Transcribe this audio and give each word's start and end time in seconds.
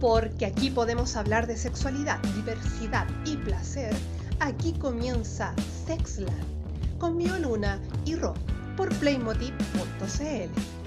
porque 0.00 0.46
aquí 0.46 0.70
podemos 0.70 1.16
hablar 1.16 1.46
de 1.46 1.56
sexualidad, 1.56 2.18
diversidad 2.34 3.06
y 3.24 3.36
placer, 3.36 3.94
aquí 4.40 4.72
comienza 4.72 5.54
Sexland 5.86 6.98
con 6.98 7.16
Mio 7.16 7.38
Luna 7.38 7.78
y 8.04 8.16
Ro 8.16 8.34
por 8.76 8.88
playmotiv.cl. 8.96 10.79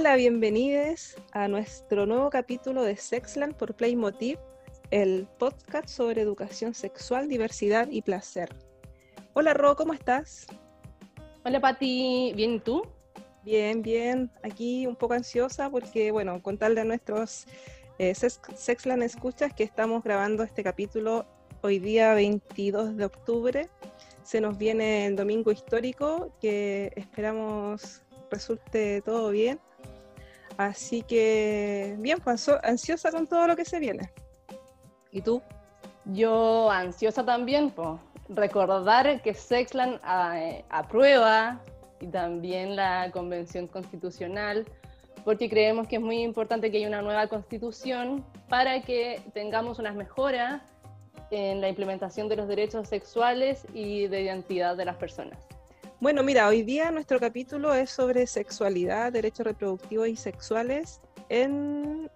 Hola, 0.00 0.16
bienvenidos 0.16 1.14
a 1.32 1.46
nuestro 1.46 2.06
nuevo 2.06 2.30
capítulo 2.30 2.84
de 2.84 2.96
Sexland 2.96 3.54
por 3.54 3.74
Playmotiv, 3.74 4.38
el 4.90 5.28
podcast 5.38 5.90
sobre 5.90 6.22
educación 6.22 6.72
sexual, 6.72 7.28
diversidad 7.28 7.86
y 7.90 8.00
placer. 8.00 8.48
Hola, 9.34 9.52
Ro, 9.52 9.76
¿cómo 9.76 9.92
estás? 9.92 10.46
Hola, 11.44 11.60
Pati, 11.60 12.32
¿bien 12.34 12.54
y 12.54 12.60
tú? 12.60 12.82
Bien, 13.44 13.82
bien. 13.82 14.30
Aquí 14.42 14.86
un 14.86 14.96
poco 14.96 15.12
ansiosa 15.12 15.68
porque, 15.68 16.10
bueno, 16.12 16.42
contarle 16.42 16.80
a 16.80 16.84
nuestros 16.84 17.44
eh, 17.98 18.14
Sexland 18.14 19.02
escuchas 19.02 19.52
que 19.52 19.64
estamos 19.64 20.02
grabando 20.02 20.44
este 20.44 20.64
capítulo 20.64 21.26
hoy 21.60 21.78
día 21.78 22.14
22 22.14 22.96
de 22.96 23.04
octubre. 23.04 23.68
Se 24.22 24.40
nos 24.40 24.56
viene 24.56 25.04
el 25.04 25.16
domingo 25.16 25.52
histórico 25.52 26.34
que 26.40 26.90
esperamos 26.96 28.00
resulte 28.30 29.02
todo 29.02 29.28
bien 29.30 29.60
Así 30.60 31.00
que, 31.00 31.96
bien, 32.00 32.18
pues 32.22 32.46
ansiosa 32.62 33.10
con 33.10 33.26
todo 33.26 33.46
lo 33.46 33.56
que 33.56 33.64
se 33.64 33.78
viene. 33.78 34.12
¿Y 35.10 35.22
tú? 35.22 35.40
Yo 36.04 36.70
ansiosa 36.70 37.24
también, 37.24 37.70
pues. 37.70 37.98
Recordar 38.28 39.22
que 39.22 39.32
Sexland 39.32 39.98
eh, 40.34 40.62
aprueba 40.68 41.62
y 41.98 42.08
también 42.08 42.76
la 42.76 43.10
Convención 43.10 43.68
Constitucional, 43.68 44.66
porque 45.24 45.48
creemos 45.48 45.88
que 45.88 45.96
es 45.96 46.02
muy 46.02 46.22
importante 46.22 46.70
que 46.70 46.76
haya 46.76 46.88
una 46.88 47.00
nueva 47.00 47.26
constitución 47.28 48.22
para 48.50 48.82
que 48.82 49.22
tengamos 49.32 49.78
unas 49.78 49.94
mejoras 49.96 50.60
en 51.30 51.62
la 51.62 51.70
implementación 51.70 52.28
de 52.28 52.36
los 52.36 52.46
derechos 52.46 52.86
sexuales 52.86 53.64
y 53.72 54.08
de 54.08 54.20
identidad 54.20 54.76
de 54.76 54.84
las 54.84 54.96
personas. 54.96 55.38
Bueno, 56.00 56.22
mira, 56.22 56.48
hoy 56.48 56.62
día 56.62 56.90
nuestro 56.90 57.20
capítulo 57.20 57.74
es 57.74 57.90
sobre 57.90 58.26
sexualidad, 58.26 59.12
derechos 59.12 59.44
reproductivos 59.44 60.08
y 60.08 60.16
sexuales 60.16 61.02
en 61.28 62.10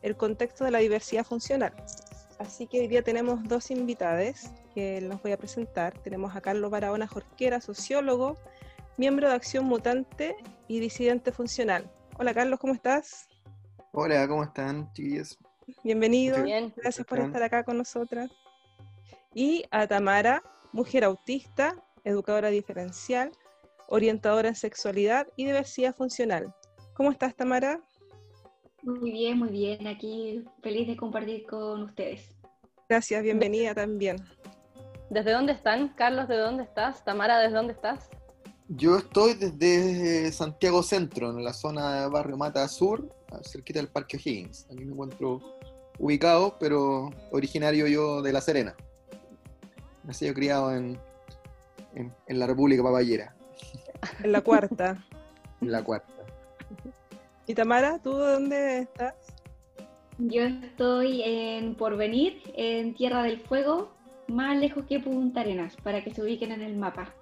el 0.00 0.16
contexto 0.16 0.64
de 0.64 0.70
la 0.70 0.78
diversidad 0.78 1.24
funcional. 1.24 1.74
Así 2.38 2.66
que 2.66 2.80
hoy 2.80 2.88
día 2.88 3.02
tenemos 3.02 3.44
dos 3.44 3.70
invitadas 3.70 4.50
que 4.74 5.02
los 5.02 5.22
voy 5.22 5.32
a 5.32 5.36
presentar. 5.36 5.98
Tenemos 5.98 6.34
a 6.34 6.40
Carlos 6.40 6.70
Barahona 6.70 7.06
Jorquera, 7.06 7.60
sociólogo, 7.60 8.38
miembro 8.96 9.28
de 9.28 9.34
Acción 9.34 9.66
Mutante 9.66 10.34
y 10.66 10.80
disidente 10.80 11.30
funcional. 11.30 11.92
Hola 12.18 12.32
Carlos, 12.32 12.58
¿cómo 12.58 12.72
estás? 12.72 13.28
Hola, 13.92 14.26
¿cómo 14.26 14.44
están, 14.44 14.90
chiquillos? 14.94 15.38
Bienvenido. 15.84 16.38
Gracias 16.76 17.06
por 17.06 17.18
estar 17.18 17.42
acá 17.42 17.62
con 17.62 17.76
nosotras. 17.76 18.30
Y 19.34 19.64
a 19.70 19.86
Tamara, 19.86 20.42
mujer 20.72 21.04
autista, 21.04 21.74
educadora 22.08 22.48
diferencial, 22.48 23.30
orientadora 23.88 24.48
en 24.48 24.54
sexualidad 24.54 25.26
y 25.36 25.44
diversidad 25.44 25.94
funcional. 25.94 26.54
¿Cómo 26.94 27.10
estás, 27.10 27.36
Tamara? 27.36 27.80
Muy 28.82 29.12
bien, 29.12 29.38
muy 29.38 29.50
bien. 29.50 29.86
Aquí 29.86 30.44
feliz 30.62 30.88
de 30.88 30.96
compartir 30.96 31.46
con 31.46 31.82
ustedes. 31.82 32.34
Gracias, 32.88 33.22
bienvenida 33.22 33.74
también. 33.74 34.16
¿Desde 35.10 35.32
dónde 35.32 35.52
están? 35.52 35.88
Carlos, 35.90 36.28
¿de 36.28 36.36
dónde 36.36 36.64
estás? 36.64 37.04
Tamara, 37.04 37.38
¿desde 37.38 37.56
dónde 37.56 37.74
estás? 37.74 38.08
Yo 38.68 38.98
estoy 38.98 39.34
desde 39.34 40.32
Santiago 40.32 40.82
Centro, 40.82 41.30
en 41.30 41.44
la 41.44 41.52
zona 41.52 42.02
de 42.02 42.08
Barrio 42.08 42.36
Mata 42.36 42.66
Sur, 42.68 43.08
cerquita 43.42 43.78
del 43.78 43.88
Parque 43.88 44.16
O'Higgins. 44.16 44.66
Aquí 44.70 44.84
me 44.84 44.92
encuentro 44.92 45.40
ubicado, 45.98 46.56
pero 46.58 47.10
originario 47.32 47.86
yo 47.86 48.22
de 48.22 48.32
La 48.32 48.40
Serena. 48.40 48.74
Nacido 50.04 50.34
criado 50.34 50.74
en, 50.74 50.98
en, 51.94 52.38
la 52.38 52.46
República 52.46 52.82
Papayera. 52.82 53.34
En 54.22 54.32
la 54.32 54.40
cuarta. 54.40 55.04
en 55.60 55.72
la 55.72 55.82
cuarta. 55.82 56.12
¿Y 57.46 57.54
Tamara, 57.54 57.98
tú 57.98 58.12
dónde 58.12 58.80
estás? 58.80 59.14
Yo 60.18 60.42
estoy 60.42 61.22
en 61.22 61.74
Porvenir, 61.74 62.42
en 62.54 62.94
Tierra 62.94 63.22
del 63.22 63.40
Fuego, 63.40 63.94
más 64.26 64.56
lejos 64.58 64.84
que 64.86 65.00
Punta 65.00 65.40
Arenas, 65.40 65.76
para 65.82 66.02
que 66.02 66.12
se 66.12 66.22
ubiquen 66.22 66.52
en 66.52 66.62
el 66.62 66.76
mapa. 66.76 67.14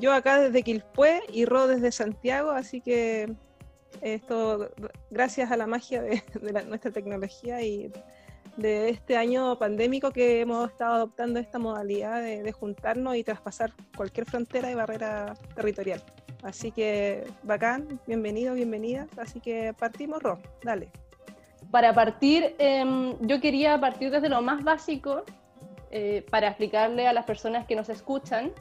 Yo 0.00 0.12
acá 0.12 0.40
desde 0.40 0.62
Quilpué 0.62 1.22
y 1.32 1.44
Ro 1.44 1.66
desde 1.66 1.92
Santiago, 1.92 2.50
así 2.50 2.80
que 2.80 3.32
esto 4.00 4.70
gracias 5.10 5.50
a 5.52 5.56
la 5.56 5.66
magia 5.66 6.02
de, 6.02 6.22
nuestra 6.66 6.90
tecnología 6.90 7.62
y 7.62 7.92
de 8.56 8.88
este 8.90 9.16
año 9.16 9.58
pandémico 9.58 10.10
que 10.10 10.40
hemos 10.40 10.70
estado 10.70 10.94
adoptando 10.94 11.40
esta 11.40 11.58
modalidad 11.58 12.22
de, 12.22 12.52
juntarnos 12.52 13.16
y 13.16 13.24
traspasar 13.24 13.72
cualquier 13.96 14.26
frontera 14.26 14.70
y 14.70 14.74
barrera 14.74 15.34
territorial. 15.54 16.02
Así 16.42 16.70
que 16.70 17.24
bacán, 17.42 18.00
bienvenido, 18.06 18.54
bienvenida. 18.54 19.06
Así 19.16 19.40
que 19.40 19.74
partimos, 19.78 20.22
Ro, 20.22 20.38
dale. 20.62 20.90
Para 21.70 21.92
partir, 21.92 22.54
em, 22.58 23.14
yo 23.20 23.40
quería 23.40 23.80
partir 23.80 24.10
desde 24.10 24.28
lo 24.28 24.42
más 24.42 24.62
básico 24.62 25.24
eh, 25.90 26.24
para 26.30 26.48
explicarle 26.48 27.08
a 27.08 27.12
las 27.12 27.24
personas 27.24 27.66
que 27.66 27.74
nos 27.74 27.88
escuchan 27.88 28.52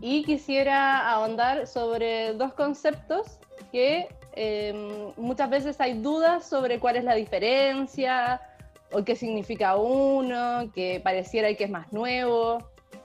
y 0.00 0.22
quisiera 0.24 1.10
ahondar 1.10 1.66
sobre 1.66 2.34
dos 2.34 2.52
conceptos 2.52 3.38
que 3.72 4.08
em, 4.32 5.12
muchas 5.16 5.48
veces 5.48 5.80
hay 5.80 5.94
dudas 5.94 6.46
sobre 6.46 6.78
cuál 6.78 6.96
es 6.96 7.04
la 7.04 7.14
diferencia, 7.14 8.40
o 8.92 9.04
qué 9.04 9.16
significa 9.16 9.76
uno, 9.76 10.70
que 10.72 11.00
pareciera 11.02 11.52
que 11.54 11.64
es 11.64 11.70
más 11.70 11.92
nuevo. 11.92 12.58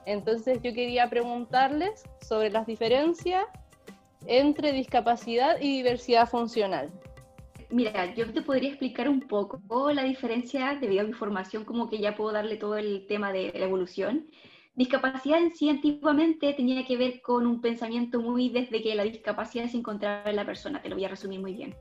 Entonces 0.06 0.60
yo 0.62 0.74
quería 0.74 1.10
preguntarles 1.10 2.04
sobre 2.22 2.50
las 2.50 2.66
diferencias 2.66 3.46
entre 4.28 4.72
discapacidad 4.72 5.60
y 5.60 5.78
diversidad 5.78 6.28
funcional. 6.28 6.92
Mira, 7.70 8.14
yo 8.16 8.32
te 8.34 8.42
podría 8.42 8.70
explicar 8.70 9.08
un 9.08 9.22
poco 9.22 9.92
la 9.94 10.04
diferencia 10.04 10.78
debido 10.80 11.02
a 11.02 11.06
mi 11.06 11.14
formación, 11.14 11.64
como 11.64 11.90
que 11.90 12.00
ya 12.00 12.16
puedo 12.16 12.34
darle 12.34 12.58
todo 12.58 12.78
el 12.78 13.06
tema 13.08 13.32
de 13.32 13.52
la 13.56 13.66
evolución. 13.66 14.28
Discapacidad 14.76 15.40
en 15.40 15.56
sí 15.56 15.70
antiguamente 15.70 16.54
tenía 16.54 16.86
que 16.86 16.98
ver 16.98 17.22
con 17.22 17.46
un 17.46 17.62
pensamiento 17.62 18.22
muy 18.22 18.50
desde 18.50 18.82
que 18.82 18.96
la 18.96 19.04
discapacidad 19.04 19.68
se 19.68 19.78
encontraba 19.78 20.30
en 20.30 20.36
la 20.36 20.46
persona, 20.46 20.82
te 20.82 20.90
lo 20.90 20.96
voy 20.96 21.06
a 21.06 21.10
resumir 21.10 21.40
muy 21.40 21.54
bien 21.54 21.76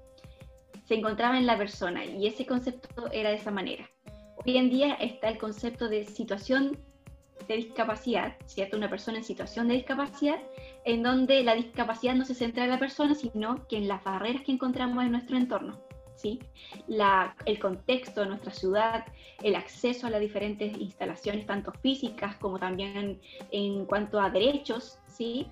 se 0.91 0.97
encontraba 0.97 1.39
en 1.39 1.47
la 1.47 1.57
persona 1.57 2.05
y 2.05 2.27
ese 2.27 2.45
concepto 2.45 3.09
era 3.13 3.31
de 3.31 3.37
esa 3.37 3.53
manera. 3.53 3.89
Hoy 4.45 4.57
en 4.57 4.71
día 4.71 4.95
está 4.95 5.29
el 5.29 5.39
concepto 5.39 5.89
de 5.89 6.05
situación 6.05 6.77
de 7.47 7.55
discapacidad, 7.55 8.35
¿cierto? 8.47 8.77
Una 8.77 8.91
persona 8.91 9.19
en 9.19 9.23
situación 9.23 9.69
de 9.69 9.75
discapacidad, 9.75 10.41
en 10.85 11.05
donde 11.05 11.45
la 11.45 11.55
discapacidad 11.55 12.17
no 12.17 12.25
se 12.25 12.35
centra 12.35 12.65
en 12.65 12.71
la 12.71 12.81
persona, 12.81 13.15
sino 13.15 13.69
que 13.69 13.77
en 13.77 13.87
las 13.87 14.03
barreras 14.03 14.43
que 14.43 14.51
encontramos 14.51 15.05
en 15.05 15.13
nuestro 15.13 15.37
entorno, 15.37 15.79
¿sí? 16.17 16.41
La, 16.89 17.37
el 17.47 17.61
contexto 17.61 18.23
de 18.23 18.27
nuestra 18.27 18.53
ciudad, 18.53 19.05
el 19.45 19.55
acceso 19.55 20.09
a 20.09 20.11
las 20.11 20.21
diferentes 20.21 20.77
instalaciones, 20.77 21.47
tanto 21.47 21.71
físicas 21.71 22.35
como 22.39 22.59
también 22.59 23.21
en, 23.53 23.87
cuanto 23.87 24.21
a 24.21 24.29
derechos, 24.29 24.99
¿sí? 25.07 25.47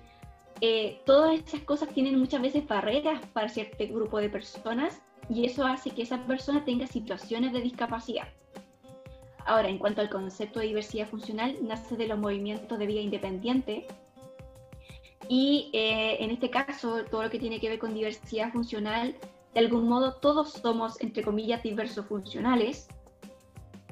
Eh, 0.59 0.99
todas 1.05 1.39
esas 1.39 1.61
cosas 1.61 1.87
tienen 1.93 2.19
muchas 2.19 2.41
veces 2.41 2.67
barreras 2.67 3.25
para 3.27 3.47
cierto 3.47 3.87
grupo 3.87 4.19
de 4.19 4.29
personas 4.29 5.01
y 5.29 5.45
eso 5.45 5.65
hace 5.65 5.91
que 5.91 6.01
esa 6.01 6.25
persona 6.25 6.65
tenga 6.65 6.87
situaciones 6.87 7.53
de 7.53 7.61
discapacidad. 7.61 8.27
Ahora, 9.45 9.69
en 9.69 9.77
cuanto 9.77 10.01
al 10.01 10.09
concepto 10.09 10.59
de 10.59 10.67
diversidad 10.67 11.07
funcional, 11.07 11.55
nace 11.61 11.95
de 11.95 12.07
los 12.07 12.19
movimientos 12.19 12.77
de 12.77 12.85
vida 12.85 13.01
independiente 13.01 13.87
y 15.27 15.69
eh, 15.73 16.17
en 16.23 16.31
este 16.31 16.49
caso, 16.49 17.05
todo 17.05 17.23
lo 17.23 17.29
que 17.29 17.39
tiene 17.39 17.59
que 17.59 17.69
ver 17.69 17.77
con 17.79 17.93
diversidad 17.93 18.51
funcional, 18.51 19.15
de 19.53 19.59
algún 19.59 19.87
modo 19.87 20.15
todos 20.15 20.53
somos, 20.53 20.99
entre 21.01 21.23
comillas, 21.23 21.61
diversos 21.61 22.07
funcionales, 22.07 22.87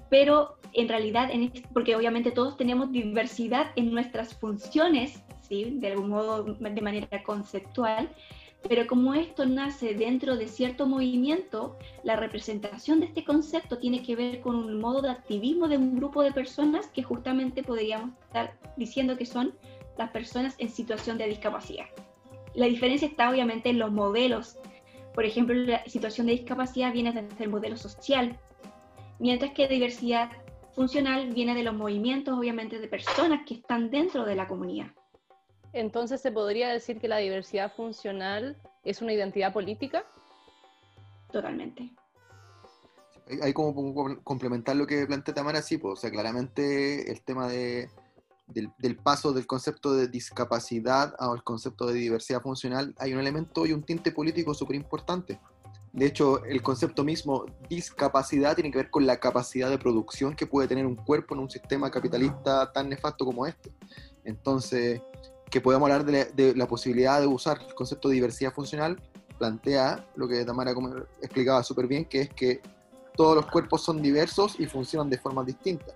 pero 0.09 0.57
en 0.73 0.89
realidad, 0.89 1.29
en 1.31 1.51
porque 1.73 1.95
obviamente 1.95 2.31
todos 2.31 2.57
tenemos 2.57 2.91
diversidad 2.91 3.71
en 3.75 3.91
nuestras 3.91 4.33
funciones, 4.33 5.21
¿sí? 5.41 5.77
de 5.79 5.91
algún 5.91 6.09
modo, 6.09 6.43
de 6.43 6.81
manera 6.81 7.23
conceptual, 7.23 8.09
pero 8.67 8.87
como 8.87 9.13
esto 9.13 9.45
nace 9.45 9.93
dentro 9.93 10.35
de 10.35 10.47
cierto 10.47 10.87
movimiento, 10.87 11.77
la 12.03 12.15
representación 12.15 12.99
de 12.99 13.05
este 13.05 13.23
concepto 13.23 13.77
tiene 13.77 14.01
que 14.03 14.15
ver 14.15 14.41
con 14.41 14.55
un 14.55 14.79
modo 14.79 15.01
de 15.01 15.11
activismo 15.11 15.67
de 15.67 15.77
un 15.77 15.95
grupo 15.95 16.21
de 16.23 16.31
personas 16.31 16.87
que 16.87 17.03
justamente 17.03 17.63
podríamos 17.63 18.11
estar 18.25 18.57
diciendo 18.75 19.17
que 19.17 19.25
son 19.25 19.53
las 19.97 20.11
personas 20.11 20.55
en 20.57 20.69
situación 20.69 21.17
de 21.17 21.27
discapacidad. 21.27 21.85
La 22.55 22.65
diferencia 22.65 23.07
está 23.07 23.29
obviamente 23.29 23.69
en 23.69 23.79
los 23.79 23.91
modelos 23.91 24.57
Por 25.13 25.25
ejemplo, 25.25 25.55
la 25.55 25.83
situación 25.85 26.27
de 26.27 26.33
discapacidad 26.33 26.93
viene 26.93 27.11
desde 27.11 27.43
el 27.43 27.49
modelo 27.49 27.75
social, 27.75 28.37
mientras 29.17 29.51
que 29.51 29.67
diversidad 29.67 30.29
funcional 30.75 31.31
viene 31.33 31.55
de 31.55 31.63
los 31.63 31.73
movimientos, 31.73 32.37
obviamente, 32.37 32.79
de 32.79 32.87
personas 32.87 33.41
que 33.47 33.55
están 33.55 33.89
dentro 33.89 34.25
de 34.25 34.35
la 34.35 34.47
comunidad. 34.47 34.91
Entonces, 35.73 36.21
¿se 36.21 36.31
podría 36.31 36.69
decir 36.69 36.99
que 36.99 37.07
la 37.07 37.17
diversidad 37.17 37.73
funcional 37.75 38.57
es 38.83 39.01
una 39.01 39.13
identidad 39.13 39.53
política? 39.53 40.05
Totalmente. 41.31 41.91
Hay 43.41 43.53
como 43.53 44.21
complementar 44.23 44.75
lo 44.75 44.87
que 44.87 45.05
plantea 45.05 45.33
Tamara, 45.33 45.61
sí, 45.61 45.77
pues, 45.77 45.93
o 45.93 45.95
sea, 45.97 46.09
claramente 46.09 47.11
el 47.11 47.21
tema 47.21 47.49
de, 47.49 47.89
del, 48.47 48.95
paso 48.95 49.33
del 49.33 49.45
concepto 49.45 49.93
de 49.93 50.07
discapacidad 50.07 51.13
al 51.19 51.43
concepto 51.43 51.87
de 51.87 51.95
diversidad 51.95 52.41
funcional, 52.41 52.95
hay 52.97 53.13
un 53.13 53.19
elemento 53.19 53.65
y 53.65 53.73
un 53.73 53.83
tinte 53.83 54.11
político 54.11 54.53
súper 54.53 54.77
importante. 54.77 55.39
De 55.91 56.05
hecho, 56.05 56.43
el 56.45 56.61
concepto 56.61 57.03
mismo 57.03 57.45
discapacidad 57.69 58.55
tiene 58.55 58.71
que 58.71 58.77
ver 58.77 58.89
con 58.89 59.05
la 59.05 59.19
capacidad 59.19 59.69
de 59.69 59.77
producción 59.77 60.35
que 60.35 60.45
puede 60.45 60.67
tener 60.67 60.85
un 60.85 60.95
cuerpo 60.95 61.33
en 61.33 61.41
un 61.41 61.49
sistema 61.49 61.89
capitalista 61.89 62.71
tan 62.71 62.89
nefasto 62.89 63.25
como 63.25 63.45
este. 63.45 63.71
Entonces, 64.23 65.01
que 65.49 65.61
podemos 65.61 65.89
hablar 65.89 66.05
de 66.05 66.55
la, 66.55 66.67
posibilidad 66.67 67.21
de 67.21 67.27
usar 67.27 67.59
el 67.65 67.73
concepto 67.73 68.09
de 68.09 68.15
diversidad 68.15 68.53
funcional, 68.53 69.01
plantea 69.37 70.05
lo 70.15 70.27
que 70.27 70.43
Tamara 70.43 70.73
explicaba 71.21 71.63
súper 71.63 71.87
bien, 71.87 72.05
que 72.05 72.21
es 72.21 72.29
que 72.29 72.61
todos 73.15 73.35
los 73.35 73.45
cuerpos 73.47 73.83
son 73.83 74.01
diversos 74.01 74.59
y 74.59 74.65
funcionan 74.65 75.09
de 75.09 75.17
formas 75.17 75.45
distintas. 75.45 75.95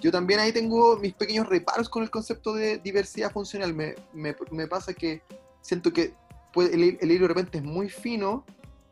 Yo 0.00 0.10
también 0.10 0.40
ahí 0.40 0.52
tengo 0.52 0.96
mis 0.96 1.12
pequeños 1.12 1.46
reparos 1.48 1.88
con 1.88 2.02
el 2.02 2.10
concepto 2.10 2.54
de 2.54 2.78
diversidad 2.78 3.30
funcional. 3.30 3.74
Me, 3.74 3.94
me, 4.14 4.34
me 4.50 4.66
pasa 4.66 4.94
que 4.94 5.22
siento 5.60 5.92
que 5.92 6.14
puede, 6.52 6.74
el, 6.74 6.98
el, 7.00 7.10
hilo 7.10 7.22
de 7.24 7.28
repente 7.28 7.58
es 7.58 7.64
muy 7.64 7.90
fino 7.90 8.44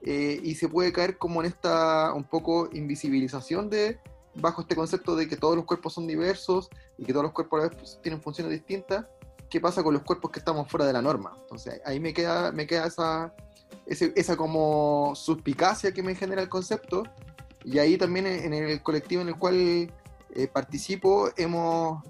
eh, 0.03 0.39
y 0.43 0.55
se 0.55 0.69
puede 0.69 0.93
caer 0.93 1.17
como 1.17 1.41
en 1.41 1.47
esta 1.47 2.13
un 2.13 2.25
poco 2.25 2.69
invisibilización 2.73 3.71
de 3.71 3.99
bajo 4.35 4.63
este 4.63 4.77
concepto 4.77 5.17
de 5.17 5.29
que 5.29 5.37
todos 5.37 5.57
los 5.57 5.65
cuerpos 5.65 5.95
son 5.95 6.07
diversos 6.07 6.69
y 6.99 7.05
que 7.05 7.13
todos 7.13 7.25
los 7.25 7.33
cuerpos 7.33 7.59
a 7.59 7.63
la 7.63 7.69
vez 7.71 7.79
pues, 7.79 7.99
tienen 8.03 8.21
funciones 8.21 8.53
distintas. 8.53 9.07
¿Qué 9.51 9.61
pasa 9.61 9.83
con 9.83 9.95
los 9.95 10.03
cuerpos 10.03 10.31
que 10.31 10.39
estamos 10.39 10.71
fuera 10.71 10.87
de 10.87 10.93
la 10.93 11.03
norma? 11.03 11.33
Entonces 11.41 11.81
ahí 11.85 12.01
me 12.01 12.13
queda, 12.13 12.53
me 12.53 12.67
queda 12.67 12.87
esa, 12.87 13.33
esa 13.87 14.37
como 14.37 15.15
suspicacia 15.15 15.93
que 15.93 16.03
me 16.03 16.15
genera 16.15 16.43
el 16.43 16.49
concepto 16.49 17.05
y 17.65 17.79
ahí 17.79 17.97
también 17.97 18.27
en 18.27 18.53
el 18.53 18.83
colectivo 18.83 19.23
en 19.23 19.29
el 19.29 19.39
cual 19.39 19.93
eh, 20.35 20.47
participo 20.47 21.31
hemos 21.37 22.03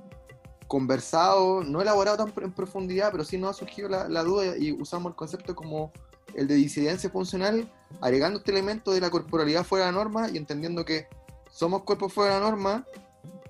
conversado, 0.66 1.64
no 1.64 1.80
elaborado 1.80 2.18
tan 2.18 2.44
en 2.44 2.52
profundidad, 2.52 3.10
pero 3.10 3.24
sí 3.24 3.38
nos 3.38 3.50
ha 3.50 3.58
surgido 3.58 3.88
la, 3.88 4.22
duda 4.22 4.56
y 4.56 4.72
usamos 4.72 5.10
el 5.10 5.16
concepto 5.16 5.56
como 5.56 5.92
el 6.34 6.46
de 6.46 6.54
disidencia 6.54 7.08
funcional, 7.08 7.72
agregando 8.02 8.38
este 8.38 8.52
elemento 8.52 8.92
de 8.92 9.00
la 9.00 9.10
corporalidad 9.10 9.64
fuera 9.64 9.86
de 9.86 9.92
la 9.92 9.98
norma 9.98 10.28
y 10.28 10.36
entendiendo 10.36 10.84
que 10.84 11.08
somos 11.50 11.84
cuerpos 11.84 12.12
fuera 12.12 12.34
de 12.34 12.40
la 12.40 12.50
norma, 12.50 12.86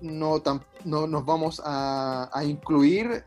no, 0.01 0.41
no 0.85 1.07
nos 1.07 1.25
vamos 1.25 1.61
a, 1.63 2.29
a, 2.31 2.43
incluir 2.43 3.23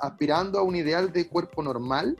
aspirando 0.00 0.58
a 0.58 0.62
un 0.62 0.76
ideal 0.76 1.12
de 1.12 1.28
cuerpo 1.28 1.62
normal, 1.62 2.16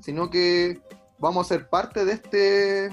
sino 0.00 0.30
que 0.30 0.80
vamos 1.18 1.46
a 1.46 1.54
ser 1.54 1.68
parte 1.68 2.04
de 2.04 2.12
este 2.12 2.88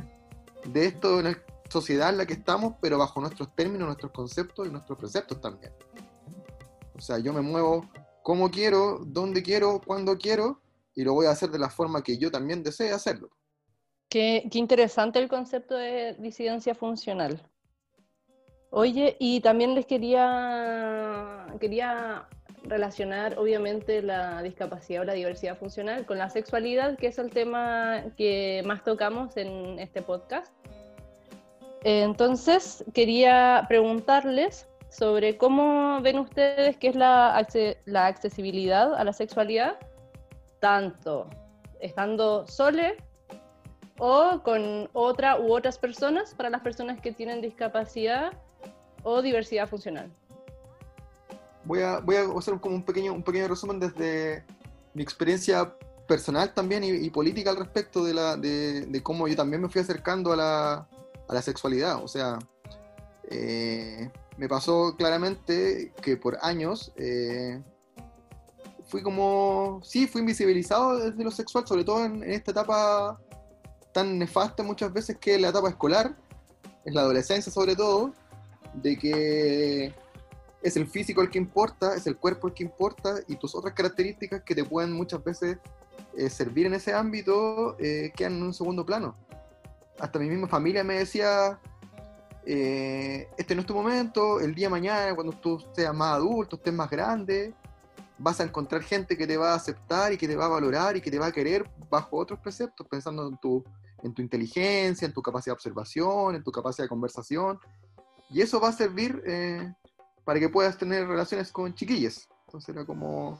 de 0.65 0.85
esto 0.85 1.19
en 1.19 1.27
el 1.27 1.37
sociedad 1.71 2.09
en 2.09 2.17
la 2.17 2.25
que 2.25 2.33
estamos, 2.33 2.73
pero 2.81 2.97
bajo 2.97 3.21
nuestros 3.21 3.55
términos, 3.55 3.87
nuestros 3.87 4.11
conceptos 4.11 4.67
y 4.67 4.69
nuestros 4.69 4.99
preceptos 4.99 5.39
también. 5.39 5.71
O 6.95 6.99
sea, 6.99 7.17
yo 7.17 7.31
me 7.31 7.41
muevo 7.41 7.89
como 8.21 8.51
quiero, 8.51 8.99
donde 9.05 9.41
quiero, 9.41 9.81
cuando 9.83 10.17
quiero, 10.17 10.61
y 10.93 11.03
lo 11.03 11.13
voy 11.13 11.27
a 11.27 11.31
hacer 11.31 11.49
de 11.49 11.59
la 11.59 11.69
forma 11.69 12.03
que 12.03 12.17
yo 12.17 12.29
también 12.29 12.61
desee 12.61 12.91
hacerlo. 12.91 13.29
Qué, 14.09 14.47
qué 14.51 14.59
interesante 14.59 15.19
el 15.19 15.29
concepto 15.29 15.75
de 15.75 16.15
disidencia 16.19 16.75
funcional. 16.75 17.41
Oye, 18.73 19.17
y 19.19 19.41
también 19.41 19.75
les 19.75 19.85
quería, 19.85 21.45
quería 21.59 22.25
relacionar 22.63 23.37
obviamente 23.37 24.01
la 24.01 24.41
discapacidad 24.41 25.01
o 25.01 25.05
la 25.05 25.13
diversidad 25.13 25.57
funcional 25.57 26.05
con 26.05 26.17
la 26.17 26.29
sexualidad, 26.29 26.97
que 26.97 27.07
es 27.07 27.19
el 27.19 27.31
tema 27.31 28.01
que 28.15 28.63
más 28.65 28.81
tocamos 28.85 29.35
en 29.35 29.77
este 29.77 30.01
podcast. 30.01 30.53
Entonces, 31.83 32.85
quería 32.93 33.65
preguntarles 33.67 34.69
sobre 34.87 35.37
cómo 35.37 35.99
ven 36.01 36.19
ustedes 36.19 36.77
qué 36.77 36.87
es 36.87 36.95
la, 36.95 37.35
accesibilidad 37.35 38.93
a 38.93 39.03
la 39.03 39.11
sexualidad, 39.11 39.77
tanto 40.61 41.27
estando 41.81 42.47
sole 42.47 42.95
o 43.97 44.39
con 44.43 44.89
otra 44.93 45.39
u 45.41 45.53
otras 45.53 45.77
personas 45.77 46.33
para 46.35 46.49
las 46.49 46.61
personas 46.61 47.01
que 47.01 47.11
tienen 47.11 47.41
discapacidad 47.41 48.31
o 49.03 49.21
diversidad 49.21 49.67
funcional. 49.67 50.11
Voy 51.63 51.81
a, 51.81 52.01
hacer 52.37 52.59
como 52.59 52.75
un 52.75 52.83
pequeño, 52.83 53.13
un 53.13 53.23
pequeño 53.23 53.47
resumen 53.47 53.79
desde 53.79 54.43
mi 54.93 55.03
experiencia 55.03 55.73
personal 56.07 56.53
también 56.53 56.83
y, 56.83 57.09
política 57.09 57.51
al 57.51 57.57
respecto 57.57 58.03
de, 58.03 58.13
la, 58.13 58.35
de, 58.35 59.01
cómo 59.03 59.27
yo 59.27 59.35
también 59.35 59.61
me 59.61 59.69
fui 59.69 59.81
acercando 59.81 60.33
a 60.33 60.35
la, 60.35 60.73
a 61.27 61.33
la 61.33 61.41
sexualidad. 61.41 62.03
O 62.03 62.07
sea, 62.07 62.39
eh, 63.29 64.09
me 64.37 64.49
pasó 64.49 64.95
claramente 64.97 65.93
que 66.01 66.17
por 66.17 66.37
años 66.41 66.91
eh, 66.97 67.61
fui 68.87 69.01
como, 69.01 69.79
sí, 69.83 70.07
fui 70.07 70.21
invisibilizado 70.21 70.97
desde 70.97 71.23
lo 71.23 71.31
sexual, 71.31 71.65
sobre 71.65 71.85
todo 71.85 72.03
en, 72.03 72.23
esta 72.23 72.51
etapa 72.51 73.19
tan 73.93 74.19
nefasta 74.19 74.63
muchas 74.63 74.91
veces 74.91 75.17
que 75.17 75.35
es 75.35 75.41
la 75.41 75.49
etapa 75.49 75.69
escolar, 75.69 76.15
es 76.83 76.93
la 76.93 77.01
adolescencia 77.01 77.51
sobre 77.51 77.75
todo, 77.75 78.13
de 78.73 78.97
que 78.97 79.93
es 80.61 80.77
el 80.77 80.87
físico 80.87 81.21
el 81.21 81.29
que 81.29 81.37
importa, 81.37 81.95
es 81.95 82.05
el 82.07 82.17
cuerpo 82.17 82.47
el 82.47 82.53
que 82.53 82.63
importa 82.63 83.15
y 83.27 83.35
tus 83.35 83.55
otras 83.55 83.73
características 83.73 84.43
que 84.43 84.55
te 84.55 84.63
pueden 84.63 84.91
muchas 84.91 85.23
veces 85.23 85.57
eh, 86.15 86.29
servir 86.29 86.65
en 86.65 86.73
ese 86.73 86.93
ámbito 86.93 87.77
quedan 87.77 88.33
en 88.33 88.43
un 88.43 88.53
segundo 88.53 88.85
plano 88.85 89.15
hasta 90.01 90.17
mi 90.17 90.27
misma 90.27 90.47
familia 90.47 90.83
me 90.83 90.95
decía, 90.95 91.59
eh, 92.45 93.29
este 93.37 93.53
no 93.53 93.61
es 93.61 93.67
tu 93.67 93.75
momento, 93.75 94.39
el 94.39 94.55
día 94.55 94.65
de 94.65 94.71
mañana, 94.71 95.15
cuando 95.15 95.33
tú 95.33 95.63
seas 95.73 95.93
más 95.93 96.15
adulto, 96.15 96.55
estés 96.55 96.73
más 96.73 96.89
grande, 96.89 97.53
vas 98.17 98.39
a 98.39 98.43
encontrar 98.43 98.81
gente 98.81 99.15
que 99.15 99.27
te 99.27 99.37
va 99.37 99.51
a 99.51 99.55
aceptar 99.55 100.11
y 100.11 100.17
que 100.17 100.27
te 100.27 100.35
va 100.35 100.45
a 100.45 100.49
valorar 100.49 100.97
y 100.97 101.01
que 101.01 101.11
te 101.11 101.19
va 101.19 101.27
a 101.27 101.31
querer 101.31 101.69
bajo 101.89 102.17
otros 102.17 102.39
preceptos, 102.39 102.87
pensando 102.87 103.27
en 103.27 103.37
tu, 103.37 103.63
en 104.01 104.13
tu 104.13 104.23
inteligencia, 104.23 105.05
en 105.05 105.13
tu 105.13 105.21
capacidad 105.21 105.53
de 105.53 105.57
observación, 105.57 106.35
en 106.35 106.43
tu 106.43 106.51
capacidad 106.51 106.85
de 106.85 106.89
conversación. 106.89 107.59
Y 108.31 108.41
eso 108.41 108.59
va 108.59 108.69
a 108.69 108.73
servir 108.73 109.21
eh, 109.25 109.73
para 110.23 110.39
que 110.39 110.49
puedas 110.49 110.77
tener 110.77 111.07
relaciones 111.07 111.51
con 111.51 111.73
chiquillas. 111.73 112.27
Entonces 112.47 112.69
era 112.69 112.85
como... 112.85 113.39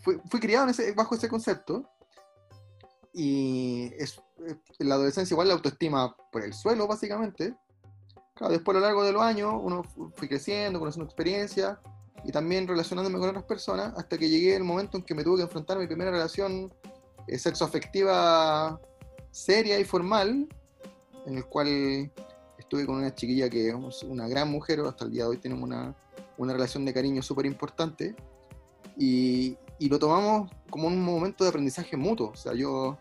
Fui, 0.00 0.40
criado 0.40 0.66
bajo 0.96 1.14
ese 1.14 1.28
concepto 1.28 1.88
y 3.12 3.92
es, 3.96 4.20
en 4.38 4.50
eh, 4.50 4.58
la 4.80 4.96
adolescencia 4.96 5.34
igual 5.34 5.46
la 5.46 5.54
autoestima 5.54 6.16
por 6.32 6.42
el 6.42 6.52
suelo, 6.52 6.88
básicamente. 6.88 7.54
Claro, 8.34 8.52
después 8.52 8.76
a 8.76 8.80
lo 8.80 8.86
largo 8.86 9.04
de 9.04 9.12
los 9.12 9.22
años 9.22 9.54
uno 9.56 9.84
fui 10.16 10.26
creciendo, 10.26 10.80
conociendo 10.80 11.04
experiencia 11.04 11.80
y 12.24 12.32
también 12.32 12.66
relacionándome 12.66 13.20
con 13.20 13.28
otras 13.28 13.44
personas 13.44 13.94
hasta 13.96 14.18
que 14.18 14.28
llegué 14.28 14.56
el 14.56 14.64
momento 14.64 14.96
en 14.96 15.04
que 15.04 15.14
me 15.14 15.22
tuve 15.22 15.36
que 15.36 15.42
enfrentar 15.42 15.78
mi 15.78 15.86
primera 15.86 16.10
relación 16.10 16.74
eh, 17.28 17.38
sexoafectiva 17.38 18.80
seria 19.30 19.78
y 19.78 19.84
formal, 19.84 20.48
en 21.26 21.36
el 21.36 21.44
cual 21.46 22.10
estuve 22.64 22.86
con 22.86 22.96
una 22.96 23.14
chiquilla 23.14 23.48
que 23.48 23.68
es 23.68 24.02
una 24.02 24.26
gran 24.26 24.50
mujer, 24.50 24.80
hasta 24.80 25.04
el 25.04 25.12
día 25.12 25.24
de 25.24 25.30
hoy 25.30 25.36
tenemos 25.36 25.64
una, 25.64 25.94
una 26.38 26.52
relación 26.52 26.84
de 26.84 26.92
cariño 26.92 27.22
súper 27.22 27.46
importante 27.46 28.16
y, 28.98 29.56
lo 29.80 29.98
tomamos 29.98 30.50
como 30.70 30.86
un 30.86 31.02
momento 31.02 31.44
de 31.44 31.50
aprendizaje 31.50 31.94
mutuo. 31.94 32.30
O 32.30 32.36
sea, 32.36 32.54
yo 32.54 32.96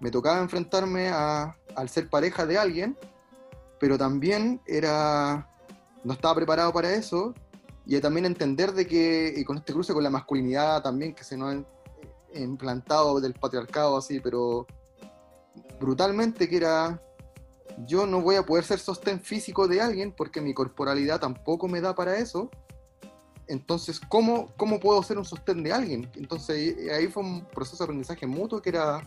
me 0.00 0.10
tocaba 0.10 0.40
enfrentarme 0.40 1.10
a, 1.10 1.56
al 1.76 1.88
ser 1.88 2.10
pareja 2.10 2.44
de 2.44 2.58
alguien, 2.58 2.98
pero 3.78 3.96
también 3.96 4.60
era, 4.66 5.48
no 6.02 6.12
estaba 6.14 6.34
preparado 6.34 6.72
para 6.72 6.92
eso, 6.92 7.34
y 7.86 8.00
también 8.00 8.26
entender 8.26 8.72
de 8.72 8.86
que, 8.86 9.44
con 9.46 9.58
este 9.58 9.72
cruce 9.72 9.94
con 9.94 10.02
la 10.02 10.10
masculinidad 10.10 10.82
también, 10.82 11.14
que 11.14 11.22
se 11.22 11.36
nos 11.36 11.54
ha 11.54 12.38
implantado 12.38 13.20
del 13.20 13.34
patriarcado 13.34 13.96
así, 13.96 14.18
pero 14.18 14.66
brutalmente 15.80 16.48
que 16.48 16.56
era, 16.56 17.00
yo 17.86 18.06
no 18.06 18.20
voy 18.20 18.36
a 18.36 18.44
poder 18.44 18.64
ser 18.64 18.78
sostén 18.78 19.20
físico 19.20 19.68
de 19.68 19.80
alguien 19.80 20.12
porque 20.12 20.40
mi 20.40 20.54
corporalidad 20.54 21.20
tampoco 21.20 21.68
me 21.68 21.80
da 21.80 21.94
para 21.94 22.16
eso, 22.18 22.50
entonces, 23.48 24.00
¿cómo, 24.00 24.48
¿cómo 24.56 24.80
puedo 24.80 25.02
ser 25.02 25.18
un 25.18 25.24
sostén 25.24 25.62
de 25.62 25.72
alguien? 25.72 26.10
Entonces 26.14 26.76
ahí 26.90 27.08
fue 27.08 27.22
un 27.22 27.44
proceso 27.44 27.78
de 27.78 27.84
aprendizaje 27.84 28.26
mutuo 28.26 28.62
que 28.62 28.70
era 28.70 29.02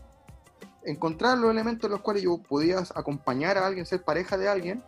encontrar 0.84 1.38
los 1.38 1.50
elementos 1.50 1.86
en 1.86 1.92
los 1.92 2.02
cuales 2.02 2.24
yo 2.24 2.38
podía 2.38 2.84
acompañar 2.94 3.58
a 3.58 3.66
alguien, 3.66 3.86
ser 3.86 4.04
pareja 4.04 4.38
de 4.38 4.48
alguien, 4.48 4.84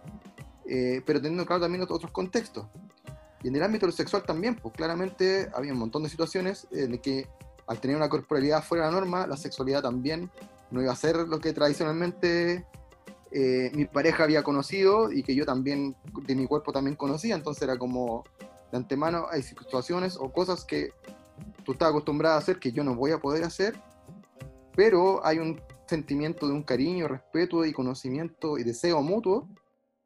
eh, 0.67 1.01
pero 1.05 1.19
teniendo 1.19 1.45
claro 1.45 1.61
también 1.61 1.83
otros 1.83 2.11
contextos. 2.11 2.67
Y 3.43 3.47
en 3.47 3.55
el 3.55 3.63
ámbito 3.63 3.89
sexual 3.91 4.23
también, 4.23 4.55
pues 4.55 4.73
claramente 4.75 5.49
había 5.53 5.73
un 5.73 5.79
montón 5.79 6.03
de 6.03 6.09
situaciones 6.09 6.67
en 6.71 6.97
que 6.99 7.27
al 7.67 7.79
tener 7.79 7.97
una 7.97 8.09
corporalidad 8.09 8.63
fuera 8.63 8.85
de 8.85 8.91
la 8.91 8.99
norma, 8.99 9.27
la 9.27 9.37
sexualidad 9.37 9.81
también 9.81 10.29
no 10.71 10.81
iba 10.81 10.91
a 10.91 10.95
ser 10.95 11.15
lo 11.15 11.39
que 11.39 11.53
tradicionalmente 11.53 12.65
eh, 13.31 13.71
mi 13.73 13.85
pareja 13.85 14.23
había 14.23 14.43
conocido 14.43 15.11
y 15.11 15.23
que 15.23 15.35
yo 15.35 15.45
también, 15.45 15.95
de 16.25 16.35
mi 16.35 16.47
cuerpo 16.47 16.71
también 16.71 16.95
conocía, 16.95 17.35
entonces 17.35 17.63
era 17.63 17.77
como 17.77 18.23
de 18.71 18.77
antemano 18.77 19.27
hay 19.31 19.43
situaciones 19.43 20.17
o 20.17 20.31
cosas 20.31 20.65
que 20.65 20.91
tú 21.63 21.73
estás 21.73 21.89
acostumbrada 21.89 22.35
a 22.35 22.39
hacer 22.39 22.59
que 22.59 22.71
yo 22.71 22.83
no 22.83 22.95
voy 22.95 23.11
a 23.11 23.19
poder 23.19 23.43
hacer, 23.43 23.79
pero 24.75 25.25
hay 25.25 25.39
un 25.39 25.61
sentimiento 25.87 26.47
de 26.47 26.53
un 26.53 26.63
cariño, 26.63 27.07
respeto 27.07 27.65
y 27.65 27.73
conocimiento 27.73 28.57
y 28.57 28.63
deseo 28.63 29.01
mutuo 29.01 29.49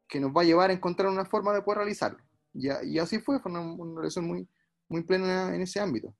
que 0.08 0.20
nos 0.20 0.30
va 0.30 0.42
a 0.42 0.44
llevar 0.44 0.70
a 0.70 0.74
encontrar 0.74 1.10
una 1.10 1.24
forma 1.24 1.52
de 1.52 1.62
poder 1.62 1.78
realizarlo. 1.78 2.18
Y, 2.52 2.68
y 2.86 2.98
así 2.98 3.18
fue, 3.18 3.40
fue 3.40 3.50
una, 3.50 3.60
una, 3.60 4.00
relación 4.00 4.26
muy, 4.26 4.46
muy 4.88 5.02
plena 5.02 5.54
en 5.54 5.62
ese 5.62 5.80
ámbito. 5.80 6.14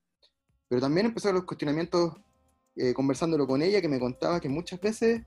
Pero 0.68 0.80
también 0.80 1.06
empezaron 1.06 1.36
los 1.36 1.44
cuestionamientos 1.44 2.14
eh, 2.74 2.94
conversándolo 2.94 3.46
con 3.46 3.60
ella, 3.60 3.82
que 3.82 3.88
me 3.88 4.00
contaba 4.00 4.40
que 4.40 4.48
muchas 4.48 4.80
veces, 4.80 5.22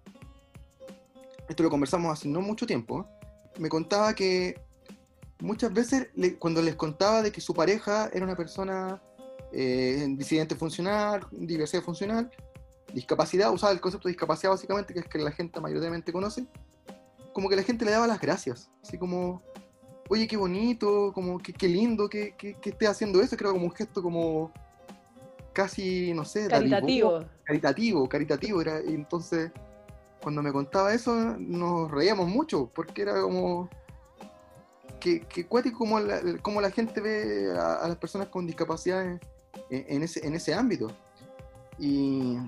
esto 1.47 1.63
lo 1.63 1.69
conversamos 1.69 2.11
hace 2.11 2.27
no 2.27 2.41
mucho 2.41 2.65
tiempo, 2.65 3.07
me 3.59 3.69
contaba 3.69 4.13
que 4.13 4.61
muchas 5.39 5.73
veces 5.73 6.09
cuando 6.39 6.61
les 6.61 6.75
contaba 6.75 7.21
de 7.21 7.31
que 7.31 7.41
su 7.41 7.53
pareja 7.53 8.09
era 8.13 8.25
una 8.25 8.35
persona 8.35 9.01
eh, 9.51 10.05
disidente 10.09 10.55
funcional, 10.55 11.25
diversidad 11.31 11.83
funcional, 11.83 12.29
discapacidad, 12.93 13.51
usaba 13.53 13.73
el 13.73 13.81
concepto 13.81 14.07
de 14.07 14.13
discapacidad 14.13 14.51
básicamente, 14.51 14.93
que 14.93 14.99
es 14.99 15.05
que 15.05 15.19
la 15.19 15.31
gente 15.31 15.59
mayoritariamente 15.59 16.11
conoce, 16.11 16.45
como 17.33 17.49
que 17.49 17.55
la 17.55 17.63
gente 17.63 17.85
le 17.85 17.91
daba 17.91 18.07
las 18.07 18.19
gracias, 18.19 18.69
así 18.81 18.97
como, 18.97 19.41
oye, 20.09 20.27
qué 20.27 20.37
bonito, 20.37 21.11
como 21.13 21.37
qué, 21.39 21.53
qué 21.53 21.67
lindo 21.67 22.09
que, 22.09 22.33
que, 22.37 22.53
que, 22.55 22.69
esté 22.69 22.87
haciendo 22.87 23.21
eso, 23.21 23.35
creo 23.35 23.51
como 23.51 23.65
un 23.65 23.71
gesto 23.71 24.01
como 24.01 24.51
casi, 25.53 26.13
no 26.13 26.25
sé, 26.25 26.47
caritativo. 26.47 27.25
caritativo, 27.43 28.09
caritativo, 28.09 28.61
era, 28.61 28.79
entonces 28.79 29.51
cuando 30.25 30.41
me 30.41 30.51
contaba 30.51 30.91
eso 30.91 31.37
nos 31.37 31.91
reíamos 31.91 32.27
mucho, 32.27 32.71
porque 32.73 33.03
era 33.03 33.21
como 33.21 33.69
que, 34.99 35.19
que 35.19 35.45
cuático 35.45 35.77
como 35.77 36.61
la, 36.61 36.71
gente 36.71 36.99
ve 36.99 37.51
a, 37.55 37.87
las 37.87 37.97
personas 37.97 38.29
con 38.29 38.47
discapacidad 38.47 39.19
en, 39.69 40.01
ese, 40.01 40.25
en 40.25 40.33
ese 40.33 40.55
ámbito. 40.55 40.87
Y, 41.77 42.39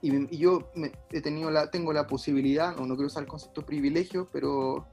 yo 0.00 0.70
he 1.12 1.20
tenido 1.20 1.50
la, 1.50 1.70
tengo 1.70 1.92
la 1.92 2.06
posibilidad, 2.06 2.74
no, 2.74 2.86
no 2.86 2.94
quiero 2.94 3.08
usar 3.08 3.24
el 3.24 3.28
concepto 3.28 3.60
privilegio, 3.60 4.26
pero 4.32 4.86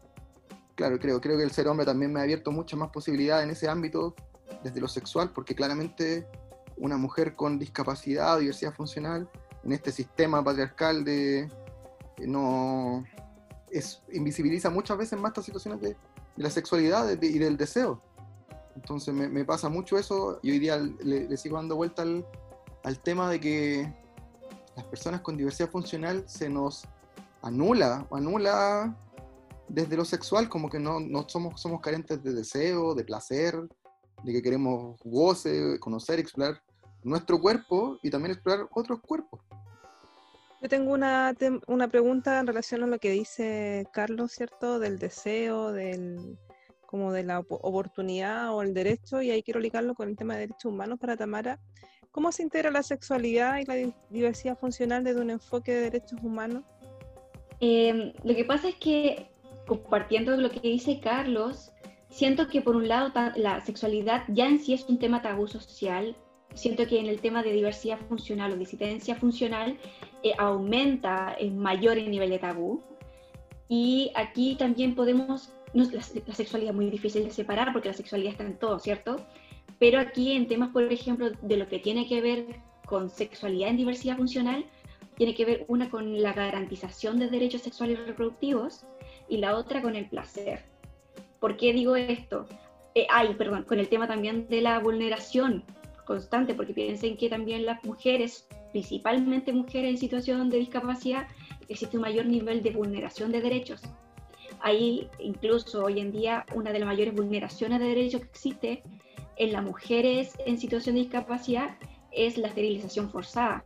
claro, 0.76 1.00
creo, 1.00 1.22
creo 1.22 1.38
que 1.38 1.44
el 1.44 1.52
ser 1.52 1.70
hombre 1.70 1.86
también 1.86 2.12
me 2.12 2.20
ha 2.20 2.24
abierto 2.24 2.52
muchas 2.52 2.78
más 2.78 2.90
posibilidades 2.90 3.46
en 3.46 3.52
ese 3.52 3.70
ámbito 3.70 4.14
desde 4.62 4.82
lo 4.82 4.90
sexual, 4.90 5.32
porque 5.34 5.56
claramente 5.56 6.28
una 6.76 6.98
mujer 6.98 7.34
con 7.34 7.58
discapacidad 7.58 8.36
o 8.36 8.40
diversidad 8.40 8.74
funcional 8.74 9.30
en 9.64 9.72
este 9.72 9.94
sistema 9.94 10.44
patriarcal 10.44 11.06
de 11.06 11.50
no 12.26 13.04
es, 13.70 14.02
invisibiliza 14.12 14.70
muchas 14.70 14.98
veces 14.98 15.20
más 15.20 15.30
estas 15.30 15.46
situaciones 15.46 15.82
de, 15.82 15.90
de 15.90 16.44
la 16.44 16.50
sexualidad 16.50 17.10
y 17.22 17.38
del 17.38 17.58
deseo. 17.58 18.02
Entonces 18.76 19.14
me, 19.14 19.28
me, 19.28 19.44
pasa 19.44 19.70
mucho 19.70 19.98
eso 19.98 20.40
y 20.44 20.52
hoy 20.52 20.60
día 20.60 20.78
le 20.78 21.36
sigo 21.38 21.58
dando 21.58 21.76
vuelta 21.76 22.04
al, 22.04 22.26
al, 22.84 23.00
tema 23.00 23.30
de 23.30 23.40
que 23.40 23.94
las 24.76 24.86
personas 24.86 25.22
con 25.22 25.36
diversidad 25.36 25.70
funcional 25.70 26.24
se 26.28 26.48
nos 26.48 26.88
anula, 27.42 28.08
anula 28.12 28.96
desde 29.68 29.98
lo 29.98 30.06
sexual, 30.06 30.48
como 30.50 30.70
que 30.70 30.80
no, 30.80 31.00
no 31.00 31.28
somos, 31.28 31.60
somos 31.60 31.82
carentes 31.82 32.24
de 32.24 32.34
deseo, 32.34 32.96
de 32.96 33.04
placer, 33.04 33.56
de 34.24 34.32
que 34.32 34.42
queremos 34.42 34.98
goce, 35.04 35.80
conocer, 35.80 36.20
explorar 36.20 36.62
nuestro 37.04 37.40
cuerpo 37.40 37.98
y 38.02 38.10
también 38.10 38.34
explorar 38.34 38.68
otros 38.74 39.00
cuerpos. 39.02 39.42
Yo 40.68 40.70
tengo 40.70 40.92
una, 40.92 41.34
una 41.68 41.88
pregunta 41.88 42.42
en 42.42 42.46
relación 42.46 42.84
a 42.84 42.88
lo 42.88 43.00
que 43.00 43.12
dice 43.12 43.88
Carlos, 43.94 44.34
¿cierto? 44.34 44.80
Del 44.80 45.00
deseo, 45.00 45.72
del 45.72 46.38
como 46.86 47.14
de 47.14 47.24
la 47.24 47.40
oportunidad 47.40 48.54
o 48.54 48.62
el 48.62 48.74
derecho, 48.74 49.22
y 49.22 49.32
ahí 49.32 49.42
quiero 49.44 49.62
ligarlo 49.62 49.96
con 49.96 50.10
el 50.10 50.18
tema 50.18 50.34
de 50.34 50.42
derechos 50.42 50.66
humanos 50.66 51.00
para 51.00 51.16
Tamara. 51.16 51.58
¿Cómo 52.12 52.34
se 52.34 52.44
integra 52.44 52.70
la 52.70 52.84
sexualidad 52.84 53.60
y 53.60 53.64
la 53.64 53.94
diversidad 54.10 54.58
funcional 54.58 55.06
desde 55.06 55.22
un 55.22 55.30
enfoque 55.30 55.74
de 55.74 55.82
derechos 55.84 56.20
humanos? 56.22 56.66
Eh, 57.62 58.14
lo 58.26 58.36
que 58.36 58.44
pasa 58.44 58.68
es 58.68 58.76
que, 58.76 59.30
compartiendo 59.68 60.36
lo 60.36 60.52
que 60.52 60.60
dice 60.60 61.00
Carlos, 61.00 61.72
siento 62.10 62.50
que 62.50 62.60
por 62.60 62.76
un 62.76 62.90
lado 62.90 63.14
la 63.38 63.62
sexualidad 63.62 64.26
ya 64.28 64.48
en 64.48 64.60
sí 64.60 64.74
es 64.74 64.84
un 64.90 65.00
tema 65.00 65.22
tabú 65.22 65.48
social, 65.48 66.18
siento 66.58 66.88
que 66.88 67.00
en 67.00 67.06
el 67.06 67.22
tema 67.22 67.44
de 67.44 67.52
diversidad 67.52 68.00
funcional 68.10 68.52
o 68.54 68.58
disidencia 68.58 69.16
funcional 69.16 69.78
eh, 70.30 70.36
aumenta 70.38 71.36
en 71.38 71.58
mayor 71.58 71.98
el 71.98 72.10
nivel 72.10 72.30
de 72.30 72.40
tabú. 72.40 72.82
Y 73.70 74.12
aquí 74.16 74.56
también 74.56 74.96
podemos, 74.96 75.52
no, 75.74 75.84
la, 75.84 76.02
la, 76.26 76.34
sexualidad 76.34 76.72
es 76.72 76.76
muy 76.76 76.90
difícil 76.90 77.26
de 77.26 77.32
separar 77.32 77.74
porque 77.74 77.90
la 77.90 77.94
sexualidad 77.94 78.32
está 78.32 78.46
en 78.46 78.58
todo, 78.58 78.80
¿cierto? 78.80 79.18
Pero 79.80 80.00
aquí 80.00 80.32
en 80.32 80.48
temas, 80.48 80.70
por 80.70 80.84
ejemplo, 80.92 81.32
de 81.42 81.58
lo 81.58 81.68
que 81.68 81.80
tiene 81.80 82.08
que 82.08 82.22
ver 82.22 82.46
con 82.86 83.10
sexualidad 83.10 83.70
en 83.70 83.78
diversidad 83.78 84.18
funcional, 84.18 84.66
tiene 85.18 85.36
que 85.36 85.46
ver 85.46 85.66
una 85.68 85.90
con 85.90 86.22
la 86.22 86.32
garantización 86.32 87.20
de 87.20 87.28
derechos 87.28 87.62
sexuales 87.62 88.00
y 88.00 88.02
reproductivos 88.04 88.86
y 89.28 89.38
la 89.38 89.58
otra 89.58 89.82
con 89.82 89.96
el 89.96 90.08
placer. 90.08 90.64
¿Por 91.40 91.58
qué 91.58 91.74
digo 91.74 91.96
esto? 91.96 92.48
Eh, 92.96 93.08
ay, 93.10 93.34
perdón, 93.36 93.64
con 93.64 93.80
el 93.80 93.90
tema 93.90 94.08
también 94.08 94.48
de 94.48 94.62
la 94.62 94.80
vulneración 94.80 95.64
constante, 96.06 96.54
porque 96.54 96.74
piensen 96.74 97.18
que 97.18 97.30
también 97.30 97.66
las 97.66 97.84
mujeres, 97.84 98.48
principalmente 98.78 99.52
mujeres 99.54 99.90
en 99.90 99.98
situación 99.98 100.52
de 100.52 100.60
discapacidad, 100.60 101.28
existe 101.68 101.98
un 101.98 102.04
mayor 102.04 102.28
nivel 102.28 102.62
de 102.62 102.70
vulneración 102.70 103.32
de 103.32 103.42
derechos. 103.42 103.82
Ahí 104.60 105.10
incluso 105.18 105.86
hoy 105.86 106.00
en 106.00 106.12
día 106.12 106.46
una 106.54 106.72
de 106.72 106.78
las 106.78 106.88
mayores 106.88 107.16
vulneraciones 107.16 107.80
de 107.80 107.88
derechos 107.88 108.22
que 108.22 108.28
existe 108.28 108.84
en 109.38 109.52
las 109.52 109.64
mujeres 109.64 110.36
en 110.46 110.60
situación 110.60 110.94
de 110.94 111.02
discapacidad 111.02 111.76
es 112.12 112.38
la 112.38 112.50
esterilización 112.50 113.10
forzada, 113.10 113.66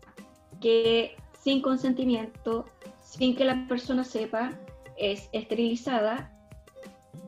que 0.62 1.18
sin 1.44 1.62
consentimiento, 1.62 2.66
sin 3.02 3.36
que 3.36 3.44
la 3.44 3.68
persona 3.68 4.06
sepa, 4.06 4.58
es 4.98 5.28
esterilizada, 5.34 6.32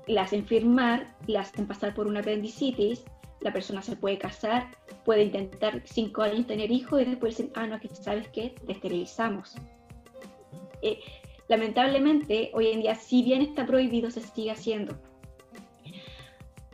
la 0.08 0.22
hacen 0.22 0.46
firmar, 0.46 1.14
la 1.28 1.42
hacen 1.42 1.68
pasar 1.68 1.94
por 1.94 2.08
una 2.08 2.22
apendicitis 2.22 3.04
la 3.44 3.52
persona 3.52 3.82
se 3.82 3.96
puede 3.96 4.18
casar, 4.18 4.68
puede 5.04 5.24
intentar 5.24 5.82
cinco 5.86 6.22
años 6.22 6.48
tener 6.48 6.72
hijos 6.72 7.02
y 7.02 7.06
después 7.06 7.38
dicen, 7.38 7.52
ah, 7.56 7.68
no, 7.68 7.80
que 7.80 7.90
sabes 7.90 8.28
qué, 8.30 8.56
te 8.66 8.72
esterilizamos. 8.72 9.56
Eh, 10.82 11.00
lamentablemente, 11.50 12.52
hoy 12.54 12.68
en 12.68 12.82
día, 12.82 12.96
si 12.96 13.22
bien 13.22 13.42
está 13.42 13.66
prohibido, 13.66 14.10
se 14.10 14.22
sigue 14.22 14.52
haciendo. 14.52 14.98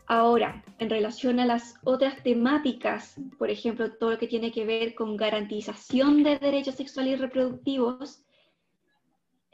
Ahora, 0.05 0.63
en 0.79 0.89
relación 0.89 1.39
a 1.39 1.45
las 1.45 1.75
otras 1.83 2.21
temáticas, 2.23 3.15
por 3.37 3.49
ejemplo, 3.49 3.91
todo 3.91 4.11
lo 4.11 4.17
que 4.17 4.27
tiene 4.27 4.51
que 4.51 4.65
ver 4.65 4.95
con 4.95 5.17
garantización 5.17 6.23
de 6.23 6.37
derechos 6.37 6.75
sexuales 6.75 7.13
y 7.13 7.21
reproductivos, 7.21 8.23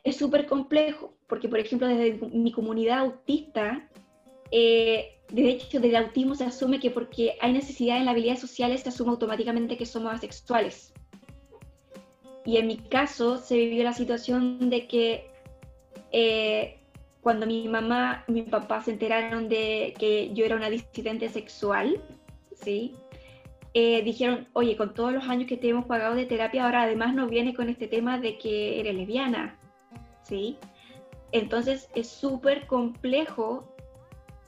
es 0.04 0.18
súper 0.18 0.46
complejo, 0.46 1.18
porque, 1.28 1.50
por 1.50 1.60
ejemplo, 1.60 1.88
desde 1.88 2.28
mi 2.28 2.52
comunidad 2.52 3.00
autista, 3.00 3.90
eh, 4.58 5.18
de 5.28 5.50
hecho, 5.50 5.82
del 5.82 5.98
autismo 5.98 6.34
se 6.34 6.46
asume 6.46 6.80
que 6.80 6.90
porque 6.90 7.36
hay 7.42 7.52
necesidad 7.52 7.98
en 7.98 8.06
las 8.06 8.14
habilidades 8.14 8.40
sociales 8.40 8.84
se 8.84 8.90
asume 8.90 9.12
automáticamente 9.12 9.76
que 9.76 9.86
somos 9.86 10.14
asexuales. 10.14 10.94
Y 12.46 12.56
en 12.56 12.68
mi 12.68 12.78
caso 12.78 13.38
se 13.38 13.58
vivió 13.58 13.84
la 13.84 13.92
situación 13.92 14.70
de 14.70 14.88
que 14.88 15.28
eh, 16.14 16.80
cuando 17.20 17.46
mi 17.46 17.68
mamá 17.68 18.24
y 18.30 18.32
mi 18.32 18.44
papá 18.44 18.82
se 18.82 18.92
enteraron 18.92 19.50
de 19.50 19.94
que 20.00 20.34
yo 20.34 20.46
era 20.46 20.56
una 20.56 20.70
disidente 20.70 21.28
sexual, 21.28 22.02
¿sí? 22.54 22.96
Eh, 23.74 24.04
dijeron, 24.04 24.48
oye, 24.54 24.78
con 24.78 24.94
todos 24.94 25.12
los 25.12 25.28
años 25.28 25.50
que 25.50 25.58
te 25.58 25.68
hemos 25.68 25.86
pagado 25.86 26.16
de 26.16 26.26
terapia, 26.26 26.64
ahora 26.64 26.84
además 26.84 27.14
nos 27.14 27.30
viene 27.30 27.54
con 27.54 27.68
este 27.68 27.88
tema 27.88 28.20
de 28.20 28.38
que 28.38 28.80
eres 28.80 28.96
lesbiana, 28.96 29.60
¿sí? 30.24 30.58
Entonces 31.34 31.90
es 31.94 32.08
súper 32.08 32.68
complejo 32.68 33.75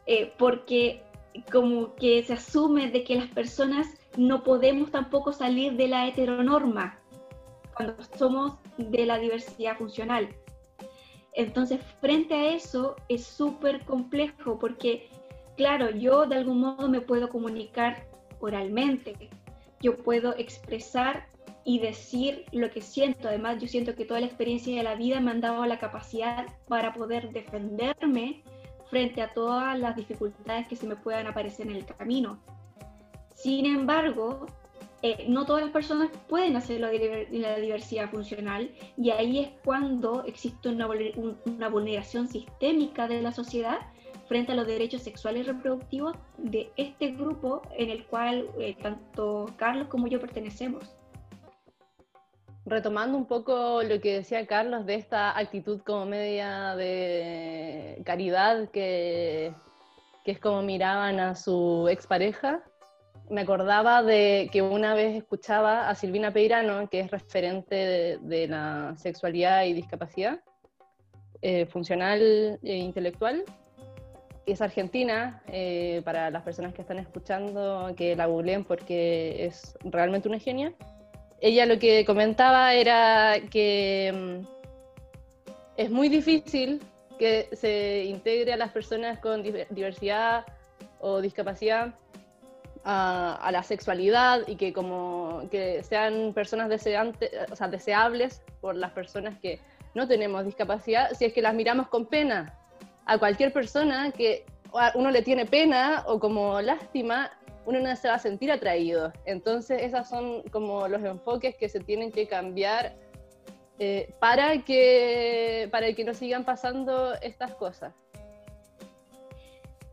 eh, 0.08 0.34
porque 0.38 1.04
como 1.52 1.94
que 1.96 2.24
se 2.24 2.34
asume 2.34 2.90
de 2.90 3.04
que 3.04 3.16
las 3.16 3.30
personas 3.30 3.88
no 4.18 4.44
podemos 4.44 4.90
tampoco 4.90 5.32
salir 5.32 5.74
de 5.74 5.88
la 5.88 6.08
heteronorma 6.08 7.00
cuando 7.76 7.96
somos 8.18 8.54
de 8.78 9.06
la 9.06 9.20
diversidad 9.20 9.78
funcional. 9.78 10.30
Entonces, 11.34 11.80
frente 12.02 12.34
a 12.34 12.54
eso 12.56 12.96
es 13.10 13.24
súper 13.24 13.86
complejo 13.86 14.58
porque, 14.58 15.10
claro, 15.56 15.92
yo 15.92 16.26
de 16.26 16.38
algún 16.38 16.62
modo 16.62 16.90
me 16.90 17.02
puedo 17.02 17.30
comunicar 17.30 18.08
oralmente, 18.40 19.30
yo 19.80 19.98
puedo 19.98 20.36
expresar 20.38 21.28
y 21.64 21.80
decir 21.80 22.46
lo 22.52 22.72
que 22.72 22.82
siento. 22.82 23.28
Además, 23.28 23.62
yo 23.62 23.68
siento 23.68 23.94
que 23.94 24.06
toda 24.06 24.22
la 24.22 24.26
experiencia 24.26 24.76
de 24.76 24.84
la 24.84 24.96
vida 24.96 25.20
me 25.20 25.30
han 25.30 25.42
dado 25.42 25.64
la 25.66 25.78
capacidad 25.78 26.48
para 26.68 26.94
poder 26.94 27.32
defenderme 27.32 28.42
frente 28.89 29.22
a 29.22 29.34
todas 29.34 29.77
las 29.79 29.96
dificultades 29.96 30.67
que 30.67 30.75
se 30.75 30.88
me 30.88 30.96
puedan 30.96 31.27
aparecer 31.27 31.67
en 31.67 31.75
el 31.75 31.86
camino. 31.86 32.39
Sin 33.36 33.65
embargo, 33.65 34.48
eh, 35.03 35.25
no 35.27 35.46
todas 35.46 35.62
las 35.62 35.72
personas 35.72 36.10
pueden 36.27 36.56
hacerlo 36.56 36.88
de 36.88 37.27
la 37.32 37.58
diversidad 37.58 38.10
funcional 38.10 38.72
y 38.98 39.12
ahí 39.12 39.39
es 39.39 39.50
cuando 39.63 40.24
existe 40.24 40.70
una, 40.70 40.88
una 41.46 41.70
vulneración 41.70 42.27
sistémica 42.27 43.08
de 43.08 43.22
la 43.22 43.32
sociedad 43.32 43.77
frente 44.27 44.51
a 44.51 44.56
los 44.56 44.65
derechos 44.67 45.03
sexuales 45.03 45.46
y 45.46 45.51
reproductivos 45.51 46.15
de 46.38 46.72
este 46.77 47.12
grupo 47.12 47.62
en 47.77 47.91
el 47.91 48.06
cual 48.06 48.50
eh, 48.60 48.75
tanto 48.82 49.53
Carlos 49.58 49.88
como 49.88 50.08
yo 50.08 50.20
pertenecemos. 50.20 50.97
Retomando 52.70 53.18
un 53.18 53.26
poco 53.26 53.82
lo 53.82 54.02
que 54.02 54.16
decía 54.16 54.46
Carlos 54.46 54.86
de 54.86 54.96
esta 54.96 55.38
actitud 55.40 55.80
como 55.84 56.06
media 56.06 56.76
de 56.76 58.02
caridad 58.06 58.70
que, 58.72 59.54
que 60.26 60.32
es 60.32 60.40
como 60.40 60.62
miraban 60.62 61.18
a 61.22 61.36
su 61.36 61.88
expareja, 61.90 62.62
me 63.30 63.42
acordaba 63.42 64.04
de 64.04 64.50
que 64.52 64.62
una 64.62 64.94
vez 64.96 65.16
escuchaba 65.16 65.88
a 65.88 65.96
Silvina 65.96 66.32
Peirano, 66.32 66.90
que 66.90 67.00
es 67.00 67.10
referente 67.10 68.20
de, 68.22 68.48
la 68.50 68.96
sexualidad 68.98 69.64
y 69.64 69.72
discapacidad 69.72 70.42
eh, 71.42 71.68
funcional 71.68 72.60
e 72.62 72.76
intelectual, 72.76 73.46
es 74.46 74.62
argentina, 74.62 75.42
eh, 75.48 76.02
para 76.04 76.30
las 76.32 76.44
personas 76.44 76.74
que 76.74 76.82
están 76.82 77.00
escuchando, 77.00 77.94
que 77.96 78.14
la 78.18 78.26
googleen 78.26 78.66
porque 78.66 79.46
es 79.46 79.78
realmente 79.86 80.28
una 80.28 80.40
genia. 80.40 80.74
Ella 81.39 81.65
lo 81.65 81.77
que 81.77 82.06
comentaba 82.06 82.74
era 82.74 83.36
que 83.51 84.12
mm, 84.13 84.48
es 85.77 85.91
muy 85.91 86.10
difícil 86.10 86.82
que 87.20 87.50
se 87.53 88.06
integre 88.06 88.53
a 88.53 88.58
las 88.58 88.72
personas 88.72 89.20
con 89.20 89.44
diversidad 89.44 90.46
o 91.00 91.22
discapacidad 91.22 91.94
a, 92.84 93.50
la 93.51 93.63
sexualidad 93.63 94.48
y 94.48 94.56
que 94.56 94.72
como 94.72 95.48
que 95.51 95.84
sean 95.84 96.34
personas 96.34 96.70
deseantes, 96.70 97.32
o 97.51 97.56
sea, 97.56 97.67
deseables 97.67 98.41
por 98.62 98.75
las 98.75 98.91
personas 98.91 99.38
que 99.39 99.60
no 99.94 100.08
tenemos 100.08 100.46
discapacidad, 100.46 101.12
si 101.13 101.25
es 101.25 101.34
que 101.34 101.41
las 101.41 101.53
miramos 101.53 101.89
con 101.89 102.06
pena 102.06 102.58
a 103.06 103.17
cualquier 103.17 103.51
persona 103.51 104.12
que 104.12 104.46
uno 104.96 105.12
le 105.12 105.22
tiene 105.22 105.46
pena 105.46 106.03
o 106.08 106.20
como 106.20 106.62
lástima, 106.62 107.32
uno 107.68 107.80
no 107.82 107.96
se 107.98 108.08
va 108.08 108.16
a 108.16 108.20
sentir 108.20 108.52
atraído. 108.52 109.12
Entonces, 109.26 109.84
esos 109.84 110.08
son 110.08 110.42
como 110.52 110.88
los 110.88 111.04
enfoques 111.04 111.56
que 111.58 111.68
se 111.68 111.82
tienen 111.82 112.12
que 112.12 112.26
cambiar 112.26 112.96
eh, 113.78 114.14
para, 114.20 114.64
que, 114.64 115.68
para 115.70 115.92
que 115.94 116.06
no 116.06 116.14
sigan 116.14 116.46
pasando 116.46 117.14
estas 117.22 117.54
cosas. 117.56 117.94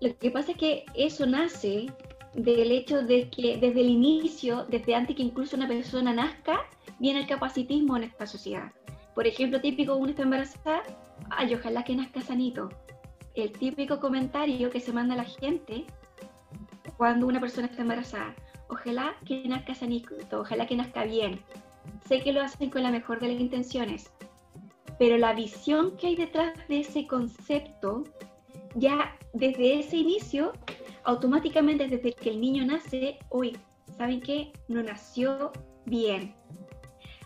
Lo 0.01 0.17
que 0.17 0.31
pasa 0.31 0.53
es 0.53 0.57
que 0.57 0.85
eso 0.95 1.27
nace 1.27 1.87
del 2.35 2.71
hecho 2.71 3.03
de 3.03 3.29
que 3.29 3.59
desde 3.59 3.81
el 3.81 3.91
inicio, 3.91 4.65
desde 4.69 4.95
antes 4.95 5.17
que 5.17 5.23
incluso 5.23 5.57
una 5.57 5.67
persona 5.69 6.15
nazca, 6.15 6.61
viene 7.01 7.21
el 7.21 7.27
capacitismo 7.27 7.97
en 7.97 8.05
esta 8.05 8.27
sociedad. 8.27 8.71
Por 9.17 9.27
ejemplo, 9.27 9.61
típico, 9.61 9.97
uno 9.97 10.11
está 10.11 10.23
embarazada, 10.23 10.83
ay, 11.31 11.55
ojalá 11.55 11.83
que 11.83 11.97
nazca 11.97 12.21
sanito 12.21 12.69
el 13.35 13.51
típico 13.51 13.99
comentario 13.99 14.71
que 14.71 14.79
se 14.81 14.93
manda 14.93 15.15
a 15.15 15.19
la 15.19 15.25
gente 15.25 15.85
cuando 16.97 17.27
una 17.27 17.41
persona 17.41 17.67
está 17.67 17.83
embarazada. 17.83 18.35
Ojalá 18.69 19.15
que 19.25 19.47
nazca 19.47 19.75
sanito, 19.75 20.15
ojalá 20.33 20.67
que 20.67 20.77
nazca 20.77 21.05
bien. 21.05 21.41
Sé 22.07 22.21
que 22.21 22.33
lo 22.33 22.43
hacen 22.43 22.71
con 22.71 22.83
la 22.83 22.91
mejor 22.91 23.21
de 23.21 23.29
las 23.29 23.41
intenciones, 23.41 24.11
pero 24.99 25.19
la 25.19 25.35
visión 25.35 25.97
que 25.97 26.09
hay 26.09 26.17
detrás 26.17 26.55
de 26.69 26.81
ese 26.81 27.07
concepto, 27.07 28.05
ya 28.75 29.17
desde 29.33 29.81
ese 29.81 29.99
inicio, 29.99 30.53
automáticamente 31.05 31.89
desde 31.89 32.13
que 32.13 32.31
el 32.31 32.41
niño 32.41 32.65
nace, 32.65 33.19
hoy, 33.29 33.57
¿saben 33.97 34.21
qué? 34.21 34.53
No 34.69 34.83
nació 34.83 35.53
bien. 35.85 36.35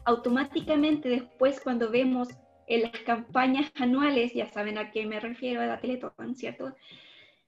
Automáticamente 0.04 1.08
después 1.08 1.60
cuando 1.60 1.90
vemos 1.90 2.28
en 2.66 2.82
las 2.82 2.92
campañas 3.04 3.70
anuales, 3.76 4.34
ya 4.34 4.46
saben 4.46 4.78
a 4.78 4.90
qué 4.90 5.06
me 5.06 5.20
refiero, 5.20 5.60
a 5.60 5.66
la 5.66 5.80
Teletón, 5.80 6.34
¿cierto? 6.34 6.74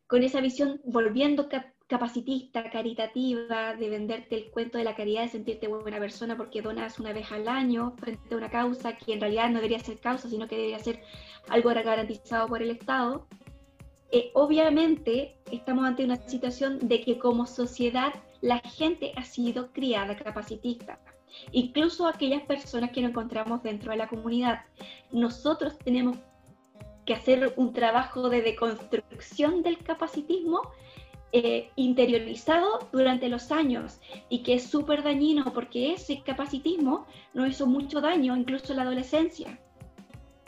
Con 0.06 0.22
esa 0.22 0.40
visión 0.40 0.80
volviendo 0.84 1.48
capacitista, 1.90 2.70
caritativa, 2.70 3.74
de 3.74 3.90
venderte 3.90 4.36
el 4.36 4.50
cuento 4.52 4.78
de 4.78 4.84
la 4.84 4.94
caridad, 4.94 5.22
de 5.22 5.28
sentirte 5.28 5.66
buena 5.66 5.98
persona 5.98 6.36
porque 6.36 6.62
donas 6.62 7.00
una 7.00 7.12
vez 7.12 7.30
al 7.32 7.48
año 7.48 7.94
frente 7.98 8.32
a 8.32 8.38
una 8.38 8.48
causa 8.48 8.96
que 8.96 9.12
en 9.12 9.20
realidad 9.20 9.50
no 9.50 9.56
debería 9.56 9.80
ser 9.80 9.98
causa, 9.98 10.28
sino 10.28 10.46
que 10.46 10.54
debería 10.54 10.78
ser 10.78 11.02
algo 11.48 11.70
garantizado 11.70 12.46
por 12.46 12.62
el 12.62 12.70
Estado. 12.70 13.26
Eh, 14.12 14.30
obviamente 14.34 15.36
estamos 15.50 15.84
ante 15.84 16.04
una 16.04 16.16
situación 16.16 16.78
de 16.80 17.00
que 17.00 17.18
como 17.18 17.44
sociedad 17.46 18.14
la 18.40 18.60
gente 18.60 19.12
ha 19.16 19.24
sido 19.24 19.72
criada 19.72 20.16
capacitista 20.16 20.98
incluso 21.52 22.08
aquellas 22.08 22.42
personas 22.42 22.90
que 22.90 23.02
nos 23.02 23.10
encontramos 23.10 23.62
dentro 23.62 23.92
de 23.92 23.98
la 23.98 24.08
comunidad. 24.08 24.62
Nosotros 25.12 25.78
tenemos 25.78 26.18
que 27.06 27.14
hacer 27.14 27.54
un 27.56 27.72
trabajo 27.72 28.28
de 28.28 28.42
deconstrucción 28.42 29.62
del 29.62 29.78
capacitismo 29.78 30.62
eh, 31.32 31.70
interiorizado 31.76 32.88
durante 32.90 33.28
los 33.28 33.52
años 33.52 34.00
y 34.28 34.42
que 34.42 34.54
es 34.54 34.64
súper 34.64 35.04
dañino 35.04 35.52
porque 35.52 35.92
ese 35.92 36.22
capacitismo 36.22 37.06
nos 37.34 37.48
hizo 37.48 37.66
mucho 37.66 38.00
daño 38.00 38.36
incluso 38.36 38.72
en 38.72 38.78
la 38.78 38.82
adolescencia, 38.82 39.58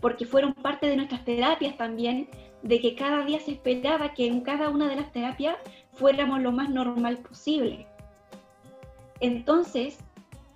porque 0.01 0.27
fueron 0.27 0.55
parte 0.55 0.89
de 0.89 0.97
nuestras 0.97 1.25
terapias 1.25 1.77
también, 1.77 2.29
de 2.63 2.81
que 2.81 2.95
cada 2.97 3.25
día 3.25 3.39
se 3.39 3.53
esperaba 3.53 4.15
que 4.15 4.27
en 4.27 4.41
cada 4.41 4.71
una 4.71 4.89
de 4.89 4.97
las 4.97 5.13
terapias 5.13 5.57
fuéramos 5.93 6.41
lo 6.41 6.53
más 6.53 6.69
normal 6.69 7.19
posible. 7.19 7.87
Entonces, 9.21 9.99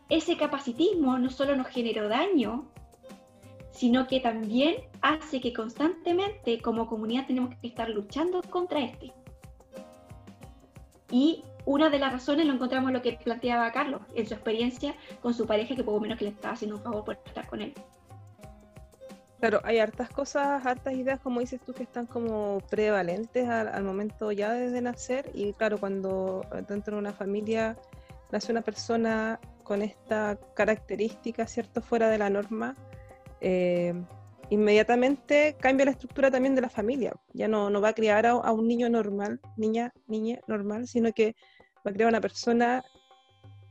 ese 0.09 0.37
capacitismo 0.37 1.19
no 1.19 1.31
solo 1.31 1.55
nos 1.55 1.69
generó 1.69 2.09
daño, 2.09 2.67
sino 3.71 4.07
que 4.09 4.21
también 4.21 4.77
hace 5.03 5.41
que 5.41 5.53
constantemente 5.53 6.61
como 6.61 6.89
comunidad 6.89 7.27
tenemos 7.27 7.55
que 7.61 7.69
estar 7.69 7.89
luchando 7.91 8.41
contra 8.43 8.81
este. 8.81 9.13
Y 11.17 11.43
una 11.65 11.89
de 11.89 11.99
las 11.99 12.13
razones 12.13 12.45
lo 12.45 12.53
encontramos 12.53 12.91
en 12.91 12.95
lo 12.95 13.01
que 13.01 13.19
planteaba 13.25 13.73
Carlos, 13.73 14.03
en 14.15 14.27
su 14.27 14.35
experiencia 14.35 14.95
con 15.23 15.33
su 15.33 15.47
pareja, 15.47 15.75
que 15.75 15.83
poco 15.83 15.99
menos 15.99 16.19
que 16.19 16.27
le 16.27 16.31
estaba 16.33 16.53
haciendo 16.53 16.77
un 16.77 16.83
favor 16.83 17.07
por 17.07 17.19
estar 17.25 17.47
con 17.47 17.63
él. 17.63 17.73
Claro, 19.41 19.63
hay 19.65 19.79
hartas 19.79 20.11
cosas, 20.11 20.67
hartas 20.67 20.93
ideas, 20.93 21.19
como 21.21 21.41
dices 21.41 21.59
tú, 21.65 21.73
que 21.73 21.85
están 21.85 22.05
como 22.05 22.59
prevalentes 22.69 23.49
al, 23.49 23.69
al 23.69 23.83
momento 23.83 24.31
ya 24.31 24.53
de 24.53 24.81
nacer. 24.83 25.31
Y 25.33 25.55
claro, 25.55 25.79
cuando 25.79 26.43
dentro 26.69 26.97
de 26.97 27.01
una 27.01 27.15
familia 27.15 27.79
nace 28.31 28.53
una 28.53 28.61
persona 28.61 29.41
con 29.63 29.81
esta 29.81 30.39
característica, 30.53 31.47
¿cierto?, 31.47 31.81
fuera 31.81 32.11
de 32.11 32.19
la 32.19 32.29
norma, 32.29 32.77
eh, 33.41 33.95
inmediatamente 34.51 35.57
cambia 35.59 35.87
la 35.87 35.93
estructura 35.93 36.31
también 36.31 36.55
de 36.55 36.61
la 36.61 36.69
familia. 36.69 37.15
Ya 37.33 37.49
no, 37.49 37.71
no 37.71 37.81
va 37.81 37.89
a 37.89 37.95
criar 37.95 38.27
a, 38.27 38.53
un 38.53 38.69
niño 38.69 38.89
normal, 38.89 39.41
niña, 39.57 39.93
niña 40.07 40.41
normal, 40.47 40.87
sino 40.87 41.13
que 41.13 41.35
va 41.87 41.91
a 41.91 41.93
criar 41.93 42.09
a 42.09 42.11
una 42.11 42.21
persona, 42.21 42.85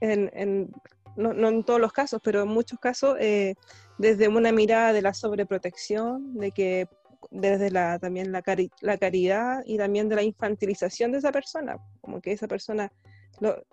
en, 0.02 0.72
no, 1.16 1.50
en 1.50 1.64
todos 1.64 1.80
los 1.80 1.94
casos, 1.94 2.22
pero 2.24 2.44
en 2.44 2.50
muchos 2.50 2.80
casos, 2.80 3.18
eh, 3.20 3.56
desde 3.98 4.28
una 4.28 4.52
mirada 4.52 4.94
de 4.94 5.02
la 5.02 5.14
sobreprotección, 5.14 6.36
de 6.38 6.52
que 6.52 6.88
desde 7.32 7.72
la, 7.72 7.98
también 7.98 8.32
la, 8.32 8.44
la 8.82 8.98
caridad 8.98 9.64
y 9.66 9.78
también 9.78 10.10
de 10.10 10.16
la 10.16 10.24
infantilización 10.24 11.12
de 11.12 11.20
esa 11.20 11.32
persona, 11.32 11.78
como 12.02 12.22
que 12.22 12.34
esa 12.34 12.48
persona 12.48 12.92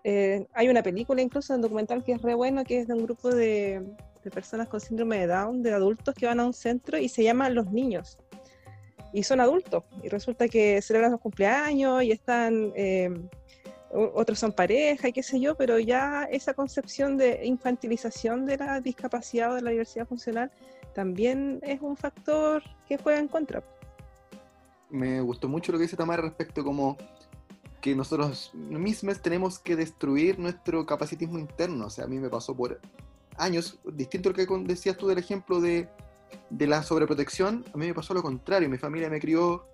eh, 0.04 0.46
hay 0.54 0.68
una 0.68 0.82
película 0.82 1.22
incluso, 1.22 1.54
un 1.54 1.62
documental 1.62 2.02
que 2.04 2.12
es 2.12 2.22
re 2.22 2.34
bueno, 2.34 2.64
que 2.64 2.80
es 2.80 2.88
de 2.88 2.94
un 2.94 3.04
grupo 3.04 3.30
de, 3.30 3.82
personas 4.30 4.68
con 4.68 4.80
síndrome 4.80 5.18
de 5.18 5.26
Down, 5.26 5.62
de 5.62 5.72
adultos 5.72 6.14
que 6.14 6.26
van 6.26 6.40
a 6.40 6.46
un 6.46 6.52
centro 6.52 6.98
y 6.98 7.08
se 7.08 7.22
llaman 7.22 7.54
Los 7.54 7.70
Niños. 7.70 8.18
Y 9.12 9.22
son 9.22 9.40
adultos. 9.40 9.84
Y 10.02 10.08
resulta 10.08 10.48
que 10.48 10.80
celebran 10.80 11.12
los 11.12 11.20
cumpleaños 11.20 12.02
y 12.02 12.12
están, 12.12 12.72
eh, 12.74 13.10
otros 13.90 14.38
son 14.38 14.52
pareja 14.52 15.08
y 15.08 15.12
qué 15.12 15.22
sé 15.22 15.38
yo, 15.38 15.54
pero 15.54 15.78
ya 15.78 16.24
esa 16.30 16.54
concepción 16.54 17.16
de 17.18 17.44
infantilización 17.44 18.46
de 18.46 18.56
la 18.56 18.80
discapacidad 18.80 19.52
o 19.52 19.54
de 19.54 19.62
la 19.62 19.70
diversidad 19.70 20.06
funcional 20.06 20.50
también 20.94 21.60
es 21.62 21.80
un 21.80 21.96
factor 21.96 22.62
que 22.86 22.96
juega 22.96 23.18
en 23.18 23.28
contra. 23.28 23.62
Me 24.90 25.20
gustó 25.20 25.48
mucho 25.48 25.72
lo 25.72 25.78
que 25.78 25.82
dice 25.84 25.96
Tamara 25.96 26.22
respecto 26.22 26.64
como 26.64 26.96
que 27.82 27.96
nosotros 27.96 28.52
mismos 28.54 29.20
tenemos 29.20 29.58
que 29.58 29.74
destruir 29.74 30.38
nuestro 30.38 30.86
capacitismo 30.86 31.38
interno. 31.38 31.86
O 31.86 31.90
sea, 31.90 32.04
a 32.04 32.06
mí 32.06 32.18
me 32.18 32.30
pasó 32.30 32.56
por 32.56 32.80
años, 33.36 33.78
distinto 33.84 34.28
al 34.28 34.34
que 34.34 34.46
decías 34.64 34.96
tú 34.96 35.08
del 35.08 35.18
ejemplo 35.18 35.60
de, 35.60 35.88
de 36.50 36.66
la 36.66 36.82
sobreprotección, 36.82 37.64
a 37.72 37.76
mí 37.76 37.86
me 37.86 37.94
pasó 37.94 38.14
lo 38.14 38.22
contrario. 38.22 38.68
Mi 38.68 38.78
familia 38.78 39.08
me 39.08 39.20
crió 39.20 39.66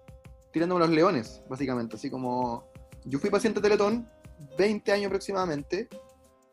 tirándome 0.53 0.81
los 0.81 0.90
leones, 0.90 1.42
básicamente. 1.49 1.97
Así 1.97 2.11
como 2.11 2.64
yo 3.05 3.18
fui 3.18 3.31
paciente 3.31 3.61
de 3.61 3.68
Teletón, 3.68 4.09
20 4.57 4.92
años 4.92 5.07
aproximadamente. 5.07 5.88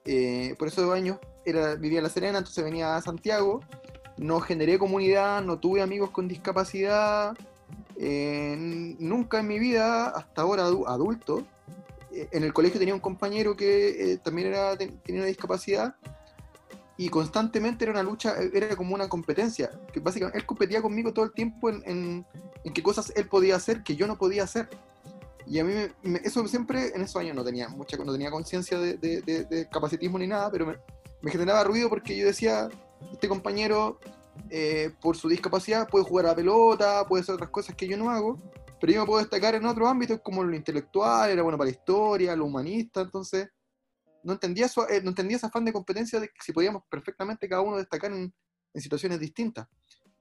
Eh, 0.06 0.56
por 0.60 0.68
esos 0.68 0.92
años 0.94 1.20
era, 1.46 1.76
vivía 1.76 2.00
en 2.00 2.04
La 2.04 2.10
Serena, 2.10 2.38
entonces 2.40 2.64
venía 2.64 2.96
a 2.96 3.02
Santiago. 3.02 3.62
No 4.18 4.40
generé 4.40 4.78
comunidad, 4.78 5.42
no 5.42 5.60
tuve 5.60 5.82
amigos 5.82 6.12
con 6.12 6.28
discapacidad 6.28 7.36
nunca 7.98 9.40
en 9.40 9.48
mi 9.48 9.60
vida, 9.60 10.10
hasta 10.10 10.42
ahora 10.42 10.66
adulto, 10.66 11.46
eh, 12.12 12.28
en 12.32 12.44
el 12.44 12.54
colegio 12.54 12.80
tenía 12.80 12.94
un 12.94 13.00
compañero 13.00 13.56
que 13.56 14.14
eh, 14.14 14.18
también 14.18 14.50
era, 14.50 14.78
tenía 14.78 15.22
una 15.22 15.26
discapacidad 15.26 15.96
y 16.98 17.10
constantemente 17.10 17.84
era 17.84 17.92
una 17.92 18.04
lucha, 18.04 18.36
era 18.54 18.76
como 18.76 18.96
una 18.96 19.10
competencia, 19.10 19.70
que 19.92 20.00
básicamente 20.00 20.40
él 20.40 20.46
competía 20.46 20.82
conmigo 20.82 21.12
todo 21.12 21.26
el 21.26 21.34
tiempo 21.34 21.70
en, 21.70 21.84
en, 22.64 22.74
qué 22.74 22.82
cosas 22.82 23.12
él 23.16 23.28
podía 23.28 23.56
hacer 23.56 23.84
que 23.84 23.96
yo 23.96 24.08
no 24.08 24.18
podía 24.18 24.44
hacer. 24.44 24.70
Y 25.46 25.60
a 25.60 25.64
mí 25.64 25.74
eso 26.24 26.48
siempre, 26.48 26.96
en 26.96 27.02
esos 27.02 27.18
años 27.18 27.36
no 27.36 27.44
tenía 27.44 27.68
mucha, 27.68 27.98
no 27.98 28.14
tenía 28.14 28.32
conciencia 28.32 28.80
de, 28.80 28.96
de, 28.98 29.68
capacitismo 29.70 30.18
ni 30.18 30.26
nada, 30.26 30.50
pero 30.50 30.66
me, 30.66 30.78
me, 31.22 31.32
generaba 31.32 31.64
ruido 31.66 31.90
porque 31.90 32.18
yo 32.18 32.26
decía, 32.26 32.70
este 33.12 33.28
compañero, 33.28 34.00
eh, 34.50 34.92
por 35.02 35.18
su 35.18 35.28
discapacidad, 35.28 35.88
puede 35.88 36.06
jugar 36.06 36.28
a 36.28 36.30
la 36.30 36.36
pelota, 36.36 37.06
puede 37.08 37.22
hacer 37.22 37.36
otras 37.36 37.50
cosas 37.50 37.76
que 37.76 37.88
yo 37.88 37.98
no 37.98 38.10
hago, 38.10 38.40
pero 38.80 38.94
yo 38.94 39.02
me 39.02 39.06
puedo 39.06 39.20
destacar 39.20 39.54
en 39.54 39.66
otros 39.66 39.88
ámbitos 39.88 40.22
como 40.22 40.44
lo 40.44 40.56
intelectual, 40.56 41.30
era 41.30 41.44
bueno 41.44 41.58
para 41.58 41.70
la 41.70 41.76
historia, 41.76 42.36
lo 42.36 42.46
humanista, 42.46 43.02
entonces 43.02 43.50
no 44.26 44.34
entendía, 44.34 44.68
su, 44.68 44.82
eh, 44.82 45.02
no 45.04 45.10
entendía 45.10 45.38
ese 45.38 45.46
afán 45.46 45.64
de 45.64 45.72
competencia 45.72 46.20
de 46.20 46.28
que 46.28 46.42
si 46.44 46.52
podíamos 46.52 46.84
perfectamente 46.90 47.48
cada 47.48 47.62
uno 47.62 47.78
destacar 47.78 48.12
en, 48.12 48.34
situaciones 48.74 49.22
distintas. 49.22 49.68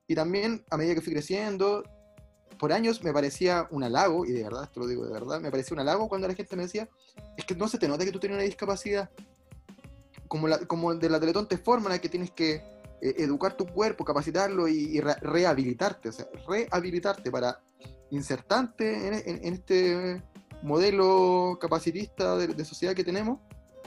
Y 0.07 0.15
también, 0.15 0.65
a 0.71 0.77
medida 0.77 0.95
que 0.95 1.01
fui 1.01 1.13
creciendo, 1.13 1.83
por 2.57 2.73
años 2.73 3.03
me 3.03 3.13
parecía 3.13 3.67
un 3.73 3.83
halago, 3.83 4.25
y 4.25 4.31
de 4.31 4.45
verdad, 4.45 4.65
esto 4.65 4.79
lo 4.79 4.87
digo 4.87 5.05
de 5.05 5.13
verdad, 5.13 5.41
me 5.41 5.51
parecía 5.51 5.75
un 5.75 5.81
halago 5.81 6.09
cuando 6.09 6.29
la 6.29 6.35
gente 6.35 6.55
me 6.55 6.63
decía, 6.63 6.89
es 7.37 7.45
que 7.45 7.57
no 7.57 7.67
se 7.67 7.79
te 7.79 7.89
nota 7.89 8.05
que 8.05 8.13
tú 8.13 8.21
tienes 8.21 8.37
una 8.37 8.45
discapacidad. 8.45 9.11
Como, 10.29 10.47
como 10.69 10.95
de 10.95 11.09
la 11.09 11.19
Teletón 11.19 11.49
te 11.49 11.59
forman, 11.59 11.99
que 11.99 12.09
tienes 12.09 12.31
que 12.31 12.63
eh, 13.01 13.15
educar 13.19 13.57
tu 13.57 13.67
cuerpo, 13.67 14.05
capacitarlo 14.05 14.69
y, 14.69 15.01
rehabilitarte, 15.01 16.11
o 16.11 16.13
sea, 16.13 16.27
rehabilitarte 16.47 17.31
para 17.33 17.61
insertarte 18.11 19.29
en, 19.29 19.53
este 19.53 20.23
modelo 20.63 21.59
capacitista 21.61 22.37
de, 22.37 22.65
sociedad 22.65 22.95
que 22.95 23.03
tenemos 23.03 23.41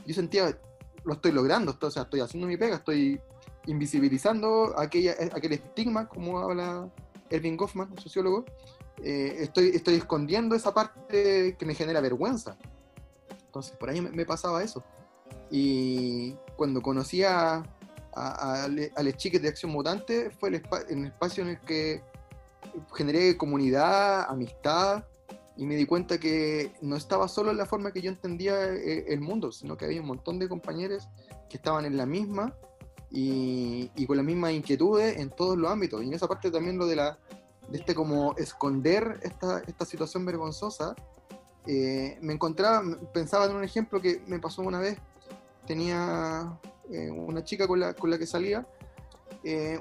yo 0.08 0.14
sentía, 0.14 0.58
lo 1.04 1.14
estoy 1.14 1.34
logrando, 1.34 1.78
o 1.80 1.92
sea, 1.92 2.04
estoy 2.04 2.22
haciendo 2.22 2.48
mi 2.48 2.58
pega, 2.58 2.78
estoy 2.78 3.20
invisibilizando 3.66 4.74
aquella, 4.80 5.16
aquel 5.34 5.54
estigma, 5.54 6.08
como 6.08 6.40
habla 6.40 6.90
Erving 7.30 7.58
Goffman, 7.58 7.92
un 7.92 8.00
sociólogo, 8.00 8.46
eh, 9.04 9.36
estoy, 9.40 9.70
estoy 9.70 9.96
escondiendo 9.96 10.56
esa 10.56 10.74
parte 10.74 11.56
que 11.60 11.66
me 11.66 11.76
genera 11.76 12.00
vergüenza. 12.00 12.58
Entonces, 13.46 13.76
por 13.76 13.90
ahí 13.90 14.00
me, 14.02 14.26
pasaba 14.26 14.64
eso. 14.64 14.84
Y 15.52 16.34
cuando 16.56 16.82
conocí 16.82 17.24
a, 17.24 17.64
a, 18.16 18.64
a, 18.64 18.68
Les 18.68 19.18
Chiques 19.18 19.42
de 19.42 19.50
Acción 19.50 19.72
Mutante, 19.72 20.32
fue 20.32 20.50
el, 20.50 20.64
el 20.90 21.06
espacio 21.06 21.44
en 21.44 21.50
el 21.50 21.60
que 21.60 22.02
generé 22.96 23.38
comunidad, 23.38 24.30
amistad, 24.30 25.04
y 25.58 25.66
me 25.66 25.76
di 25.76 25.86
cuenta 25.86 26.20
que 26.20 26.72
no 26.82 26.96
estaba 26.96 27.28
solo 27.28 27.50
en 27.50 27.58
la 27.58 27.66
forma 27.66 27.92
que 27.92 28.02
yo 28.02 28.12
entendía 28.12 28.74
eh, 28.74 29.06
el 29.08 29.22
mundo, 29.22 29.52
sino 29.52 29.76
que 29.76 29.86
había 29.86 30.00
un 30.00 30.08
montón 30.08 30.38
de 30.38 30.48
compañeros 30.48 31.10
que 31.50 31.58
estaban 31.58 31.86
en 31.86 31.98
la 31.98 32.06
misma 32.06 32.56
y, 33.10 33.90
y, 33.96 34.06
con 34.06 34.18
las 34.18 34.26
mismas 34.26 34.52
inquietudes 34.52 35.18
en 35.18 35.32
todos 35.32 35.58
los 35.58 35.72
ámbitos. 35.72 36.04
Y 36.04 36.08
en 36.08 36.14
esa 36.14 36.28
parte 36.28 36.52
también 36.52 36.78
lo 36.78 36.86
de 36.86 36.96
la 36.96 37.18
de 37.70 37.80
este 37.80 37.96
como 37.96 38.36
esconder 38.38 39.20
esta, 39.24 39.62
esta 39.66 39.84
situación 39.84 40.26
vergonzosa, 40.26 40.96
eh, 41.66 42.18
me 42.22 42.34
encontraba, 42.34 42.84
pensaba 43.12 43.46
en 43.46 43.56
un 43.56 43.64
ejemplo 43.64 44.00
que 44.00 44.22
me 44.28 44.40
pasó 44.40 44.62
una 44.62 44.80
vez, 44.80 45.00
tenía 45.66 46.58
eh, 46.92 47.10
una 47.10 47.44
chica 47.44 47.68
con 47.68 47.80
la, 47.80 47.94
con 47.94 48.10
la 48.12 48.18
que 48.18 48.28
salía, 48.28 48.66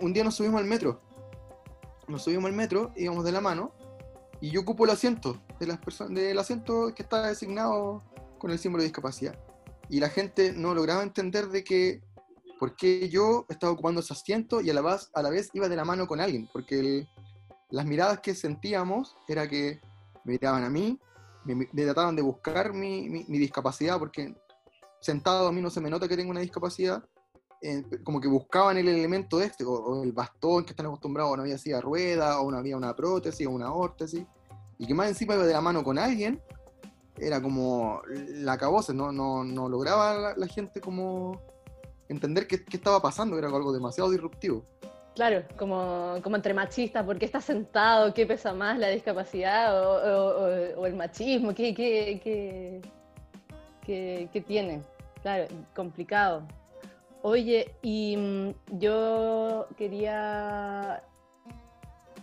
un 0.00 0.12
día 0.12 0.22
nos 0.22 0.36
subimos 0.36 0.60
al 0.60 0.66
metro, 0.66 1.00
nos 2.08 2.22
subimos 2.22 2.46
al 2.46 2.52
metro, 2.52 2.92
íbamos 2.96 3.24
de 3.24 3.32
la 3.32 3.40
mano, 3.40 3.72
y 4.40 4.50
yo 4.50 4.60
ocupo 4.60 4.84
el 4.84 4.90
asiento 4.90 5.40
de 5.58 5.66
las 5.66 5.80
del 6.10 6.38
asiento 6.38 6.92
que 6.94 7.02
está 7.02 7.26
designado 7.26 8.02
con 8.38 8.50
el 8.50 8.58
símbolo 8.58 8.82
de 8.82 8.88
discapacidad. 8.88 9.38
Y 9.88 10.00
la 10.00 10.08
gente 10.08 10.52
no 10.52 10.74
lograba 10.74 11.02
entender 11.02 11.48
de 11.48 11.64
que 11.64 12.02
por 12.58 12.74
qué 12.74 13.08
yo 13.08 13.46
estaba 13.48 13.72
ocupando 13.72 14.00
ese 14.00 14.12
asiento 14.12 14.60
y 14.60 14.70
a 14.70 14.74
la 14.74 14.80
vez, 14.80 15.10
a 15.14 15.22
la 15.22 15.30
vez 15.30 15.50
iba 15.52 15.68
de 15.68 15.76
la 15.76 15.84
mano 15.84 16.06
con 16.06 16.20
alguien 16.20 16.48
porque 16.52 17.06
las 17.70 17.84
miradas 17.84 18.20
que 18.20 18.34
sentíamos 18.34 19.16
era 19.28 19.46
que 19.46 19.80
me 20.24 20.32
miraban 20.32 20.64
a 20.64 20.70
mí 20.70 20.98
me, 21.44 21.66
trataban 21.66 22.16
de 22.16 22.22
buscar 22.22 22.72
mi, 22.72 23.08
mi, 23.08 23.24
mi 23.28 23.38
discapacidad 23.38 23.98
porque 23.98 24.34
sentado 25.00 25.48
a 25.48 25.52
mí 25.52 25.60
no 25.60 25.70
se 25.70 25.82
me 25.82 25.90
nota 25.90 26.08
que 26.08 26.16
tengo 26.16 26.30
una 26.30 26.40
discapacidad 26.40 27.04
como 28.04 28.20
que 28.20 28.28
buscaban 28.28 28.76
el 28.76 28.88
elemento 28.88 29.40
este, 29.40 29.64
o, 29.64 30.02
el 30.02 30.12
bastón 30.12 30.64
que 30.64 30.70
están 30.70 30.86
acostumbrados, 30.86 31.36
no 31.36 31.42
había 31.42 31.58
silla 31.58 31.80
rueda, 31.80 32.40
o 32.40 32.50
no 32.50 32.58
había 32.58 32.76
una 32.76 32.94
prótesis, 32.94 33.46
o 33.46 33.50
una 33.50 33.72
órtesis, 33.72 34.24
y 34.78 34.86
que 34.86 34.94
más 34.94 35.08
encima 35.08 35.34
iba 35.34 35.46
de 35.46 35.52
la 35.52 35.60
mano 35.60 35.82
con 35.82 35.98
alguien, 35.98 36.40
era 37.18 37.40
como 37.40 38.02
la 38.06 38.58
cabose, 38.58 38.92
no, 38.92 39.12
no, 39.12 39.42
no 39.42 39.68
lograba 39.68 40.34
la, 40.36 40.46
gente 40.46 40.80
como 40.80 41.40
entender 42.08 42.46
qué, 42.46 42.64
qué, 42.64 42.76
estaba 42.76 43.00
pasando, 43.00 43.38
era 43.38 43.48
algo 43.48 43.72
demasiado 43.72 44.10
disruptivo. 44.10 44.64
Claro, 45.14 45.44
como, 45.56 46.16
como 46.22 46.36
entre 46.36 46.52
machistas, 46.52 47.04
¿por 47.04 47.18
qué 47.18 47.24
está 47.24 47.40
sentado? 47.40 48.12
¿Qué 48.12 48.26
pesa 48.26 48.52
más, 48.52 48.78
la 48.78 48.88
discapacidad 48.88 49.74
o, 49.82 50.84
el 50.84 50.94
machismo? 50.94 51.54
¿Qué, 51.54 51.72
qué, 51.72 52.20
qué, 52.22 52.82
qué, 53.82 54.28
qué 54.30 54.40
tiene? 54.42 54.82
Claro, 55.22 55.46
complicado. 55.74 56.46
Oye, 57.22 57.74
y 57.80 58.14
mm, 58.16 58.78
yo 58.78 59.66
quería 59.78 61.02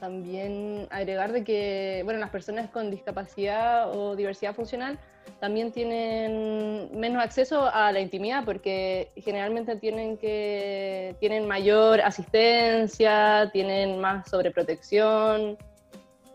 también 0.04 0.86
agregar 0.92 1.32
de 1.32 1.46
que, 1.46 2.02
bueno, 2.04 2.20
las 2.20 2.30
personas 2.30 2.70
con 2.70 2.92
discapacidad 2.92 3.90
o 3.98 4.18
diversidad 4.18 4.54
funcional 4.54 5.00
también 5.40 5.72
tienen 5.72 6.90
menos 6.94 7.24
acceso 7.24 7.70
a 7.74 7.90
la 7.94 8.02
intimidad 8.02 8.44
porque 8.44 9.14
generalmente 9.16 9.78
tienen 9.78 10.18
que 10.18 11.16
tienen 11.22 11.48
mayor 11.48 12.02
asistencia, 12.02 13.50
tienen 13.54 14.02
más 14.02 14.30
sobreprotección. 14.30 15.58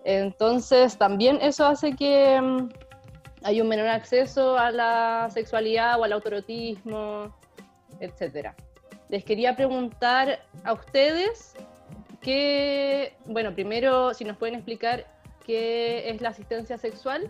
Entonces, 0.02 0.96
también 0.96 1.38
eso 1.42 1.66
hace 1.66 1.94
que 1.94 2.40
mm, 2.40 2.70
hay 3.42 3.60
un 3.60 3.68
menor 3.68 3.88
acceso 3.88 4.56
a 4.56 4.70
la 4.70 5.28
sexualidad 5.30 6.00
o 6.00 6.04
al 6.04 6.12
autorotismo 6.14 7.36
etcétera. 8.00 8.54
Les 9.10 9.24
quería 9.24 9.54
preguntar 9.56 10.40
a 10.64 10.72
ustedes 10.72 11.54
qué, 12.20 13.14
bueno, 13.26 13.54
primero 13.54 14.14
si 14.14 14.24
nos 14.24 14.36
pueden 14.36 14.56
explicar 14.56 15.06
qué 15.44 16.10
es 16.10 16.20
la 16.20 16.30
asistencia 16.30 16.78
sexual 16.78 17.28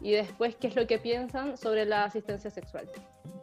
y 0.00 0.12
después 0.12 0.56
qué 0.56 0.68
es 0.68 0.76
lo 0.76 0.86
que 0.86 0.98
piensan 0.98 1.56
sobre 1.56 1.84
la 1.84 2.04
asistencia 2.04 2.50
sexual. 2.50 2.88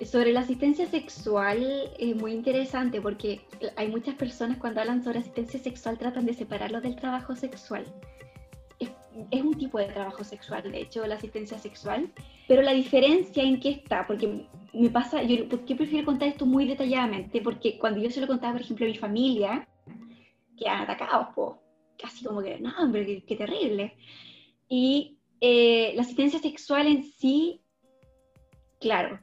Sobre 0.05 0.31
la 0.31 0.41
asistencia 0.41 0.87
sexual 0.87 1.91
es 1.97 2.15
muy 2.15 2.33
interesante 2.33 3.01
porque 3.01 3.41
hay 3.75 3.87
muchas 3.89 4.15
personas 4.15 4.57
cuando 4.57 4.81
hablan 4.81 5.03
sobre 5.03 5.19
asistencia 5.19 5.59
sexual 5.59 5.97
tratan 5.97 6.25
de 6.25 6.33
separarlo 6.33 6.81
del 6.81 6.95
trabajo 6.95 7.35
sexual 7.35 7.85
es 9.31 9.41
un 9.41 9.55
tipo 9.55 9.77
de 9.77 9.85
trabajo 9.85 10.23
sexual, 10.23 10.71
de 10.71 10.81
hecho, 10.81 11.05
la 11.05 11.15
asistencia 11.15 11.57
sexual, 11.57 12.09
pero 12.47 12.61
la 12.61 12.73
diferencia 12.73 13.43
en 13.43 13.59
qué 13.59 13.69
está, 13.69 14.07
porque 14.07 14.45
me 14.73 14.89
pasa, 14.89 15.21
yo 15.23 15.47
¿por 15.49 15.65
prefiero 15.65 16.05
contar 16.05 16.29
esto 16.29 16.45
muy 16.45 16.65
detalladamente? 16.65 17.41
Porque 17.41 17.77
cuando 17.77 17.99
yo 17.99 18.09
se 18.09 18.21
lo 18.21 18.27
contaba, 18.27 18.53
por 18.53 18.61
ejemplo, 18.61 18.85
a 18.85 18.89
mi 18.89 18.97
familia, 18.97 19.67
que 20.59 20.67
han 20.67 20.81
atacado, 20.83 21.29
pues, 21.33 21.51
casi 21.97 22.25
como 22.25 22.41
que, 22.41 22.59
no, 22.59 22.71
hombre, 22.79 23.23
qué, 23.25 23.35
terrible. 23.35 23.95
Y 24.67 25.17
eh, 25.41 25.93
la 25.95 26.01
asistencia 26.01 26.39
sexual 26.39 26.87
en 26.87 27.03
sí, 27.03 27.61
claro, 28.79 29.19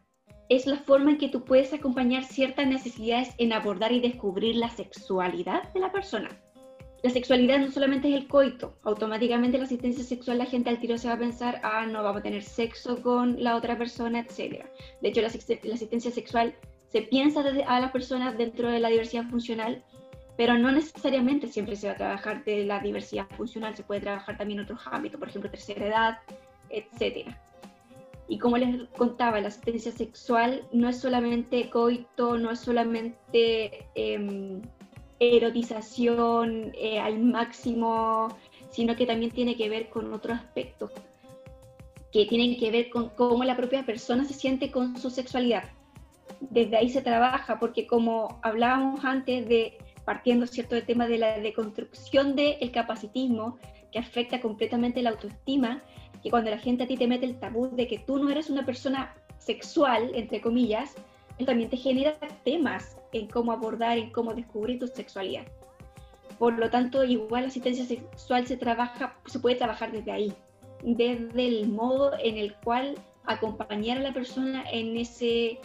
es 0.49 0.67
la 0.67 0.79
forma 0.79 1.11
en 1.13 1.19
que 1.19 1.29
tú 1.29 1.45
puedes 1.45 1.73
acompañar 1.73 2.25
ciertas 2.25 2.67
necesidades 2.67 3.35
en 3.39 3.53
abordar 3.53 3.93
y 3.93 4.01
descubrir 4.01 4.57
la 4.57 4.71
sexualidad 4.71 5.73
de 5.73 5.81
la 5.81 5.93
persona 5.93 6.41
la 7.07 7.13
sexualidad 7.13 7.61
no 7.61 7.71
solamente 7.71 8.09
es 8.09 8.15
el 8.17 8.27
coito, 8.27 8.79
automáticamente 8.83 9.59
la 9.59 9.65
asistencia 9.65 10.03
sexual 10.03 10.39
la 10.39 10.47
gente 10.47 10.71
al 10.71 10.81
tiro 10.81 10.99
se 10.99 11.07
va 11.07 11.15
a 11.15 11.19
pensar, 11.19 11.61
ah, 11.63 11.87
no, 11.87 12.03
vamos 12.03 12.21
a 12.21 12.23
tener 12.23 12.43
sexo 12.43 13.01
con 13.01 13.43
la 13.43 13.55
otra 13.55 13.79
persona, 13.79 14.19
etc. 14.19 14.65
De 15.01 15.09
hecho, 15.09 15.21
la, 15.21 15.29
asistencia 15.29 16.11
sexual 16.11 16.55
se 16.89 17.03
piensa 17.03 17.45
a 17.67 17.81
las 17.81 17.93
personas 17.93 18.37
dentro 18.37 18.71
de 18.71 18.81
la 18.81 18.89
diversidad 18.89 19.25
funcional, 19.29 19.85
pero 20.37 20.59
no 20.59 20.71
necesariamente 20.71 21.49
siempre 21.49 21.77
se 21.77 21.89
va 21.89 21.95
a 21.95 21.97
trabajar 21.97 22.45
de 22.45 22.65
la 22.65 22.81
diversidad 22.81 23.27
funcional, 23.37 23.75
se 23.75 23.83
puede 23.83 24.01
trabajar 24.01 24.37
también 24.37 24.61
otros 24.61 24.81
ámbitos, 24.87 25.19
por 25.19 25.29
ejemplo, 25.29 25.51
tercera 25.51 25.87
edad, 25.87 26.19
etc. 26.71 27.29
Y 28.29 28.39
como 28.39 28.59
les 28.59 28.89
contaba, 28.91 29.41
la 29.41 29.49
asistencia 29.49 29.93
sexual 29.93 30.67
no 30.73 30.89
es 30.89 30.99
solamente 31.01 31.71
coito, 31.71 32.39
no 32.39 32.51
es 32.51 32.61
solamente... 32.61 33.87
Eh, 33.95 34.61
erotización 35.19 36.73
eh, 36.75 37.01
al 37.01 37.19
máximo, 37.19 38.29
sino 38.71 38.97
que 38.97 39.07
también 39.07 39.31
tiene 39.31 39.57
que 39.57 39.69
ver 39.69 39.89
con 39.89 40.13
otros 40.13 40.39
aspectos 40.39 40.93
que 42.13 42.27
tienen 42.27 42.59
que 42.59 42.71
ver 42.71 42.89
con 42.89 43.11
cómo 43.11 43.45
la 43.45 43.57
propia 43.57 43.85
persona 43.85 44.25
se 44.25 44.33
siente 44.33 44.71
con 44.71 44.97
su 44.97 45.11
sexualidad. 45.11 45.65
Desde 46.41 46.77
ahí 46.77 46.89
se 46.89 47.03
trabaja, 47.03 47.59
porque 47.59 47.87
como 47.87 48.41
hablábamos 48.43 49.05
antes 49.05 49.47
de 49.49 49.77
partiendo, 50.07 50.47
¿cierto?, 50.47 50.77
del 50.77 50.87
tema 50.87 51.07
de 51.07 51.19
la 51.19 51.39
deconstrucción 51.41 52.37
del 52.37 52.71
capacitismo 52.71 53.59
que 53.93 53.99
afecta 53.99 54.41
completamente 54.41 55.03
la 55.03 55.11
autoestima, 55.11 55.83
que 56.23 56.31
cuando 56.31 56.51
la 56.51 56.59
gente 56.59 56.85
a 56.85 56.87
ti 56.87 56.97
te 56.97 57.09
mete 57.09 57.27
el 57.27 57.39
tabú 57.39 57.69
de 57.73 57.87
que 57.87 57.99
tú 57.99 58.19
no 58.19 58.31
eres 58.31 58.49
una 58.49 58.65
persona 58.65 59.15
sexual, 59.39 60.13
entre 60.15 60.41
comillas, 60.41 60.95
también 61.45 61.69
te 61.69 61.77
genera 61.77 62.17
temas 62.45 62.97
en 63.13 63.27
cómo 63.27 63.53
abordar, 63.53 63.99
en 63.99 64.11
cómo 64.11 64.33
descubrir 64.33 64.79
tu 64.79 64.87
sexualidad. 64.87 65.45
Por 66.39 66.57
lo 66.59 66.71
tanto, 66.71 67.05
igual 67.05 67.43
la 67.43 67.49
asistencia 67.49 67.85
sexual 67.85 68.47
se 68.47 68.57
trabaja, 68.57 69.17
se 69.27 69.41
puede 69.41 69.57
trabajar 69.57 69.91
desde 69.91 70.13
ahí, 70.13 70.33
desde 70.83 71.47
el 71.47 71.69
modo 71.69 72.13
en 72.23 72.37
el 72.37 72.55
cual 72.57 72.95
acompañar 73.25 73.99
a 73.99 74.03
la 74.03 74.15
persona 74.15 74.65
en 74.71 74.97
ese 74.97 75.59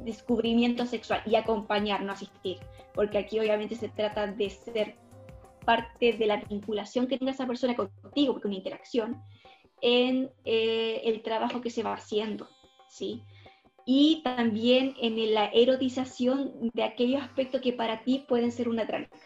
descubrimiento 0.00 0.84
sexual 0.84 1.22
y 1.24 1.36
acompañar, 1.36 2.02
no 2.02 2.12
asistir, 2.12 2.58
porque 2.98 3.18
aquí 3.18 3.38
obviamente 3.38 3.76
se 3.76 3.88
trata 3.88 4.26
de 4.26 4.50
ser 4.50 4.96
parte 5.64 6.14
de 6.14 6.26
la 6.26 6.38
vinculación 6.38 7.06
que 7.06 7.16
tenga 7.16 7.30
esa 7.30 7.46
persona 7.46 7.76
contigo, 7.76 8.32
porque 8.32 8.48
una 8.48 8.56
interacción, 8.56 9.22
en 9.80 10.32
eh, 10.44 11.02
el 11.04 11.22
trabajo 11.22 11.60
que 11.60 11.70
se 11.70 11.84
va 11.84 11.92
haciendo, 11.92 12.48
¿sí? 12.88 13.22
Y 13.86 14.20
también 14.24 14.96
en 15.00 15.32
la 15.32 15.46
erotización 15.46 16.72
de 16.74 16.82
aquellos 16.82 17.22
aspectos 17.22 17.60
que 17.60 17.72
para 17.72 18.02
ti 18.02 18.24
pueden 18.26 18.50
ser 18.50 18.68
una 18.68 18.84
tranca. 18.84 19.16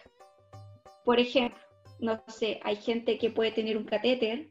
Por 1.06 1.18
ejemplo, 1.18 1.58
no 1.98 2.22
sé, 2.26 2.60
hay 2.64 2.76
gente 2.76 3.16
que 3.16 3.30
puede 3.30 3.52
tener 3.52 3.78
un 3.78 3.84
catéter 3.84 4.50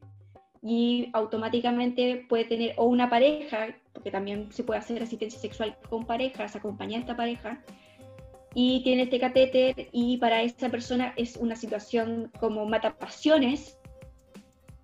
y 0.63 1.12
automáticamente 1.13 2.25
puede 2.27 2.45
tener 2.45 2.73
o 2.75 2.86
una 2.86 3.07
pareja, 3.07 3.67
porque 3.93 4.10
también 4.10 4.51
se 4.51 4.63
puede 4.63 4.79
hacer 4.79 5.03
asistencia 5.03 5.39
sexual 5.39 5.77
con 5.91 6.07
parejas, 6.07 6.55
acompañar 6.55 6.97
a 6.97 7.01
esta 7.01 7.15
pareja, 7.15 7.63
y 8.54 8.84
tiene 8.84 9.04
este 9.04 9.20
catéter 9.20 9.90
y 9.92 10.18
para 10.18 10.42
esa 10.42 10.70
persona 10.70 11.14
es 11.16 11.38
una 11.38 11.56
situación 11.56 12.32
como 12.40 12.66
matapasiones, 12.66 13.78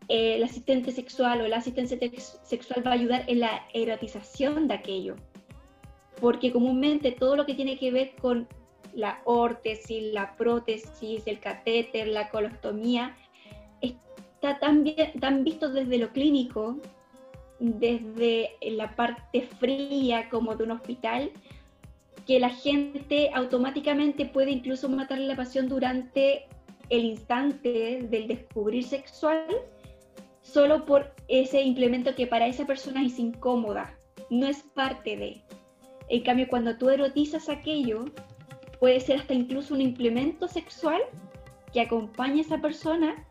eh, 0.08 0.36
el 0.36 0.44
asistente 0.44 0.92
sexual 0.92 1.42
o 1.42 1.48
la 1.48 1.58
asistencia 1.58 1.98
sexual 2.44 2.86
va 2.86 2.92
a 2.92 2.94
ayudar 2.94 3.26
en 3.28 3.42
la 3.42 3.66
erotización 3.74 4.68
de 4.68 4.76
aquello, 4.76 5.16
porque 6.22 6.52
comúnmente 6.54 7.12
todo 7.12 7.36
lo 7.36 7.46
que 7.46 7.56
tiene 7.56 7.78
que 7.78 7.92
ver 7.92 8.16
con 8.22 8.48
la 8.94 9.22
órtesis, 9.26 10.14
la 10.14 10.36
prótesis, 10.38 11.24
el 11.26 11.40
catéter, 11.40 12.08
la 12.08 12.30
colostomía, 12.30 13.16
está 13.82 14.60
tan, 14.60 14.84
bien, 14.84 15.12
tan 15.20 15.44
visto 15.44 15.70
desde 15.70 15.98
lo 15.98 16.10
clínico, 16.10 16.78
desde 17.60 18.52
la 18.62 18.96
parte 18.96 19.42
fría 19.42 20.30
como 20.30 20.56
de 20.56 20.64
un 20.64 20.72
hospital, 20.72 21.32
que 22.28 22.40
la 22.42 22.50
gente 22.50 23.32
automáticamente 23.34 24.26
puede 24.26 24.52
incluso 24.52 24.90
matarle 24.90 25.28
la 25.28 25.38
pasión 25.38 25.70
durante 25.70 26.46
el 26.90 27.06
instante 27.06 28.02
del 28.04 28.28
descubrir 28.28 28.84
sexual, 28.84 29.48
solo 30.42 30.86
por 30.86 31.16
ese 31.30 31.62
implemento 31.62 32.14
que 32.16 32.28
para 32.28 32.48
esa 32.48 32.68
persona 32.68 33.04
es 33.04 33.18
incómoda, 33.18 33.98
no 34.30 34.46
es 34.46 34.62
parte 34.62 35.16
de. 35.16 35.42
En 36.10 36.22
cambio, 36.24 36.48
cuando 36.50 36.78
tú 36.78 36.90
erotizas 36.90 37.48
aquello, 37.48 38.06
puede 38.80 39.00
ser 39.00 39.20
hasta 39.20 39.34
incluso 39.34 39.74
un 39.74 39.82
implemento 39.82 40.50
sexual 40.50 41.02
que 41.72 41.82
acompañe 41.82 42.40
a 42.40 42.42
esa 42.42 42.58
persona 42.60 43.26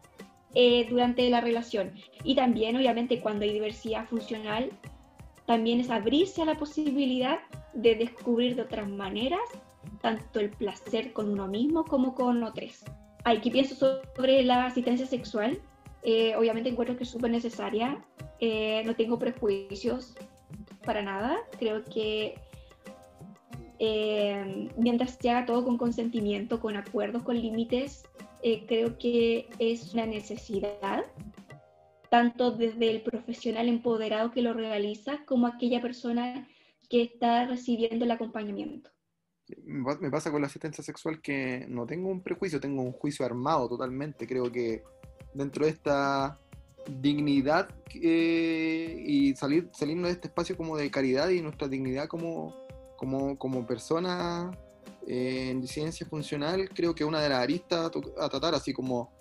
eh, 0.55 0.87
durante 0.89 1.29
la 1.29 1.43
relación. 1.43 1.93
Y 2.25 2.35
también, 2.35 2.77
obviamente, 2.77 3.21
cuando 3.21 3.45
hay 3.45 3.53
diversidad 3.53 4.07
funcional, 4.07 4.71
también 5.47 5.81
es 5.81 5.91
abrirse 5.91 6.43
a 6.43 6.47
la 6.47 6.57
posibilidad 6.57 7.39
de 7.77 7.95
descubrir 7.95 8.57
de 8.57 8.63
otras 8.63 8.89
maneras 8.89 9.41
tanto 10.01 10.41
el 10.41 10.51
placer 10.51 11.13
con 11.13 11.31
uno 11.31 11.47
mismo 11.47 11.85
como 11.85 12.15
con 12.15 12.43
otros. 12.43 12.85
Aquí 13.25 13.51
pienso 13.51 13.75
sobre 13.75 14.43
la 14.43 14.67
asistencia 14.67 15.07
sexual. 15.07 15.61
Eh, 16.03 16.35
obviamente 16.37 16.71
encuentro 16.71 16.97
que 16.97 17.05
es 17.05 17.11
súper 17.11 17.31
necesaria. 17.31 18.05
Eh, 18.41 18.83
no 18.85 18.95
tengo 18.95 19.19
prejuicios 19.19 20.15
para 20.85 21.03
nada. 21.03 21.39
Creo 21.59 21.85
que 21.85 22.35
eh, 23.79 24.69
mientras 24.77 25.19
se 25.21 25.31
haga 25.31 25.47
todo 25.47 25.65
con 25.65 25.77
consentimiento, 25.77 26.61
con 26.61 26.77
acuerdos, 26.77 27.23
con 27.23 27.41
límites, 27.41 28.05
eh, 28.43 28.65
creo 28.67 28.97
que 28.99 29.49
es 29.59 29.93
una 29.93 30.07
necesidad, 30.07 31.05
tanto 32.11 32.53
desde 32.53 32.91
el 32.91 33.03
profesional 33.03 33.69
empoderado 33.69 34.31
que 34.31 34.43
lo 34.43 34.55
realiza 34.55 35.19
como 35.27 35.47
aquella 35.47 35.83
persona 35.83 36.49
que 36.89 37.03
está 37.03 37.47
recibiendo 37.47 38.05
el 38.05 38.11
acompañamiento. 38.11 38.91
Me 39.65 40.11
pasa 40.11 40.33
con 40.33 40.41
la 40.41 40.49
asistencia 40.49 40.83
sexual 40.83 41.21
que 41.21 41.67
no 41.69 41.87
tengo 41.87 42.09
un 42.09 42.23
prejuicio, 42.23 42.61
tengo 42.61 42.83
un 42.83 42.93
juicio 42.93 43.25
armado 43.25 43.69
totalmente. 43.69 44.27
Creo 44.27 44.51
que 44.51 44.83
dentro 45.35 45.65
de 45.67 45.71
esta 45.71 46.41
dignidad 47.01 47.69
eh, 47.95 49.05
y 49.07 49.35
salir, 49.37 49.69
salirnos 49.73 50.09
de 50.09 50.13
este 50.13 50.29
espacio 50.29 50.57
como 50.57 50.77
de 50.77 50.91
caridad 50.91 51.29
y 51.29 51.43
nuestra 51.43 51.69
dignidad 51.69 52.09
como, 52.09 52.55
como, 52.97 53.39
como 53.39 53.67
persona 53.67 54.51
eh, 55.07 55.51
en 55.51 55.61
disidencia 55.61 56.07
funcional, 56.07 56.69
creo 56.71 56.95
que 56.95 57.05
una 57.05 57.21
de 57.21 57.29
las 57.29 57.41
aristas 57.41 57.91
a, 58.19 58.29
tratar, 58.29 58.55
así 58.55 58.73
como 58.73 59.13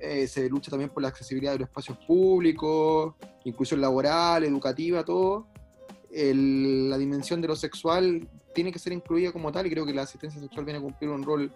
eh, 0.00 0.26
se 0.26 0.48
lucha 0.48 0.70
también 0.70 0.90
por 0.90 1.02
la 1.02 1.08
accesibilidad 1.08 1.52
de 1.52 1.60
los 1.60 1.68
espacios 1.68 1.98
públicos, 2.06 3.14
inclusión 3.44 3.80
laboral, 3.80 4.44
educativa, 4.44 5.04
todo, 5.04 5.48
la 6.12 6.98
dimensión 6.98 7.40
de 7.40 7.48
lo 7.48 7.56
sexual 7.56 8.28
tiene 8.54 8.70
que 8.70 8.78
ser 8.78 8.92
incluida 8.92 9.32
como 9.32 9.50
tal 9.50 9.66
y 9.66 9.70
creo 9.70 9.86
que 9.86 9.94
la 9.94 10.02
asistencia 10.02 10.40
sexual 10.40 10.64
viene 10.64 10.78
a 10.78 10.82
cumplir 10.82 11.10
un 11.10 11.22
rol 11.22 11.50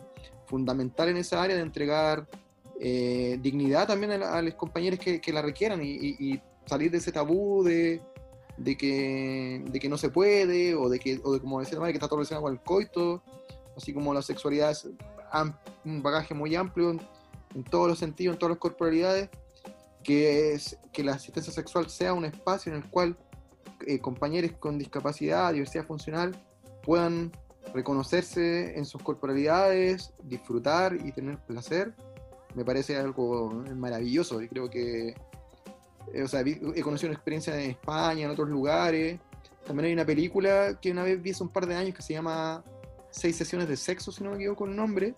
fundamental 0.47 1.11
en 1.11 1.19
esa 1.19 1.43
área 1.43 1.57
de 1.57 1.63
entregar 1.63 2.27
eh, 2.81 3.39
dignidad 3.41 3.87
también 3.87 4.23
a, 4.23 4.43
los 4.43 4.55
compañeros 4.55 4.99
que, 4.99 5.33
la 5.33 5.43
requieran 5.43 5.83
y, 5.83 6.41
salir 6.67 6.91
de 6.91 6.99
ese 6.99 7.13
tabú 7.13 7.63
de, 7.63 8.03
de 8.57 8.77
que, 8.77 9.63
de 9.65 9.79
que 9.79 9.89
no 9.89 9.97
se 9.97 10.09
puede, 10.09 10.75
o 10.75 10.89
de 10.89 10.99
que, 10.99 11.21
o 11.23 11.33
de 11.33 11.41
como 11.41 11.61
decía 11.61 11.75
la 11.75 11.81
madre, 11.81 11.93
que 11.93 11.99
está 11.99 12.09
todo 12.09 12.19
relacionado 12.19 12.43
con 12.43 12.55
el 12.55 12.61
coito, 12.61 13.23
así 13.77 13.93
como 13.93 14.13
la 14.13 14.23
sexualidad 14.23 14.73
es 14.73 14.89
un 15.85 16.03
bagaje 16.03 16.35
muy 16.35 16.57
amplio 16.57 16.91
en, 16.91 17.65
todos 17.71 17.89
los 17.89 17.99
sentidos, 17.99 18.35
en 18.35 18.39
todas 18.39 18.51
las 18.51 18.59
corporalidades, 18.59 19.31
que 20.03 20.53
es 20.53 20.79
que 20.93 21.05
la 21.05 21.15
asistencia 21.15 21.53
sexual 21.53 21.89
sea 21.89 22.13
un 22.13 22.25
espacio 22.25 22.73
en 22.73 22.79
el 22.79 22.91
cual 22.91 23.17
eh, 23.87 23.99
compañeros 23.99 24.53
con 24.59 24.79
discapacidad, 24.79 25.53
diversidad 25.53 25.85
funcional, 25.87 26.37
puedan 26.83 27.33
reconocerse 27.75 28.79
en 28.79 28.85
sus 28.85 29.03
corporalidades, 29.03 30.13
disfrutar 30.23 30.97
y 31.05 31.13
tener 31.13 31.39
placer, 31.39 31.95
me 32.55 32.65
parece 32.65 32.97
algo 32.97 33.51
maravilloso 33.75 34.41
y 34.41 34.49
creo 34.49 34.71
que 34.71 35.15
eh, 36.13 36.23
o 36.23 36.29
sea, 36.29 36.41
he 36.41 36.83
conocido 36.83 37.11
una 37.11 37.17
experiencia 37.17 37.55
en 37.61 37.71
España, 37.71 38.25
en 38.25 38.31
otros 38.31 38.49
lugares. 38.49 39.19
También 39.67 39.87
hay 39.87 39.93
una 39.93 40.07
película 40.07 40.79
que 40.81 40.91
una 40.91 41.03
vez 41.03 41.21
vi 41.21 41.31
hace 41.31 41.43
un 41.43 41.49
par 41.49 41.67
de 41.67 41.75
años 41.75 41.95
que 41.95 42.03
se 42.03 42.15
llama 42.15 42.65
Seis 43.11 43.37
sesiones 43.37 43.69
de 43.69 43.77
sexo, 43.77 44.13
si 44.13 44.23
no 44.23 44.31
me 44.31 44.37
equivoco 44.37 44.67
el 44.67 44.77
nombre, 44.77 45.15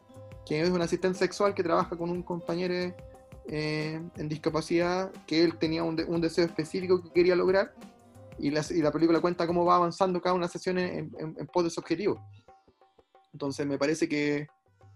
que 0.46 0.60
es 0.62 0.70
un 0.70 0.80
asistente 0.80 1.18
sexual 1.18 1.54
que 1.54 1.62
trabaja 1.62 1.96
con 1.96 2.10
un 2.10 2.22
compañero 2.22 2.94
eh, 3.46 4.00
en 4.16 4.28
discapacidad, 4.28 5.10
que 5.26 5.42
él 5.42 5.58
tenía 5.58 5.82
un, 5.82 6.20
deseo 6.20 6.44
específico 6.44 7.02
que 7.02 7.10
quería 7.10 7.34
lograr, 7.34 7.74
y 8.38 8.48
y 8.48 8.82
la, 8.82 8.92
película 8.92 9.20
cuenta 9.20 9.46
cómo 9.46 9.64
va 9.64 9.76
avanzando 9.76 10.20
cada 10.20 10.34
una 10.34 10.42
de 10.42 10.44
las 10.46 10.52
sesiones 10.52 10.98
en, 10.98 11.10
en, 11.18 11.46
pos 11.46 11.64
de 11.64 11.68
ese 11.68 11.80
objetivo. 11.80 12.24
Entonces 13.32 13.66
me 13.66 13.78
parece 13.78 14.08
que, 14.08 14.46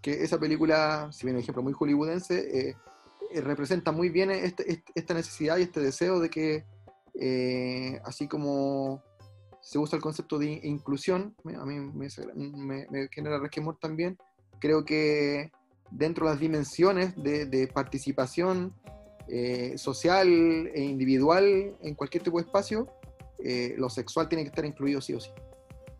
que 0.01 0.23
esa 0.23 0.39
película, 0.39 1.09
si 1.11 1.25
bien 1.25 1.35
un 1.35 1.41
ejemplo 1.41 1.63
muy 1.63 1.73
hollywoodense, 1.73 2.69
eh, 2.69 2.75
eh, 3.33 3.41
representa 3.41 3.91
muy 3.91 4.09
bien 4.09 4.29
este, 4.29 4.71
este, 4.71 4.91
esta 4.93 5.13
necesidad 5.15 5.57
y 5.57 5.63
este 5.63 5.79
deseo 5.79 6.19
de 6.19 6.29
que, 6.29 6.65
eh, 7.19 7.99
así 8.05 8.27
como 8.27 9.01
se 9.59 9.79
usa 9.79 9.95
el 9.95 10.03
concepto 10.03 10.37
de 10.37 10.59
inclusión, 10.63 11.35
a 11.57 11.65
mí 11.65 11.79
me, 11.79 12.09
genera 13.09 13.39
resquemor 13.39 13.77
también, 13.79 14.17
creo 14.59 14.85
que 14.85 15.51
dentro 15.89 16.25
de 16.25 16.33
las 16.33 16.39
dimensiones 16.39 17.15
de, 17.15 17.69
participación 17.73 18.73
eh, 19.27 19.77
social 19.77 20.27
e 20.73 20.81
individual 20.81 21.75
en 21.81 21.95
cualquier 21.95 22.23
tipo 22.23 22.37
de 22.37 22.45
espacio, 22.45 22.87
lo 23.77 23.89
sexual 23.89 24.29
tiene 24.29 24.43
que 24.43 24.49
estar 24.49 24.65
incluido 24.65 25.01
sí 25.01 25.13
o 25.13 25.19
sí. 25.19 25.29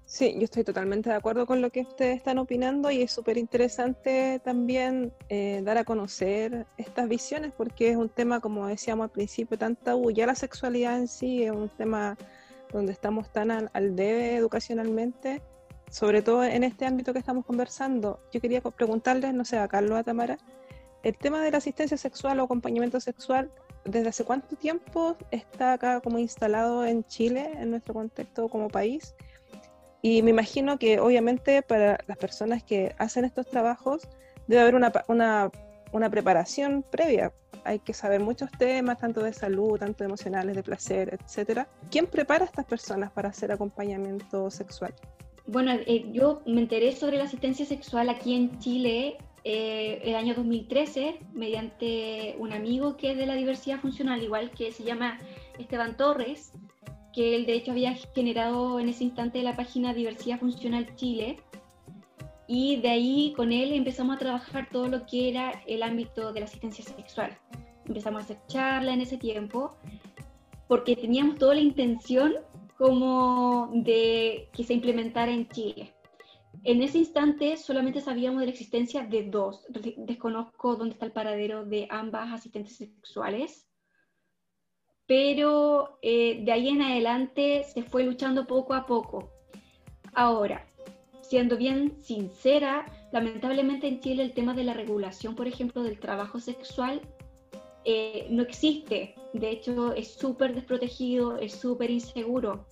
Sí, 0.06 0.36
yo 0.38 0.44
estoy 0.44 0.64
totalmente 0.64 1.10
de 1.10 1.16
acuerdo 1.16 1.48
con 1.48 1.62
lo 1.62 1.72
que 1.72 1.82
ustedes 1.82 2.18
están 2.18 2.38
opinando 2.38 2.92
y 2.92 3.02
es 3.02 3.12
súper 3.12 3.38
interesante 3.38 4.40
también 4.44 5.14
eh, 5.30 5.62
dar 5.64 5.78
a 5.78 5.86
conocer 5.86 6.68
estas 6.78 7.08
visiones 7.08 7.52
porque 7.56 7.90
es 7.90 7.98
un 7.98 8.10
tema, 8.10 8.40
como 8.40 8.68
decíamos 8.68 9.06
al 9.06 9.10
principio, 9.12 9.58
tan 9.58 9.76
tabú. 9.76 10.12
Ya 10.12 10.28
la 10.28 10.36
sexualidad 10.36 11.00
en 11.00 11.08
sí 11.08 11.44
es 11.44 11.52
un 11.52 11.70
tema 11.70 12.18
donde 12.72 12.92
estamos 12.92 13.32
tan 13.32 13.50
al, 13.50 13.96
debe 13.96 14.36
educacionalmente, 14.36 15.42
sobre 15.90 16.22
todo 16.22 16.44
en 16.44 16.64
este 16.64 16.86
ámbito 16.86 17.14
que 17.14 17.20
estamos 17.20 17.46
conversando. 17.46 18.20
Yo 18.32 18.42
quería 18.42 18.62
preguntarles, 18.62 19.34
no 19.34 19.46
sé, 19.46 19.58
a 19.58 19.68
Carlos, 19.68 19.98
a 19.98 20.04
Tamara, 20.04 20.38
el 21.04 21.18
tema 21.18 21.42
de 21.42 21.52
la 21.52 21.58
asistencia 21.58 21.98
sexual 21.98 22.40
o 22.40 22.44
acompañamiento 22.44 23.00
sexual, 23.00 23.52
¿desde 23.84 24.10
hace 24.10 24.24
cuánto 24.24 24.56
tiempo 24.56 25.18
está 25.32 25.74
acá 25.74 26.00
como 26.00 26.18
instalado 26.18 26.86
en 26.86 27.04
Chile, 27.06 27.52
en 27.56 27.72
nuestro 27.72 27.94
contexto 27.94 28.48
como 28.48 28.70
país? 28.70 29.14
Y 30.02 30.22
me 30.22 30.32
imagino 30.32 30.80
que 30.80 31.00
obviamente 31.00 31.62
para 31.62 31.98
las 32.08 32.18
personas 32.18 32.64
que 32.64 32.96
hacen 32.98 33.26
estos 33.26 33.48
trabajos 33.48 34.08
debe 34.48 34.62
haber 34.62 34.76
una, 34.76 34.92
una, 35.08 35.52
una 35.92 36.10
preparación 36.10 36.84
previa. 36.90 37.34
Hay 37.66 37.80
que 37.80 37.94
saber 37.94 38.20
muchos 38.20 38.50
temas, 38.52 38.98
tanto 38.98 39.24
de 39.24 39.32
salud, 39.34 39.80
tanto 39.80 40.04
emocionales, 40.04 40.56
de 40.56 40.64
placer, 40.64 41.18
etcétera. 41.22 41.68
¿Quién 41.90 42.08
prepara 42.08 42.44
a 42.44 42.48
estas 42.48 42.66
personas 42.66 43.12
para 43.12 43.30
hacer 43.30 43.52
acompañamiento 43.52 44.50
sexual? 44.50 44.94
Bueno, 45.46 45.72
eh, 45.74 46.06
yo 46.12 46.42
me 46.46 46.62
enteré 46.62 46.94
sobre 46.94 47.18
la 47.18 47.26
asistencia 47.26 47.66
sexual 47.66 48.10
aquí 48.10 48.36
en 48.36 48.60
Chile 48.60 49.18
eh, 49.44 50.02
el 50.04 50.16
año 50.16 50.34
2013 50.36 51.20
mediante 51.34 52.36
un 52.40 52.54
amigo 52.54 52.96
que 52.96 53.12
es 53.12 53.18
de 53.18 53.26
la 53.26 53.36
diversidad 53.36 53.80
funcional, 53.80 54.24
igual 54.24 54.52
que 54.52 54.72
se 54.72 54.84
llama 54.84 55.20
Esteban 55.60 55.98
Torres, 55.98 56.54
que 57.14 57.36
él 57.36 57.46
de 57.46 57.54
hecho 57.54 57.72
había 57.72 57.94
generado 57.94 58.80
en 58.80 58.90
ese 58.90 59.04
instante 59.04 59.44
la 59.44 59.56
página 59.56 59.94
Diversidad 59.94 60.40
Funcional 60.40 60.96
Chile. 60.96 61.40
Y 62.48 62.78
de 62.78 62.90
ahí 62.90 63.34
con 63.36 63.52
él 63.52 63.72
empezamos 63.72 64.16
a 64.16 64.20
trabajar 64.20 64.68
todo 64.72 64.88
lo 64.88 65.06
que 65.06 65.30
era 65.30 65.62
el 65.66 65.84
ámbito 65.84 66.34
de 66.34 66.42
la 66.42 66.46
asistencia 66.46 66.84
sexual. 66.84 67.38
Empezamos 67.86 68.22
a 68.22 68.24
hacer 68.26 68.38
charla 68.48 68.94
en 68.94 69.02
ese 69.02 69.18
tiempo 69.18 69.76
porque 70.68 70.96
teníamos 70.96 71.38
toda 71.38 71.56
la 71.56 71.62
intención 71.62 72.34
como 72.78 73.70
de 73.74 74.50
que 74.54 74.64
se 74.64 74.74
implementara 74.74 75.32
en 75.32 75.48
Chile. 75.50 75.93
En 76.66 76.82
ese 76.82 76.98
instante 76.98 77.58
solamente 77.58 78.00
sabíamos 78.00 78.40
de 78.40 78.46
la 78.46 78.52
existencia 78.52 79.04
de 79.04 79.24
dos. 79.24 79.66
Desconozco 79.98 80.78
dónde 80.78 80.94
está 80.94 81.06
el 81.06 81.12
paradero 81.12 81.66
de 81.66 81.88
ambas 81.90 82.32
asistentes 82.32 82.78
sexuales, 82.78 83.68
pero 85.06 86.00
eh, 86.02 86.42
de 86.46 86.52
ahí 86.54 86.70
en 86.70 86.82
adelante 86.82 87.66
se 87.66 87.84
fue 87.84 88.04
luchando 88.04 88.48
poco 88.48 88.74
a 88.74 88.86
poco. 88.86 89.30
Ahora, 90.14 90.66
siendo 91.22 91.58
bien 91.58 92.02
sincera, 92.02 92.86
lamentablemente 93.12 93.88
en 93.88 94.00
Chile 94.00 94.24
el 94.24 94.34
tema 94.34 94.54
de 94.54 94.64
la 94.64 94.74
regulación, 94.74 95.36
por 95.36 95.48
ejemplo, 95.48 95.84
del 95.84 96.00
trabajo 96.00 96.40
sexual 96.40 97.02
eh, 97.84 98.28
no 98.30 98.42
existe. 98.42 99.16
De 99.34 99.50
hecho, 99.50 99.92
es 99.94 100.14
súper 100.14 100.56
desprotegido, 100.56 101.38
es 101.38 101.54
súper 101.54 101.92
inseguro 101.92 102.66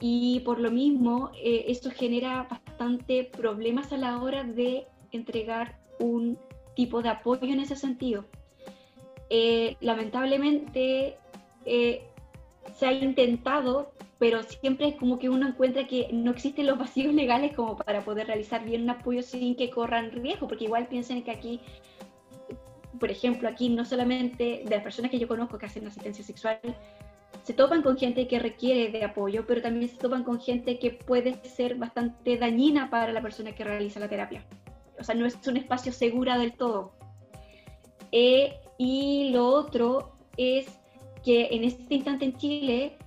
y 0.00 0.40
por 0.40 0.58
lo 0.58 0.70
mismo 0.70 1.30
eh, 1.42 1.78
genera 1.94 2.46
bastante 2.50 3.24
problemas 3.24 3.92
a 3.92 3.98
la 3.98 4.20
hora 4.22 4.44
de 4.44 4.86
entregar 5.12 5.78
un 5.98 6.38
tipo 6.74 7.02
de 7.02 7.10
apoyo 7.10 7.52
en 7.52 7.60
ese 7.60 7.76
sentido. 7.76 8.24
Eh, 9.28 9.76
lamentablemente 9.80 11.18
eh, 11.66 12.02
se 12.76 12.86
ha 12.86 12.92
intentado, 12.92 13.92
pero 14.18 14.42
siempre 14.42 14.88
es 14.88 14.96
como 14.96 15.18
que 15.18 15.28
uno 15.28 15.46
encuentra 15.46 15.86
que 15.86 16.08
no 16.12 16.30
existen 16.30 16.66
los 16.66 16.78
vacíos 16.78 17.14
legales 17.14 17.54
como 17.54 17.76
para 17.76 18.02
poder 18.02 18.26
realizar 18.26 18.64
bien 18.64 18.84
un 18.84 18.90
apoyo 18.90 19.22
sin 19.22 19.54
que 19.54 19.68
corran 19.68 20.10
riesgo, 20.10 20.48
porque 20.48 20.64
igual 20.64 20.88
piensen 20.88 21.22
que 21.22 21.30
aquí, 21.30 21.60
por 22.98 23.10
ejemplo, 23.10 23.48
aquí 23.48 23.68
no 23.68 23.84
solamente 23.84 24.62
de 24.64 24.70
las 24.70 24.82
personas 24.82 25.10
que 25.10 25.18
yo 25.18 25.28
conozco 25.28 25.58
que 25.58 25.66
hacen 25.66 25.86
asistencia 25.86 26.24
sexual, 26.24 26.58
se 27.42 27.54
topan 27.54 27.82
con 27.82 27.96
gente 27.96 28.28
que 28.28 28.38
requiere 28.38 28.90
de 28.90 29.04
apoyo, 29.04 29.46
pero 29.46 29.62
también 29.62 29.88
se 29.88 29.96
topan 29.96 30.24
con 30.24 30.40
gente 30.40 30.78
que 30.78 30.90
puede 30.90 31.42
ser 31.44 31.76
bastante 31.76 32.36
dañina 32.36 32.90
para 32.90 33.12
la 33.12 33.22
persona 33.22 33.52
que 33.52 33.64
realiza 33.64 34.00
la 34.00 34.08
terapia. 34.08 34.44
O 34.98 35.04
sea, 35.04 35.14
no 35.14 35.26
es 35.26 35.36
un 35.46 35.56
espacio 35.56 35.92
seguro 35.92 36.38
del 36.38 36.52
todo. 36.52 36.92
Eh, 38.12 38.54
y 38.78 39.30
lo 39.30 39.46
otro 39.48 40.12
es 40.36 40.66
que 41.24 41.48
en 41.50 41.64
este 41.64 41.94
instante 41.94 42.26
en 42.26 42.36
Chile, 42.36 42.98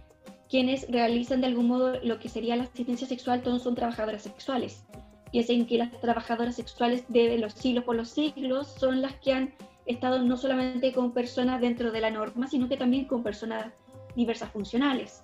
quienes 0.50 0.90
realizan 0.90 1.42
de 1.42 1.48
algún 1.48 1.68
modo 1.68 2.00
lo 2.04 2.20
que 2.20 2.30
sería 2.30 2.56
la 2.56 2.64
asistencia 2.64 3.08
sexual, 3.08 3.42
todos 3.42 3.64
son 3.64 3.76
trabajadoras 3.76 4.24
sexuales. 4.24 4.86
Y 5.32 5.40
es 5.40 5.50
en 5.50 5.66
que 5.66 5.78
las 5.78 5.92
trabajadoras 6.00 6.56
sexuales 6.56 7.06
de 7.08 7.38
los 7.38 7.54
siglos 7.54 7.84
por 7.84 7.96
los 7.96 8.10
siglos 8.10 8.68
son 8.68 9.02
las 9.02 9.16
que 9.16 9.34
han 9.34 9.54
estado 9.86 10.20
no 10.20 10.38
solamente 10.38 10.94
con 10.94 11.12
personas 11.12 11.60
dentro 11.60 11.92
de 11.92 12.02
la 12.02 12.12
norma, 12.12 12.48
sino 12.48 12.70
que 12.70 12.78
también 12.78 13.06
con 13.06 13.24
personas 13.24 13.74
diversas 14.16 14.52
funcionales, 14.52 15.24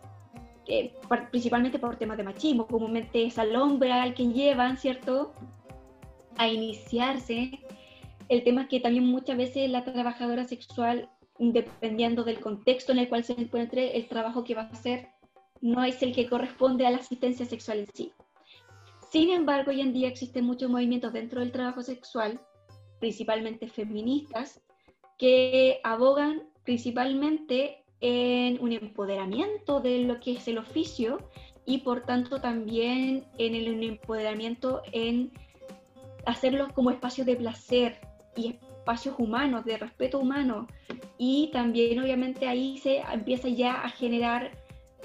principalmente 1.31 1.79
por 1.79 1.95
temas 1.95 2.17
de 2.17 2.23
machismo, 2.23 2.67
comúnmente 2.67 3.25
es 3.25 3.39
al 3.39 3.55
hombre 3.55 3.91
al 3.91 4.13
que 4.13 4.27
llevan, 4.27 4.77
¿cierto?, 4.77 5.33
a 6.37 6.47
iniciarse. 6.47 7.59
El 8.29 8.43
tema 8.43 8.61
es 8.63 8.67
que 8.69 8.79
también 8.79 9.05
muchas 9.05 9.37
veces 9.37 9.69
la 9.69 9.83
trabajadora 9.83 10.47
sexual, 10.47 11.09
dependiendo 11.39 12.23
del 12.23 12.39
contexto 12.39 12.91
en 12.91 12.99
el 12.99 13.09
cual 13.09 13.23
se 13.23 13.33
encuentre, 13.33 13.97
el 13.97 14.07
trabajo 14.07 14.43
que 14.43 14.55
va 14.55 14.63
a 14.63 14.69
hacer 14.69 15.09
no 15.61 15.83
es 15.83 16.01
el 16.03 16.13
que 16.13 16.27
corresponde 16.27 16.85
a 16.85 16.91
la 16.91 16.97
asistencia 16.97 17.45
sexual 17.45 17.79
en 17.79 17.87
sí. 17.93 18.13
Sin 19.11 19.31
embargo, 19.31 19.71
hoy 19.71 19.81
en 19.81 19.91
día 19.91 20.07
existen 20.07 20.45
muchos 20.45 20.69
movimientos 20.69 21.11
dentro 21.11 21.39
del 21.39 21.51
trabajo 21.51 21.81
sexual, 21.81 22.39
principalmente 22.99 23.67
feministas, 23.67 24.61
que 25.17 25.81
abogan 25.83 26.43
principalmente 26.63 27.83
en 28.01 28.61
un 28.61 28.71
empoderamiento 28.71 29.81
de 29.81 29.99
lo 29.99 30.19
que 30.19 30.33
es 30.33 30.47
el 30.47 30.57
oficio 30.57 31.19
y 31.65 31.79
por 31.79 32.01
tanto 32.01 32.39
también 32.41 33.25
en 33.37 33.55
el 33.55 33.83
empoderamiento 33.83 34.81
en 34.91 35.31
hacerlos 36.25 36.71
como 36.73 36.91
espacios 36.91 37.27
de 37.27 37.35
placer 37.35 37.99
y 38.35 38.57
espacios 38.79 39.15
humanos, 39.17 39.65
de 39.65 39.77
respeto 39.77 40.19
humano. 40.19 40.67
Y 41.17 41.49
también 41.51 41.99
obviamente 41.99 42.47
ahí 42.47 42.77
se 42.77 42.99
empieza 42.99 43.49
ya 43.49 43.83
a 43.83 43.89
generar 43.89 44.51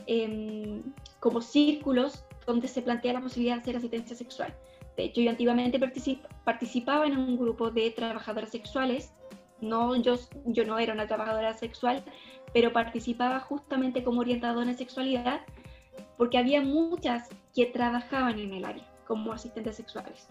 em, 0.06 0.82
como 1.20 1.40
círculos 1.40 2.24
donde 2.46 2.68
se 2.68 2.82
plantea 2.82 3.14
la 3.14 3.20
posibilidad 3.20 3.56
de 3.56 3.62
hacer 3.62 3.76
asistencia 3.76 4.16
sexual. 4.16 4.54
De 4.96 5.04
hecho, 5.04 5.20
yo 5.20 5.30
antiguamente 5.30 5.80
participaba 6.44 7.06
en 7.06 7.18
un 7.18 7.36
grupo 7.36 7.70
de 7.70 7.90
trabajadoras 7.90 8.50
sexuales. 8.50 9.12
No, 9.60 9.96
yo, 9.96 10.16
yo 10.46 10.64
no 10.64 10.78
era 10.78 10.92
una 10.92 11.06
trabajadora 11.06 11.54
sexual, 11.54 12.04
pero 12.54 12.72
participaba 12.72 13.40
justamente 13.40 14.02
como 14.04 14.20
orientadora 14.20 14.70
en 14.70 14.78
sexualidad 14.78 15.40
porque 16.16 16.38
había 16.38 16.62
muchas 16.62 17.28
que 17.54 17.66
trabajaban 17.66 18.38
en 18.38 18.54
el 18.54 18.64
área 18.64 18.88
como 19.06 19.32
asistentes 19.32 19.76
sexuales. 19.76 20.28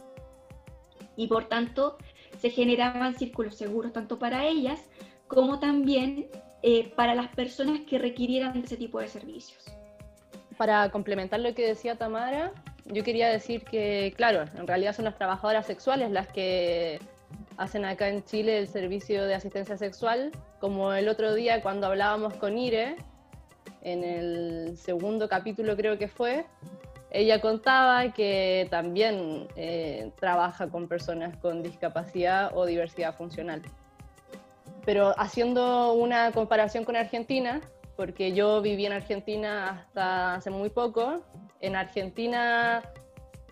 Y 1.15 1.27
por 1.27 1.45
tanto 1.45 1.97
se 2.39 2.49
generaban 2.49 3.13
círculos 3.15 3.55
seguros 3.55 3.93
tanto 3.93 4.17
para 4.17 4.45
ellas 4.45 4.79
como 5.27 5.59
también 5.59 6.27
eh, 6.63 6.91
para 6.95 7.13
las 7.13 7.27
personas 7.35 7.81
que 7.81 7.99
requirieran 7.99 8.57
ese 8.57 8.77
tipo 8.77 8.99
de 8.99 9.09
servicios. 9.09 9.65
Para 10.57 10.89
complementar 10.89 11.41
lo 11.41 11.53
que 11.53 11.67
decía 11.67 11.97
Tamara, 11.97 12.53
yo 12.85 13.03
quería 13.03 13.27
decir 13.27 13.63
que, 13.65 14.13
claro, 14.15 14.45
en 14.57 14.65
realidad 14.65 14.95
son 14.95 15.05
las 15.05 15.17
trabajadoras 15.17 15.65
sexuales 15.65 16.09
las 16.11 16.27
que 16.27 16.99
hacen 17.57 17.85
acá 17.85 18.07
en 18.07 18.23
Chile 18.23 18.59
el 18.59 18.67
servicio 18.67 19.25
de 19.25 19.35
asistencia 19.35 19.77
sexual, 19.77 20.31
como 20.63 20.93
el 20.93 21.09
otro 21.09 21.35
día 21.35 21.61
cuando 21.61 21.87
hablábamos 21.87 22.35
con 22.35 22.57
Ire, 22.57 22.95
en 23.81 24.01
el 24.01 24.77
segundo 24.77 25.27
capítulo 25.27 25.75
creo 25.75 25.97
que 25.97 26.07
fue, 26.07 26.45
ella 27.11 27.41
contaba 27.41 28.13
que 28.13 28.69
también 28.71 29.49
eh, 29.57 30.13
trabaja 30.21 30.69
con 30.69 30.87
personas 30.87 31.35
con 31.35 31.63
discapacidad 31.63 32.51
o 32.55 32.65
diversidad 32.65 33.13
funcional. 33.13 33.61
Pero 34.85 35.13
haciendo 35.17 35.91
una 35.95 36.31
comparación 36.31 36.85
con 36.85 36.95
Argentina, 36.95 37.59
porque 37.97 38.31
yo 38.31 38.61
viví 38.61 38.85
en 38.85 38.93
Argentina 38.93 39.81
hasta 39.81 40.35
hace 40.35 40.49
muy 40.49 40.69
poco, 40.69 41.25
en 41.59 41.75
Argentina, 41.75 42.83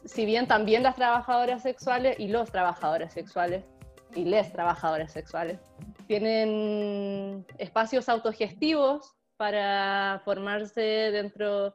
si 0.06 0.26
bien 0.26 0.48
también 0.48 0.82
las 0.82 0.96
trabajadoras 0.96 1.62
sexuales 1.62 2.18
y 2.22 2.30
los 2.30 2.50
trabajadores 2.54 3.12
sexuales 3.12 3.66
y 4.16 4.24
les 4.24 4.52
trabajadores 4.54 5.12
sexuales. 5.12 5.60
Tienen 6.12 7.46
espacios 7.58 8.10
autogestivos 8.10 9.16
para 9.38 10.22
formarse 10.26 10.82
dentro 10.82 11.74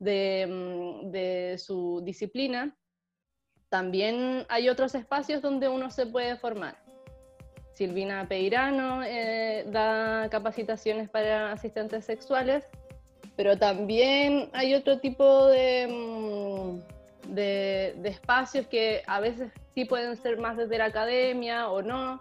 de, 0.00 0.44
mm, 0.44 1.10
de, 1.12 1.56
su 1.58 2.02
disciplina. 2.02 2.76
También 3.68 4.44
hay 4.48 4.68
otros 4.68 4.96
espacios 4.96 5.40
donde 5.40 5.68
uno 5.68 5.92
se 5.92 6.04
puede 6.04 6.36
formar. 6.36 6.82
Silvina 7.74 8.26
Peirano 8.26 9.04
eh, 9.04 9.64
da 9.68 10.26
capacitaciones 10.32 11.08
para 11.08 11.52
asistentes 11.52 12.06
sexuales, 12.06 12.64
pero 13.36 13.56
también 13.56 14.50
hay 14.52 14.74
otro 14.74 14.98
tipo 14.98 15.46
de, 15.46 15.86
mm, 15.86 17.32
de, 17.34 17.94
de 17.98 18.08
espacios 18.08 18.66
que 18.66 19.04
a 19.06 19.20
veces 19.20 19.52
sí 19.76 19.84
pueden 19.84 20.16
ser 20.16 20.40
más 20.40 20.56
desde 20.56 20.76
la 20.76 20.86
academia 20.86 21.70
o 21.70 21.82
no, 21.82 22.20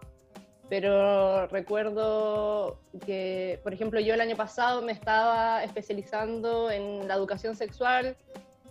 pero 0.70 1.48
recuerdo 1.48 2.80
que, 3.06 3.60
por 3.64 3.74
ejemplo, 3.74 4.00
yo 4.00 4.14
el 4.14 4.22
año 4.22 4.36
pasado 4.36 4.82
me 4.82 4.92
estaba 4.92 5.64
especializando 5.64 6.72
en 6.72 7.08
la 7.08 7.14
educación 7.14 7.56
sexual 7.56 8.16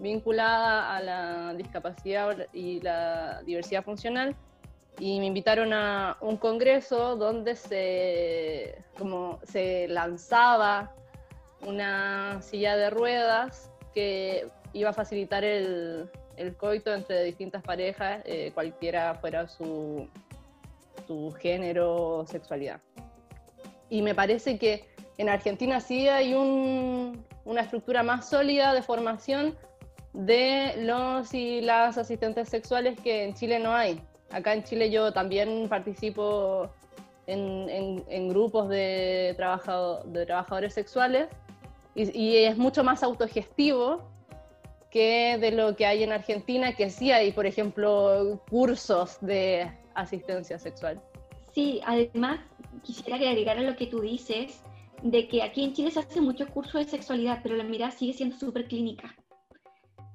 vinculada 0.01 0.97
a 0.97 1.01
la 1.01 1.55
discapacidad 1.55 2.49
y 2.53 2.81
la 2.81 3.43
diversidad 3.45 3.85
funcional 3.85 4.35
y 4.99 5.21
me 5.21 5.27
invitaron 5.27 5.73
a 5.73 6.17
un 6.21 6.37
congreso 6.37 7.17
donde 7.17 7.57
se, 7.57 8.77
como 8.99 9.41
se 9.45 9.89
lanzaba 9.89 10.93
una 11.63 12.41
silla 12.43 12.77
de 12.77 12.91
ruedas 12.91 13.71
que 13.93 14.49
iba 14.73 14.91
a 14.91 14.93
facilitar 14.93 15.45
el, 15.45 16.11
el 16.37 16.57
coito 16.57 16.93
entre 16.93 17.23
distintas 17.23 17.63
parejas, 17.63 18.23
eh, 18.25 18.51
cualquiera 18.55 19.15
fuera 19.15 19.49
su, 19.49 20.09
tu 21.07 21.33
género 21.33 22.25
sexualidad. 22.27 22.81
Y 23.91 24.03
me 24.03 24.15
parece 24.15 24.59
que 24.59 24.85
en 25.19 25.29
Argentina 25.29 25.81
sí 25.81 26.09
hay 26.09 26.35
una 26.35 27.61
estructura 27.61 28.03
más 28.03 28.29
sólida 28.29 28.73
de 28.73 28.83
formación 28.83 29.57
de 30.13 30.75
los 30.79 31.35
y 31.35 31.61
las 31.61 31.99
asistentes 31.99 32.49
sexuales 32.49 32.99
que 33.01 33.25
en 33.25 33.35
Chile 33.35 33.59
no 33.59 33.75
hay. 33.75 34.01
Acá 34.31 34.55
en 34.55 34.65
Chile 34.65 34.91
yo 34.91 35.13
también 35.13 35.69
participo 35.69 36.71
en, 37.27 38.29
grupos 38.29 38.69
de, 38.69 39.37
de 40.07 40.27
trabajadores 40.27 40.75
sexuales 40.75 41.29
y, 41.95 42.37
es 42.39 42.57
mucho 42.57 42.83
más 42.83 43.03
autogestivo 43.03 44.03
que 44.91 45.39
de 45.41 45.53
lo 45.53 45.77
que 45.77 45.87
hay 45.87 46.03
en 46.03 46.13
Argentina, 46.13 46.75
que 46.75 46.91
sí 46.91 47.13
hay, 47.13 47.33
por 47.33 47.47
ejemplo, 47.47 48.41
cursos 48.51 49.19
de 49.21 49.71
asistencia 49.95 50.59
sexual. 50.59 51.01
Sí, 51.53 51.81
además 51.85 52.41
quisiera 52.83 53.17
agregar 53.17 53.59
a 53.59 53.63
lo 53.63 53.77
que 53.77 53.87
tú 53.87 54.01
dices, 54.01 54.63
de 55.03 55.29
que 55.29 55.43
aquí 55.43 55.63
en 55.63 55.75
Chile 55.75 55.91
se 55.91 56.01
hace 56.01 56.21
muchos 56.21 56.49
cursos 56.49 56.85
de 56.85 56.91
sexualidad, 56.91 57.41
pero 57.43 57.57
la 57.57 57.65
mirada 57.65 57.93
sigue 57.93 58.13
siendo 58.13 58.37
súper 58.37 58.67
clínica. 58.67 59.15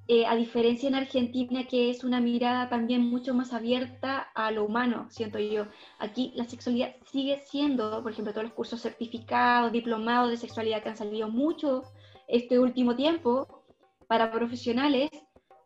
Eh, 0.07 0.25
a 0.25 0.36
diferencia 0.36 0.89
en 0.89 0.95
Argentina, 0.95 1.67
que 1.67 1.91
es 1.91 2.03
una 2.03 2.19
mirada 2.19 2.67
también 2.67 3.01
mucho 3.01 3.36
más 3.36 3.53
abierta 3.53 4.21
a 4.34 4.49
lo 4.49 4.65
humano, 4.65 5.05
siento 5.11 5.38
yo. 5.38 5.67
Aquí 5.99 6.34
la 6.36 6.45
sexualidad 6.45 6.95
sigue 7.05 7.38
siendo, 7.45 8.01
por 8.01 8.11
ejemplo, 8.11 8.34
todos 8.34 8.45
los 8.45 8.53
cursos 8.53 8.82
certificados, 8.82 9.71
diplomados 9.71 10.32
de 10.32 10.38
sexualidad 10.38 10.82
que 10.82 10.89
han 10.89 10.97
salido 10.97 11.30
mucho 11.30 11.84
este 12.27 12.57
último 12.57 12.95
tiempo 12.95 13.63
para 14.07 14.32
profesionales, 14.32 15.11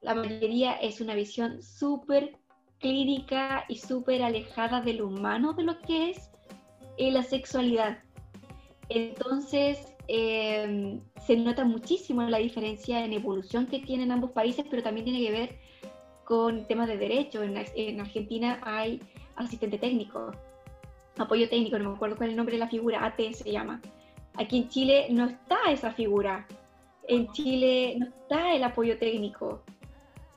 la 0.01 0.13
mayoría 0.13 0.73
es 0.73 0.99
una 0.99 1.15
visión 1.15 1.61
súper 1.63 2.37
clínica 2.83 3.65
y 3.67 3.77
súper 3.77 4.21
alejada 4.21 4.81
de 4.81 4.93
lo 4.93 5.07
humano 5.07 5.53
de 5.53 5.63
lo 5.63 5.79
que 5.79 6.11
es 6.11 6.29
eh, 6.97 7.11
la 7.11 7.23
sexualidad. 7.23 7.97
Entonces, 8.89 9.93
Em, 10.07 10.99
se 11.25 11.37
nota 11.37 11.63
muchísimo 11.63 12.23
la 12.23 12.37
diferencia 12.37 13.05
en 13.05 13.13
evolución 13.13 13.67
que 13.67 13.79
tienen 13.79 14.11
ambos 14.11 14.31
países, 14.31 14.65
pero 14.69 14.83
también 14.83 15.05
tiene 15.05 15.21
que 15.21 15.31
ver 15.31 15.57
con 16.25 16.67
temas 16.67 16.87
de 16.87 16.97
derecho. 16.97 17.41
En, 17.41 17.99
Argentina 17.99 18.59
hay 18.63 19.01
asistente 19.35 19.77
técnico, 19.77 20.31
apoyo 21.17 21.47
técnico, 21.49 21.79
no 21.79 21.91
me 21.91 21.95
acuerdo 21.95 22.17
cuál 22.17 22.29
es 22.29 22.33
el 22.33 22.37
nombre 22.37 22.55
de 22.55 22.59
la 22.59 22.67
figura, 22.69 23.05
AT 23.05 23.19
se 23.31 23.51
llama. 23.51 23.81
Aquí 24.35 24.57
en 24.57 24.69
Chile 24.69 25.07
no 25.09 25.25
está 25.25 25.57
esa 25.69 25.91
figura. 25.91 26.47
En 27.07 27.31
Chile 27.31 27.95
no 27.97 28.07
está 28.07 28.53
el 28.53 28.63
apoyo 28.63 28.97
técnico. 28.97 29.52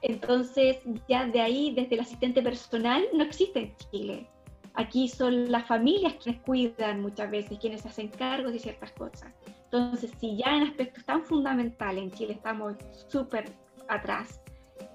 Entonces, 0.02 0.78
ya 1.08 1.26
de 1.26 1.40
ahí, 1.40 1.74
desde 1.74 1.94
el 1.94 2.00
asistente 2.00 2.42
personal, 2.42 3.04
no 3.12 3.24
existe 3.24 3.60
en 3.60 3.76
Chile. 3.90 4.28
Aquí 4.74 5.08
son 5.08 5.50
las 5.50 5.66
familias 5.66 6.14
quienes 6.22 6.42
cuidan 6.42 7.00
muchas 7.00 7.30
veces, 7.30 7.58
quienes 7.58 7.84
hacen 7.86 8.08
cargos 8.08 8.52
de 8.52 8.58
ciertas 8.58 8.92
cosas. 8.92 9.32
Entonces, 9.64 10.10
si 10.20 10.36
ya 10.36 10.54
en 10.54 10.64
aspectos 10.64 11.04
tan 11.04 11.24
fundamentales 11.24 12.04
en 12.04 12.10
Chile 12.12 12.34
estamos 12.34 12.76
súper 13.08 13.50
atrás, 13.88 14.40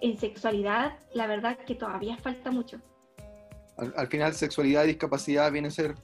en 0.02 0.18
sexualidad, 0.18 0.98
la 1.14 1.28
verdad 1.28 1.58
que 1.66 1.76
todavía 1.76 2.18
falta 2.18 2.52
mucho. 2.52 2.80
Al, 3.78 4.08
final, 4.08 4.34
sexualidad 4.34 4.84
y 4.84 4.88
discapacidad 4.88 5.52
viene 5.52 5.70
a 5.70 5.72
ser 5.72 5.96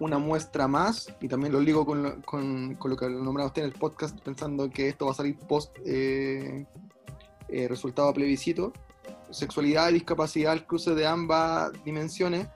una 0.00 0.18
muestra 0.18 0.66
más, 0.66 1.14
y 1.20 1.28
también 1.28 1.52
lo 1.52 1.60
ligo 1.60 1.84
con 1.84 2.02
lo, 2.02 2.22
con, 2.22 2.78
lo 2.82 2.96
que 2.96 3.08
nombraba 3.08 3.48
usted 3.48 3.62
en 3.62 3.68
el 3.68 3.74
podcast, 3.74 4.18
pensando 4.20 4.70
que 4.70 4.88
esto 4.88 5.06
va 5.06 5.12
a 5.12 5.14
salir 5.14 5.36
post 5.38 5.76
eh, 5.84 6.66
eh, 7.54 7.68
resultado 7.68 8.12
plebiscito. 8.12 8.72
Sexualidad 9.30 9.90
y 9.90 9.94
discapacidad, 9.94 10.52
el 10.52 10.66
cruce 10.66 10.94
de 10.94 11.06
ambas 11.06 11.72
dimensiones, 11.84 12.48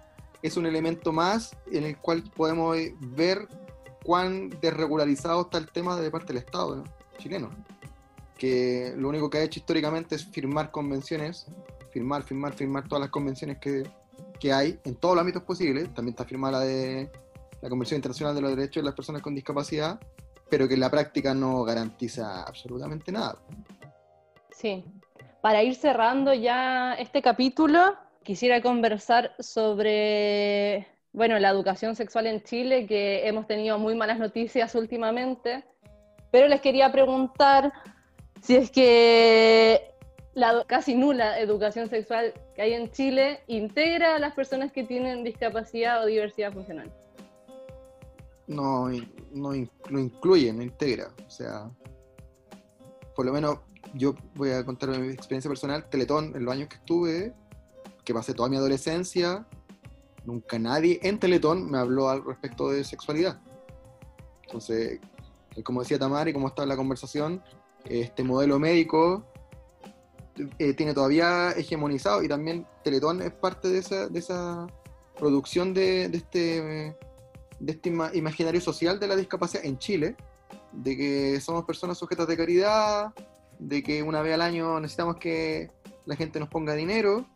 es 0.43 0.57
un 0.57 0.67
elemento 0.67 1.13
más 1.13 1.57
en 1.71 1.85
el 1.85 1.97
cual 1.99 2.23
podemos 2.35 2.77
ver 3.01 3.49
cuán 4.05 4.51
desregularizado 4.61 5.43
está 5.43 5.59
el 5.59 5.71
tema 5.71 5.97
de 5.97 6.11
parte 6.11 6.29
del 6.29 6.39
Estado 6.39 6.85
chileno, 7.19 7.51
que 8.37 8.93
lo 8.97 9.09
único 9.09 9.29
que 9.29 9.39
ha 9.39 9.43
hecho 9.43 9.61
históricamente 9.61 10.15
es 10.15 10.25
firmar 10.25 10.71
convenciones, 10.71 11.47
firmar, 11.91 12.23
firmar, 12.23 12.55
firmar 12.55 12.89
todas 12.89 13.03
las 13.03 13.11
convenciones 13.11 13.59
que, 13.59 13.83
que 14.39 14.53
hay 14.53 14.79
en 14.85 14.95
todos 14.97 15.15
los 15.15 15.23
ámbitos 15.23 15.43
posibles, 15.43 15.93
también 15.95 16.15
está 16.15 16.25
firmada 16.25 16.59
la 16.59 16.65
de 16.65 17.11
la 17.61 17.69
Convención 17.69 17.99
Internacional 17.99 18.35
de 18.35 18.41
los 18.41 18.51
Derechos 18.51 18.83
de 18.83 18.87
las 18.87 18.95
Personas 18.95 19.23
con 19.23 19.35
Discapacidad, 19.35 20.01
pero 20.49 20.69
que 20.69 20.75
en 20.75 20.81
la 20.81 20.91
práctica 20.91 21.35
no 21.35 21.65
garantiza 21.65 22.43
absolutamente 22.43 23.13
nada. 23.13 23.39
Sí. 24.59 24.85
Para 25.41 25.63
ir 25.63 25.77
cerrando 25.77 26.35
ya 26.35 26.95
este 26.95 27.23
capítulo, 27.23 27.95
quisiera 28.25 28.61
conversar 28.61 29.33
sobre 29.39 30.89
bueno, 31.13 31.39
la 31.39 31.51
educación 31.51 31.95
sexual 31.95 32.27
en 32.27 32.43
Chile, 32.43 32.87
que 32.87 33.27
hemos 33.29 33.47
tenido 33.47 33.79
muy 33.79 33.95
malas 33.95 34.19
noticias 34.19 34.75
últimamente, 34.75 35.65
pero 36.33 36.49
les 36.49 36.61
quería 36.61 36.91
preguntar 36.91 37.73
si 38.43 38.57
es 38.57 38.71
que 38.71 39.95
la 40.35 40.65
casi 40.67 40.97
nula 40.97 41.39
educación 41.39 41.89
sexual 41.89 42.35
que 42.57 42.63
hay 42.63 42.75
en 42.75 42.91
Chile 42.91 43.41
integra 43.47 44.17
a 44.17 44.19
las 44.19 44.35
personas 44.35 44.73
que 44.73 44.83
tienen 44.83 45.23
discapacidad 45.23 46.03
o 46.03 46.07
diversidad 46.07 46.53
funcional. 46.53 46.93
No, 48.49 48.89
no, 49.33 49.53
no 49.91 49.99
incluye, 49.99 50.53
no 50.53 50.63
integra. 50.63 51.11
O 51.27 51.31
sea, 51.31 51.71
por 53.15 53.25
lo 53.25 53.33
menos 53.33 53.59
yo 53.95 54.15
voy 54.35 54.51
a 54.51 54.65
contar 54.65 54.91
mi 54.99 55.09
experiencia 55.09 55.49
personal. 55.49 55.89
Teletón, 55.89 56.35
en 56.35 56.45
los 56.45 56.53
años 56.53 56.69
que 56.69 56.77
estuve, 56.77 57.35
que 58.05 58.15
pasé 58.15 58.35
toda 58.35 58.49
mi 58.49 58.57
adolescencia, 58.57 59.47
Nunca 60.29 60.59
nadie 60.59 61.01
en 61.03 61.19
Teletón 61.19 61.71
me 61.71 61.79
habló 61.79 62.11
al 62.11 62.23
respecto 62.23 62.69
de 62.69 62.85
sexualidad. 62.85 63.41
Entonces, 64.45 65.01
eh, 65.57 65.63
como 65.63 65.81
decía 65.81 65.99
Tamara 65.99 66.29
y 66.29 66.35
como 66.35 66.49
está 66.49 66.67
la 66.67 66.77
conversación, 66.77 67.43
este 67.87 68.25
modelo 68.25 68.59
médico 68.59 69.25
eh, 70.59 70.75
tiene 70.75 70.93
todavía 70.93 71.53
hegemonizado 71.53 72.23
y 72.23 72.29
también 72.29 72.67
Teletón 72.85 73.23
es 73.23 73.33
parte 73.33 73.69
de 73.69 73.79
esa, 73.79 74.09
de 74.09 74.19
esa 74.19 74.67
producción 75.19 75.73
de, 75.73 76.05
este, 76.05 76.95
de 77.59 77.73
este 77.73 77.89
imaginario 77.89 78.61
social 78.61 79.01
de 79.01 79.09
la 79.09 79.17
discapacidad 79.17 79.65
en 79.65 79.79
Chile, 79.79 80.15
de 80.73 80.95
que 80.95 81.41
somos 81.41 81.65
personas 81.65 81.97
sujetas 81.97 82.29
de 82.29 82.37
caridad, 82.37 83.15
de 83.59 83.83
que 83.83 84.03
una 84.03 84.23
vez 84.23 84.35
al 84.35 84.43
año 84.43 84.81
necesitamos 84.81 85.17
que 85.17 85.71
la 86.07 86.17
gente 86.17 86.41
nos 86.41 86.49
ponga 86.49 86.75
dinero 86.75 87.27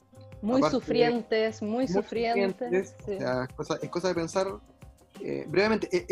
muy 0.43 0.61
sufrientes, 0.69 1.63
muy, 1.63 1.87
sufrientes. 1.87 2.97
es, 3.07 3.89
cosa, 3.91 4.09
de 4.09 4.15
pensar 4.15 4.49
eh, 5.21 5.47
brevemente 5.49 5.89
e, 5.93 6.05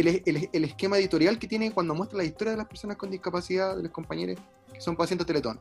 el, 0.52 0.64
esquema 0.64 0.98
editorial 0.98 1.36
que 1.36 1.48
tiene 1.48 1.72
cuando 1.72 1.96
muestra 1.96 2.18
la 2.18 2.24
historia 2.24 2.52
de 2.52 2.58
las 2.58 2.68
personas 2.68 2.96
con 2.96 3.10
discapacidad, 3.10 3.76
de 3.76 3.82
los 3.82 3.92
compañeros 3.92 4.38
que 4.72 4.80
son 4.80 4.94
pacientes 4.94 5.26
Teletón. 5.26 5.60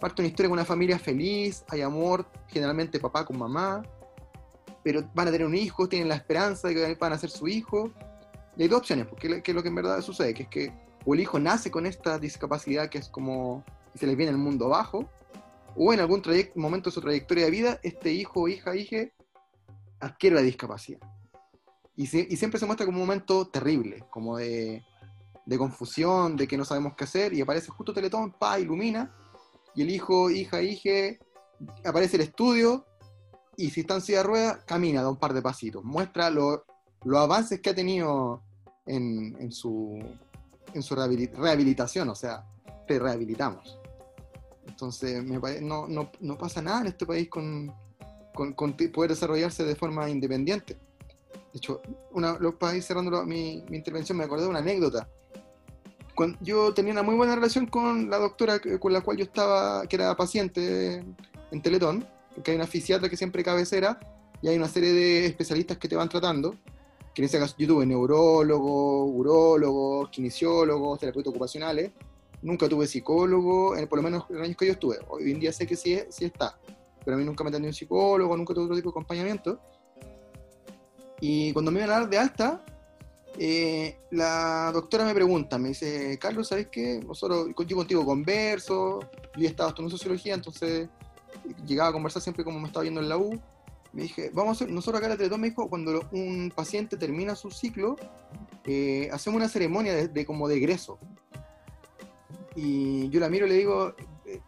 Parte 0.00 0.22
una 0.22 0.28
historia 0.28 0.48
con 0.48 0.58
una 0.58 0.64
familia 0.64 0.98
feliz, 0.98 1.64
hay 1.68 1.82
amor, 1.82 2.26
generalmente 2.48 2.98
papá 2.98 3.24
con 3.24 3.38
mamá, 3.38 3.82
pero 4.82 5.08
van 5.14 5.28
a 5.28 5.30
tener 5.30 5.46
un 5.46 5.54
hijo, 5.54 5.88
tienen 5.88 6.08
la 6.08 6.16
esperanza 6.16 6.66
de 6.66 6.74
que 6.74 6.94
van 6.96 7.12
a 7.12 7.18
ser 7.18 7.30
su 7.30 7.46
hijo. 7.46 7.92
Y 8.56 8.62
hay 8.62 8.68
dos 8.68 8.80
opciones, 8.80 9.06
porque 9.06 9.40
es 9.44 9.54
lo 9.54 9.62
que 9.62 9.68
en 9.68 9.74
verdad 9.74 10.00
sucede, 10.00 10.34
que 10.34 10.42
es 10.42 10.48
que 10.48 10.72
o 11.04 11.14
el 11.14 11.20
hijo 11.20 11.38
nace 11.38 11.70
con 11.70 11.86
esta 11.86 12.18
discapacidad 12.18 12.88
que 12.88 12.98
es 12.98 13.08
como, 13.08 13.64
y 13.94 13.98
se 13.98 14.06
les 14.06 14.16
viene 14.16 14.32
el 14.32 14.38
mundo 14.38 14.66
abajo, 14.66 15.08
o 15.76 15.92
en 15.92 16.00
algún 16.00 16.22
momento 16.54 16.90
de 16.90 16.94
su 16.94 17.00
trayectoria 17.00 17.46
de 17.46 17.50
vida, 17.50 17.80
este 17.82 18.12
hijo 18.12 18.48
hija, 18.48 18.76
hija, 18.76 19.08
adquiere 20.00 20.36
la 20.36 20.42
discapacidad. 20.42 21.00
Y, 21.96 22.06
siempre 22.06 22.58
se 22.58 22.66
muestra 22.66 22.86
como 22.86 22.98
un 22.98 23.06
momento 23.06 23.46
terrible, 23.48 24.04
como 24.10 24.36
de, 24.38 24.82
confusión, 25.56 26.36
de 26.36 26.48
que 26.48 26.56
no 26.56 26.64
sabemos 26.64 26.94
qué 26.96 27.04
hacer, 27.04 27.32
y 27.34 27.40
aparece 27.40 27.70
justo 27.70 27.92
Teletón, 27.92 28.32
pa, 28.32 28.58
ilumina, 28.58 29.14
y 29.74 29.82
el 29.82 29.90
hijo, 29.90 30.30
hija, 30.30 30.62
hija, 30.62 31.16
aparece 31.84 32.16
el 32.16 32.22
estudio, 32.22 32.84
y 33.56 33.70
si 33.70 33.80
está 33.80 33.94
en 33.94 34.00
silla 34.00 34.18
de 34.18 34.24
ruedas, 34.24 34.58
camina, 34.64 35.02
da 35.02 35.10
un 35.10 35.18
par 35.18 35.32
de 35.32 35.42
pasitos, 35.42 35.84
muestra 35.84 36.30
los 36.30 36.62
avances 37.16 37.60
que 37.60 37.70
ha 37.70 37.74
tenido 37.74 38.42
en, 38.86 39.52
su, 39.52 39.98
en 40.74 40.82
su 40.82 40.94
rehabilitación, 40.94 42.08
o 42.08 42.14
sea, 42.14 42.44
te 42.86 42.98
rehabilitamos. 42.98 43.78
Entonces, 44.66 45.22
me 45.22 45.38
no, 45.60 45.86
no, 45.86 46.10
no, 46.20 46.36
pasa 46.36 46.60
nada 46.60 46.80
en 46.80 46.88
este 46.88 47.06
país 47.06 47.28
con, 47.28 47.72
con, 48.34 48.74
poder 48.92 49.10
desarrollarse 49.10 49.64
de 49.64 49.76
forma 49.76 50.10
independiente. 50.10 50.74
De 51.52 51.58
hecho, 51.58 51.80
una, 52.10 52.36
para 52.58 52.76
ir 52.76 52.82
cerrando 52.82 53.24
mi, 53.24 53.62
mi, 53.68 53.76
intervención, 53.76 54.18
me 54.18 54.24
acordé 54.24 54.42
de 54.42 54.48
una 54.48 54.58
anécdota. 54.58 55.08
Cuando 56.14 56.38
yo 56.40 56.74
tenía 56.74 56.92
una 56.92 57.02
muy 57.02 57.14
buena 57.14 57.34
relación 57.34 57.66
con 57.66 58.10
la 58.10 58.18
doctora 58.18 58.60
con 58.80 58.92
la 58.92 59.00
cual 59.00 59.16
yo 59.16 59.24
estaba, 59.24 59.86
que 59.86 59.96
era 59.96 60.16
paciente 60.16 61.04
en 61.50 61.62
Teletón, 61.62 62.06
que 62.42 62.52
hay 62.52 62.56
una 62.56 62.66
fisiatra 62.66 63.08
que 63.08 63.16
siempre 63.16 63.44
cabecera 63.44 63.98
y 64.42 64.48
hay 64.48 64.56
una 64.56 64.68
serie 64.68 64.92
de 64.92 65.26
especialistas 65.26 65.78
que 65.78 65.88
te 65.88 65.96
van 65.96 66.08
tratando. 66.08 66.56
Que 67.14 67.22
en 67.22 67.26
ese 67.26 67.38
caso 67.38 67.54
yo 67.56 67.68
tuve 67.68 67.86
neurólogos, 67.86 69.10
urólogos, 69.14 70.10
kinesiólogos, 70.10 70.98
terapeutas 70.98 71.30
ocupacionales 71.30 71.92
nunca 72.44 72.68
tuve 72.68 72.86
psicólogo, 72.86 73.74
por 73.88 73.98
lo 73.98 74.02
menos 74.02 74.26
en 74.28 74.36
los 74.36 74.44
años 74.44 74.56
que 74.56 74.66
yo 74.66 74.72
estuve. 74.72 74.98
Hoy 75.08 75.32
en 75.32 75.40
día 75.40 75.52
sé 75.52 75.66
que 75.66 75.76
sí, 75.76 75.98
sí 76.10 76.26
está, 76.26 76.56
pero 77.04 77.16
a 77.16 77.18
mí 77.18 77.24
nunca 77.24 77.42
me 77.42 77.48
atendió 77.48 77.70
un 77.70 77.74
psicólogo, 77.74 78.36
nunca 78.36 78.52
tuve 78.54 78.64
otro 78.64 78.76
tipo 78.76 78.90
de 78.90 78.92
acompañamiento. 78.92 79.58
Y 81.20 81.52
cuando 81.54 81.70
me 81.70 81.80
iban 81.80 81.90
a 81.90 82.00
dar 82.00 82.10
de 82.10 82.18
alta, 82.18 82.64
eh, 83.38 83.98
la 84.10 84.70
doctora 84.72 85.06
me 85.06 85.14
pregunta, 85.14 85.56
me 85.56 85.68
dice, 85.68 86.18
Carlos, 86.20 86.48
¿sabes 86.48 86.68
qué? 86.70 87.00
Nosotros, 87.04 87.48
yo 87.66 87.76
contigo 87.76 88.04
converso, 88.04 89.00
yo 89.34 89.42
ya 89.42 89.48
estaba 89.48 89.70
estudiando 89.70 89.96
sociología, 89.96 90.34
entonces 90.34 90.88
llegaba 91.66 91.88
a 91.88 91.92
conversar 91.92 92.20
siempre 92.20 92.44
como 92.44 92.60
me 92.60 92.66
estaba 92.66 92.82
viendo 92.82 93.00
en 93.00 93.08
la 93.08 93.16
U. 93.16 93.40
Me 93.94 94.02
dije, 94.02 94.30
vamos 94.34 94.48
a 94.60 94.64
hacer, 94.64 94.74
nosotros 94.74 94.98
acá 94.98 95.06
en 95.06 95.12
la 95.12 95.16
Teletón 95.16 95.40
me 95.40 95.50
dijo, 95.50 95.68
cuando 95.68 96.02
un 96.10 96.52
paciente 96.54 96.96
termina 96.96 97.36
su 97.36 97.52
ciclo, 97.52 97.94
eh, 98.64 99.08
hacemos 99.12 99.36
una 99.36 99.48
ceremonia 99.48 100.08
de, 100.08 100.26
como 100.26 100.48
de 100.48 100.56
egreso. 100.56 100.98
Y 102.56 103.08
yo 103.10 103.20
la 103.20 103.28
miro 103.28 103.46
y 103.46 103.50
le 103.50 103.54
digo, 103.54 103.94
eh, 104.26 104.40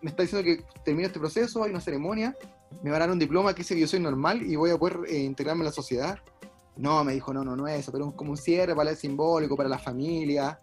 me 0.00 0.10
está 0.10 0.22
diciendo 0.22 0.44
que 0.44 0.64
termina 0.84 1.08
este 1.08 1.18
proceso, 1.18 1.64
hay 1.64 1.70
una 1.70 1.80
ceremonia, 1.80 2.36
me 2.84 2.92
van 2.92 3.02
a 3.02 3.06
dar 3.06 3.10
un 3.10 3.18
diploma 3.18 3.52
que 3.54 3.62
dice 3.62 3.74
que 3.74 3.80
yo 3.80 3.88
soy 3.88 3.98
normal 3.98 4.42
y 4.42 4.54
voy 4.54 4.70
a 4.70 4.78
poder 4.78 5.00
eh, 5.08 5.18
integrarme 5.18 5.62
en 5.62 5.66
la 5.66 5.72
sociedad. 5.72 6.20
No, 6.76 7.02
me 7.02 7.12
dijo, 7.12 7.34
no, 7.34 7.42
no, 7.42 7.56
no 7.56 7.66
es 7.66 7.80
eso, 7.80 7.90
pero 7.90 8.10
es 8.10 8.14
como 8.14 8.30
un 8.30 8.36
cierre 8.36 8.74
para 8.76 8.94
simbólico, 8.94 9.56
para 9.56 9.68
la 9.68 9.78
familia. 9.78 10.60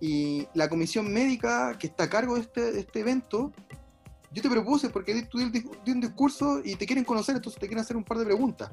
Y 0.00 0.46
la 0.54 0.68
comisión 0.68 1.12
médica 1.12 1.76
que 1.76 1.88
está 1.88 2.04
a 2.04 2.08
cargo 2.08 2.36
de 2.36 2.42
este, 2.42 2.72
de 2.72 2.80
este 2.80 3.00
evento, 3.00 3.52
yo 4.36 4.42
te 4.42 4.50
propuse, 4.50 4.90
porque 4.90 5.22
tú 5.22 5.38
di 5.38 5.90
un 5.90 6.00
discurso 6.02 6.60
y 6.62 6.76
te 6.76 6.84
quieren 6.84 7.06
conocer, 7.06 7.36
entonces 7.36 7.58
te 7.58 7.66
quieren 7.66 7.82
hacer 7.82 7.96
un 7.96 8.04
par 8.04 8.18
de 8.18 8.26
preguntas. 8.26 8.70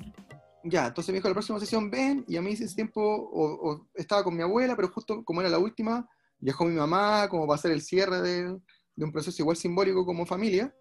Ya, 0.61 0.87
entonces 0.87 1.13
me 1.13 1.19
dijo, 1.19 1.29
la 1.29 1.33
próxima 1.33 1.57
sesión 1.57 1.89
ven, 1.89 2.25
y 2.27 2.35
a 2.35 2.41
mí 2.41 2.51
ese 2.51 2.67
tiempo 2.75 3.01
o, 3.01 3.87
estaba 3.93 4.25
con 4.25 4.35
mi 4.35 4.41
abuela, 4.41 4.75
pero 4.75 4.89
justo 4.89 5.23
como 5.23 5.39
era 5.39 5.49
la 5.49 5.59
última, 5.59 6.05
viajó 6.37 6.65
mi 6.65 6.75
mamá 6.75 7.29
como 7.29 7.47
para 7.47 7.55
hacer 7.55 7.71
el 7.71 7.81
cierre 7.81 8.21
de, 8.21 8.59
un 8.97 9.11
proceso 9.13 9.41
igual 9.41 9.55
simbólico 9.55 10.05
como 10.05 10.25
familia. 10.25 10.75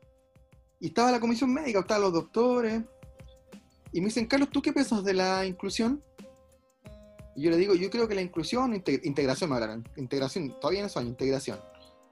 Y 0.81 0.89
estaba 0.89 1.13
la 1.13 1.21
comisión 1.21 1.55
médica, 1.55 1.79
estaban 1.79 2.03
los 2.03 2.13
doctores, 2.13 2.83
y 3.93 4.01
me 4.01 4.07
dicen, 4.07 4.27
Carlos, 4.27 4.51
¿tú 4.51 4.61
qué 4.61 4.73
piensas 4.73 5.05
de 5.05 5.15
la 5.15 5.47
inclusión? 5.47 6.03
Y 7.37 7.43
yo 7.43 7.51
le 7.51 7.57
digo, 7.57 7.77
yo 7.77 7.89
creo 7.89 8.09
que 8.09 8.17
la 8.17 8.23
inclusión, 8.23 8.75
integración 8.75 9.49
me 9.49 9.55
hablaron, 9.55 9.89
integración, 9.97 10.59
todavía 10.61 10.83
no 10.83 10.89
son 10.89 11.07
integración. 11.07 11.61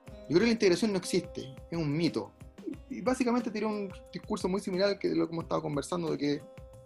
Yo 0.07 0.37
creo 0.37 0.41
que 0.43 0.47
la 0.47 0.53
integración 0.53 0.93
no 0.93 0.99
existe, 0.99 1.53
es 1.69 1.77
un 1.77 1.93
mito. 1.93 2.33
Y 2.91 3.01
básicamente 3.01 3.51
tiré 3.51 3.67
un 3.67 3.91
discurso 4.13 4.49
muy 4.49 4.61
similar 4.61 4.99
que 4.99 5.15
lo 5.15 5.27
que 5.27 5.33
hemos 5.33 5.45
estado 5.45 5.63
conversando, 5.63 6.11
de 6.11 6.19
que 6.19 6.43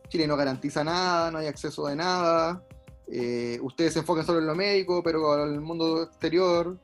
Chile 0.08 0.26
no 0.26 0.36
garantiza 0.36 0.84
nada, 0.84 1.30
no 1.30 1.38
hay 1.38 1.46
acceso 1.46 1.86
de 1.86 1.96
nada, 1.96 2.62
eh, 3.08 3.58
ustedes 3.62 3.94
se 3.94 4.00
enfocan 4.00 4.24
solo 4.24 4.38
en 4.38 4.46
lo 4.46 4.54
médico, 4.54 5.02
pero 5.02 5.42
el 5.44 5.60
mundo 5.60 6.02
exterior 6.02 6.78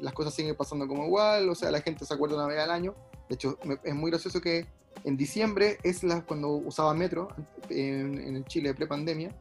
las 0.00 0.12
cosas 0.12 0.34
siguen 0.34 0.54
pasando 0.56 0.86
como 0.86 1.06
igual, 1.06 1.48
o 1.48 1.54
sea, 1.54 1.70
la 1.70 1.80
gente 1.80 2.04
se 2.04 2.14
acuerda 2.14 2.36
una 2.36 2.46
vez 2.46 2.58
al 2.60 2.70
año. 2.70 2.94
De 3.28 3.34
hecho, 3.34 3.58
es 3.82 3.94
muy 3.94 4.10
gracioso 4.10 4.40
que 4.40 4.66
en 5.04 5.16
diciembre 5.16 5.78
es 5.82 6.02
la, 6.02 6.24
cuando 6.24 6.50
usaba 6.50 6.94
metro 6.94 7.28
en, 7.68 8.20
en 8.20 8.36
el 8.36 8.44
Chile 8.44 8.74
pre-pandemia. 8.74 9.34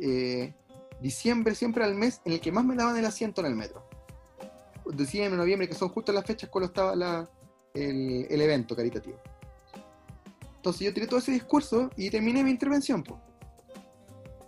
Eh, 0.00 0.54
diciembre 1.00 1.54
siempre 1.54 1.84
al 1.84 1.94
mes 1.94 2.20
en 2.24 2.32
el 2.32 2.40
que 2.40 2.52
más 2.52 2.64
me 2.64 2.74
daban 2.74 2.96
el 2.96 3.04
asiento 3.04 3.40
en 3.40 3.48
el 3.48 3.54
metro. 3.54 3.84
Diciembre, 4.92 5.36
noviembre, 5.36 5.68
que 5.68 5.74
son 5.74 5.90
justo 5.90 6.12
las 6.12 6.24
fechas 6.24 6.48
cuando 6.48 6.68
estaba 6.68 6.96
la, 6.96 7.28
el, 7.78 8.40
evento 8.40 8.74
caritativo. 8.74 9.18
Entonces 10.56 10.86
yo 10.86 10.92
tiré 10.92 11.06
todo 11.06 11.18
ese 11.20 11.32
discurso 11.32 11.90
y 11.96 12.10
terminé 12.10 12.42
mi 12.42 12.50
intervención. 12.50 13.04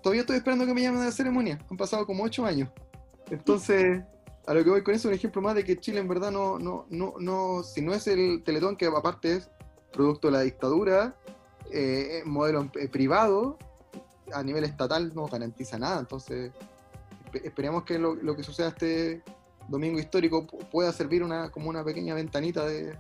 Todavía 0.03 0.23
estoy 0.23 0.37
esperando 0.37 0.67
que 0.67 0.75
me 0.75 0.83
llamen 0.83 1.03
a 1.03 1.07
la 1.07 1.13
ceremonia. 1.13 1.59
Han 1.71 1.77
pasado 1.77 2.07
como 2.07 2.25
ocho 2.25 2.45
años. 2.45 2.69
Entonces, 3.31 4.03
a 4.47 4.55
lo 4.55 4.65
que 4.65 4.71
voy 4.71 4.83
con 4.83 4.95
eso 4.95 5.09
es 5.09 5.13
un 5.13 5.15
ejemplo 5.15 5.43
más 5.43 5.55
de 5.55 5.65
que 5.65 5.79
Chile 5.79 6.01
en 6.01 6.09
verdad 6.09 6.31
no, 6.31 6.59
no, 6.59 6.87
no, 6.91 7.15
no, 7.19 7.63
si 7.63 7.83
no 7.83 7.95
es 7.95 8.07
el 8.07 8.43
Teletón, 8.43 8.77
que 8.77 8.87
aparte 8.87 9.37
es 9.37 9.51
producto 9.93 10.29
de 10.29 10.33
la 10.33 10.41
dictadura, 10.41 11.15
eh, 11.71 12.23
modelo 12.25 12.71
eh, 12.75 12.89
privado, 12.89 13.59
a 14.33 14.43
nivel 14.43 14.65
estatal 14.65 15.13
no 15.15 15.27
garantiza 15.27 15.79
nada. 15.79 16.01
Entonces, 16.01 16.53
esperemos 17.45 17.85
que 17.85 17.99
lo, 17.99 18.37
que 18.37 18.43
suceda 18.43 18.69
este 18.69 19.23
domingo 19.69 19.99
histórico 19.99 20.47
pueda 20.47 20.93
servir 20.93 21.23
una, 21.23 21.51
como 21.51 21.69
una 21.69 21.85
pequeña 21.85 22.15
ventanita 22.15 22.65
de, 22.67 22.97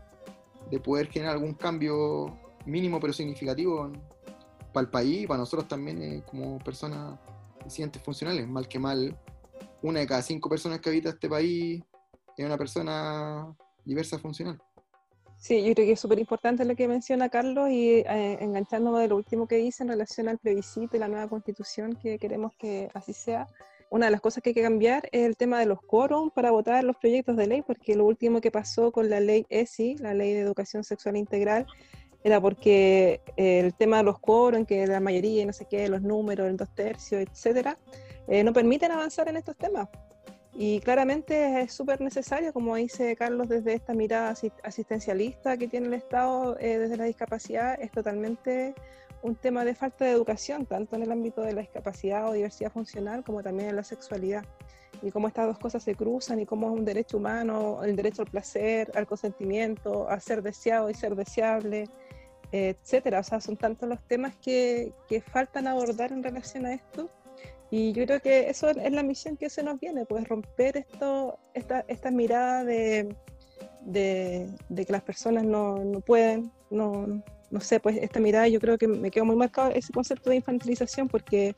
poder 0.78 1.08
generar 1.08 1.34
algún 1.34 1.54
cambio 1.54 2.38
mínimo 2.66 3.00
pero 3.00 3.12
significativo 3.12 3.90
para 4.72 4.84
el 4.84 4.90
país, 4.90 5.26
para 5.26 5.38
nosotros 5.38 5.66
también 5.66 6.02
eh, 6.02 6.22
como 6.30 6.58
personas 6.58 7.18
residentes 7.64 8.02
funcionales. 8.02 8.46
Mal 8.46 8.68
que 8.68 8.78
mal, 8.78 9.18
una 9.82 10.00
de 10.00 10.06
cada 10.06 10.22
cinco 10.22 10.48
personas 10.48 10.80
que 10.80 10.90
habita 10.90 11.08
este 11.10 11.28
país 11.28 11.82
es 12.36 12.44
una 12.44 12.56
persona 12.56 13.54
diversa 13.84 14.18
funcional. 14.18 14.60
Sí, 15.36 15.64
yo 15.64 15.72
creo 15.72 15.86
que 15.86 15.92
es 15.92 16.00
súper 16.00 16.18
importante 16.18 16.66
lo 16.66 16.76
que 16.76 16.86
menciona 16.86 17.30
Carlos 17.30 17.70
y 17.70 18.00
eh, 18.00 18.38
enganchándome 18.40 19.00
de 19.00 19.08
lo 19.08 19.16
último 19.16 19.48
que 19.48 19.56
dice 19.56 19.82
en 19.82 19.88
relación 19.88 20.28
al 20.28 20.38
plebiscito 20.38 20.96
y 20.96 21.00
la 21.00 21.08
nueva 21.08 21.28
constitución, 21.28 21.96
que 21.96 22.18
queremos 22.18 22.52
que 22.58 22.90
así 22.92 23.14
sea. 23.14 23.46
Una 23.90 24.06
de 24.06 24.12
las 24.12 24.20
cosas 24.20 24.42
que 24.42 24.50
hay 24.50 24.54
que 24.54 24.62
cambiar 24.62 25.08
es 25.10 25.26
el 25.26 25.36
tema 25.36 25.58
de 25.58 25.66
los 25.66 25.82
quórum 25.82 26.30
para 26.30 26.52
votar 26.52 26.84
los 26.84 26.96
proyectos 26.96 27.36
de 27.36 27.48
ley, 27.48 27.62
porque 27.62 27.96
lo 27.96 28.06
último 28.06 28.40
que 28.40 28.52
pasó 28.52 28.92
con 28.92 29.10
la 29.10 29.18
ley 29.18 29.44
ESI, 29.50 29.96
la 29.96 30.14
ley 30.14 30.32
de 30.32 30.40
educación 30.40 30.84
sexual 30.84 31.16
integral, 31.16 31.66
era 32.22 32.40
porque 32.40 33.20
el 33.36 33.74
tema 33.74 33.98
de 33.98 34.04
los 34.04 34.20
quórum, 34.20 34.64
que 34.64 34.86
la 34.86 35.00
mayoría 35.00 35.44
no 35.44 35.52
sé 35.52 35.66
qué, 35.68 35.88
los 35.88 36.02
números, 36.02 36.48
el 36.48 36.56
dos 36.56 36.72
tercios, 36.72 37.20
etcétera, 37.22 37.78
eh, 38.28 38.44
no 38.44 38.52
permiten 38.52 38.92
avanzar 38.92 39.28
en 39.28 39.36
estos 39.36 39.56
temas. 39.56 39.88
Y 40.54 40.80
claramente 40.80 41.62
es 41.62 41.72
súper 41.72 42.00
necesario, 42.00 42.52
como 42.52 42.76
dice 42.76 43.16
Carlos, 43.16 43.48
desde 43.48 43.74
esta 43.74 43.92
mirada 43.92 44.34
asistencialista 44.62 45.56
que 45.56 45.66
tiene 45.66 45.88
el 45.88 45.94
Estado 45.94 46.56
eh, 46.60 46.78
desde 46.78 46.96
la 46.96 47.04
discapacidad, 47.04 47.80
es 47.80 47.90
totalmente 47.90 48.74
un 49.22 49.34
tema 49.36 49.64
de 49.64 49.74
falta 49.74 50.04
de 50.04 50.12
educación, 50.12 50.66
tanto 50.66 50.96
en 50.96 51.02
el 51.02 51.12
ámbito 51.12 51.42
de 51.42 51.52
la 51.52 51.60
discapacidad 51.60 52.28
o 52.28 52.32
diversidad 52.32 52.72
funcional, 52.72 53.24
como 53.24 53.42
también 53.42 53.70
en 53.70 53.76
la 53.76 53.84
sexualidad. 53.84 54.44
Y 55.02 55.10
cómo 55.10 55.28
estas 55.28 55.46
dos 55.46 55.58
cosas 55.58 55.82
se 55.82 55.94
cruzan 55.94 56.40
y 56.40 56.46
cómo 56.46 56.68
es 56.68 56.78
un 56.78 56.84
derecho 56.84 57.16
humano, 57.16 57.82
el 57.82 57.96
derecho 57.96 58.22
al 58.22 58.28
placer, 58.28 58.90
al 58.94 59.06
consentimiento, 59.06 60.08
a 60.08 60.20
ser 60.20 60.42
deseado 60.42 60.90
y 60.90 60.94
ser 60.94 61.14
deseable, 61.14 61.88
etcétera. 62.52 63.20
O 63.20 63.22
sea, 63.22 63.40
son 63.40 63.56
tantos 63.56 63.88
los 63.88 64.02
temas 64.06 64.36
que, 64.36 64.92
que 65.08 65.20
faltan 65.20 65.66
abordar 65.66 66.12
en 66.12 66.22
relación 66.22 66.66
a 66.66 66.74
esto 66.74 67.10
y 67.70 67.92
yo 67.92 68.04
creo 68.04 68.20
que 68.20 68.50
eso 68.50 68.68
es 68.68 68.92
la 68.92 69.02
misión 69.04 69.36
que 69.36 69.48
se 69.48 69.62
nos 69.62 69.78
viene, 69.78 70.04
pues 70.04 70.26
romper 70.26 70.76
esto, 70.76 71.38
esta, 71.54 71.84
esta 71.86 72.10
mirada 72.10 72.64
de, 72.64 73.14
de, 73.82 74.48
que 74.68 74.92
las 74.92 75.02
personas 75.02 75.44
no, 75.44 75.76
no 75.84 76.00
pueden, 76.00 76.50
no, 76.70 77.22
no, 77.50 77.60
sé, 77.60 77.80
pues 77.80 77.96
esta 77.98 78.20
mirada 78.20 78.48
yo 78.48 78.60
creo 78.60 78.78
que 78.78 78.88
me 78.88 79.10
quedó 79.10 79.24
muy 79.24 79.36
marcado 79.36 79.70
ese 79.70 79.92
concepto 79.92 80.30
de 80.30 80.36
infantilización 80.36 81.08
porque, 81.08 81.54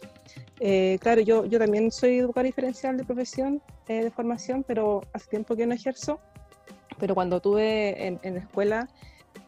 eh, 0.60 0.98
claro, 1.00 1.20
yo, 1.20 1.44
yo 1.44 1.58
también 1.58 1.90
soy 1.90 2.18
educador 2.18 2.46
diferencial 2.46 2.96
de 2.96 3.04
profesión, 3.04 3.62
eh, 3.88 4.04
de 4.04 4.10
formación, 4.10 4.64
pero 4.66 5.02
hace 5.12 5.28
tiempo 5.28 5.56
que 5.56 5.66
no 5.66 5.74
ejerzo, 5.74 6.20
pero 6.98 7.14
cuando 7.14 7.40
tuve 7.40 8.06
en, 8.06 8.20
en 8.22 8.34
la 8.34 8.40
escuela 8.40 8.88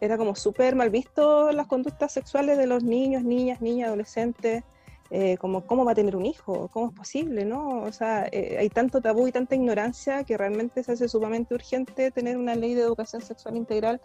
era 0.01 0.17
como 0.17 0.35
súper 0.35 0.75
mal 0.75 0.91
visto 0.91 1.53
las 1.53 1.67
conductas 1.67 2.13
sexuales 2.13 2.59
de 2.59 2.67
los 2.67 2.83
niños, 2.83 3.23
niñas, 3.23 3.61
niñas, 3.61 3.89
adolescentes. 3.89 4.65
Eh, 5.11 5.37
como 5.37 5.67
cómo 5.67 5.85
va 5.85 5.93
a 5.93 5.95
tener 5.95 6.17
un 6.17 6.25
hijo, 6.25 6.69
cómo 6.73 6.89
es 6.89 6.95
posible, 6.95 7.45
¿no? 7.45 7.83
O 7.83 7.93
sea, 7.93 8.27
eh, 8.33 8.57
hay 8.59 8.69
tanto 8.71 9.01
tabú 9.03 9.29
y 9.29 9.33
tanta 9.33 9.55
ignorancia 9.55 10.25
que 10.25 10.37
realmente 10.37 10.83
se 10.83 10.93
hace 10.93 11.09
sumamente 11.09 11.55
urgente 11.55 12.11
tener 12.11 12.39
una 12.39 12.55
ley 12.55 12.75
de 12.75 12.83
educación 12.83 13.21
sexual 13.21 13.57
integral 13.57 14.01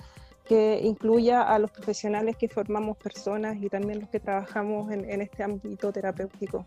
que 0.49 0.81
incluya 0.83 1.43
a 1.43 1.59
los 1.59 1.69
profesionales 1.69 2.35
que 2.35 2.49
formamos 2.49 2.97
personas 2.97 3.55
y 3.61 3.69
también 3.69 3.99
los 3.99 4.09
que 4.09 4.19
trabajamos 4.19 4.91
en, 4.91 5.21
este 5.21 5.43
ámbito 5.43 5.93
terapéutico. 5.93 6.65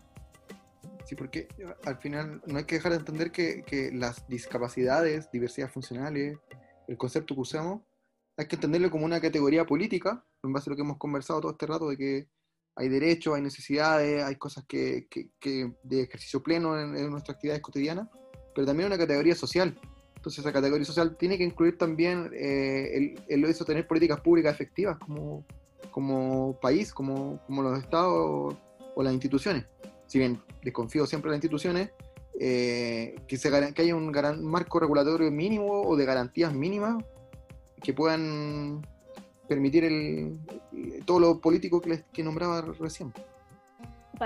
Sí, 1.05 1.15
porque 1.15 1.49
al 1.85 1.97
final 1.97 2.41
no 2.47 2.59
hay 2.59 2.63
que 2.63 2.75
dejar 2.75 2.93
de 2.93 2.99
entender 2.99 3.33
que, 3.33 3.61
que 3.63 3.91
las 3.91 4.25
discapacidades, 4.29 5.29
diversidad 5.31 5.69
funcionales, 5.69 6.37
el 6.87 6.97
concepto 6.97 7.35
que 7.35 7.41
usamos, 7.41 7.81
hay 8.37 8.47
que 8.47 8.55
entenderlo 8.55 8.89
como 8.89 9.03
una 9.03 9.19
categoría 9.19 9.65
política, 9.65 10.25
en 10.43 10.53
base 10.53 10.69
a 10.69 10.71
lo 10.71 10.77
que 10.77 10.81
hemos 10.81 10.97
conversado 10.97 11.41
todo 11.41 11.51
este 11.51 11.67
rato, 11.67 11.89
de 11.89 11.97
que 11.97 12.29
hay 12.77 12.87
derechos, 12.87 13.35
hay 13.35 13.41
necesidades, 13.41 14.23
hay 14.23 14.37
cosas 14.37 14.63
que, 14.65 15.07
que, 15.09 15.75
de 15.83 16.01
ejercicio 16.03 16.41
pleno 16.41 16.79
en, 16.79 17.11
nuestras 17.11 17.35
actividades 17.35 17.61
cotidianas, 17.61 18.07
pero 18.55 18.65
también 18.65 18.87
una 18.87 18.97
categoría 18.97 19.35
social. 19.35 19.77
Entonces 20.23 20.39
esa 20.39 20.53
categoría 20.53 20.85
social 20.85 21.17
tiene 21.17 21.37
que 21.37 21.43
incluir 21.43 21.77
también 21.77 22.31
eh, 22.33 23.17
el, 23.27 23.41
el 23.41 23.41
de 23.41 23.53
tener 23.65 23.85
políticas 23.85 24.21
públicas 24.21 24.53
efectivas 24.53 24.97
como, 24.97 25.43
como 25.91 26.57
país, 26.61 26.93
como, 26.93 27.41
como 27.45 27.61
los 27.61 27.77
estados 27.77 28.55
o 28.95 29.03
las 29.03 29.11
instituciones. 29.11 29.65
Si 30.07 30.19
bien 30.19 30.39
desconfío 30.63 31.05
siempre 31.05 31.27
en 31.27 31.31
las 31.33 31.39
instituciones, 31.39 31.89
eh, 32.39 33.15
que, 33.27 33.35
se, 33.35 33.51
que 33.73 33.81
haya 33.81 33.97
un 33.97 34.13
gran 34.13 34.41
marco 34.45 34.79
regulatorio 34.79 35.29
mínimo 35.29 35.81
o 35.81 35.97
de 35.97 36.05
garantías 36.05 36.53
mínimas 36.53 37.03
que 37.81 37.91
puedan 37.91 38.81
permitir 39.49 39.83
el, 39.83 40.39
todo 41.05 41.19
lo 41.19 41.41
político 41.41 41.81
que, 41.81 42.05
que 42.13 42.23
nombraba 42.23 42.61
recién. 42.61 43.11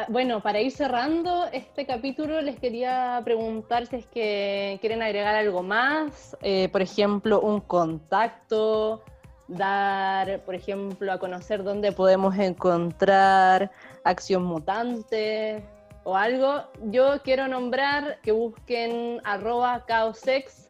Bueno, 0.10 0.42
para 0.42 0.60
ir 0.60 0.72
cerrando 0.72 1.46
este 1.54 1.86
capítulo, 1.86 2.42
les 2.42 2.60
quería 2.60 3.22
preguntar 3.24 3.88
si 3.88 3.96
es 3.96 4.06
que 4.06 4.78
quieren 4.82 5.02
agregar 5.02 5.36
algo 5.36 5.64
más, 5.64 6.36
eh, 6.42 6.68
por 6.70 6.82
ejemplo, 6.82 7.40
un 7.40 7.62
contacto 7.62 9.02
dar, 9.48 10.42
por 10.44 10.56
ejemplo, 10.56 11.12
a 11.12 11.20
conocer 11.20 11.64
dónde 11.64 11.94
podemos 11.94 12.38
encontrar 12.38 13.72
acción 14.04 14.44
mutante 14.44 15.64
o 16.04 16.18
algo, 16.18 16.64
yo 16.86 17.22
quiero 17.24 17.48
nombrar 17.48 18.20
que 18.22 18.34
busquen 18.34 19.22
arroba 19.24 19.86
caosex, 19.86 20.70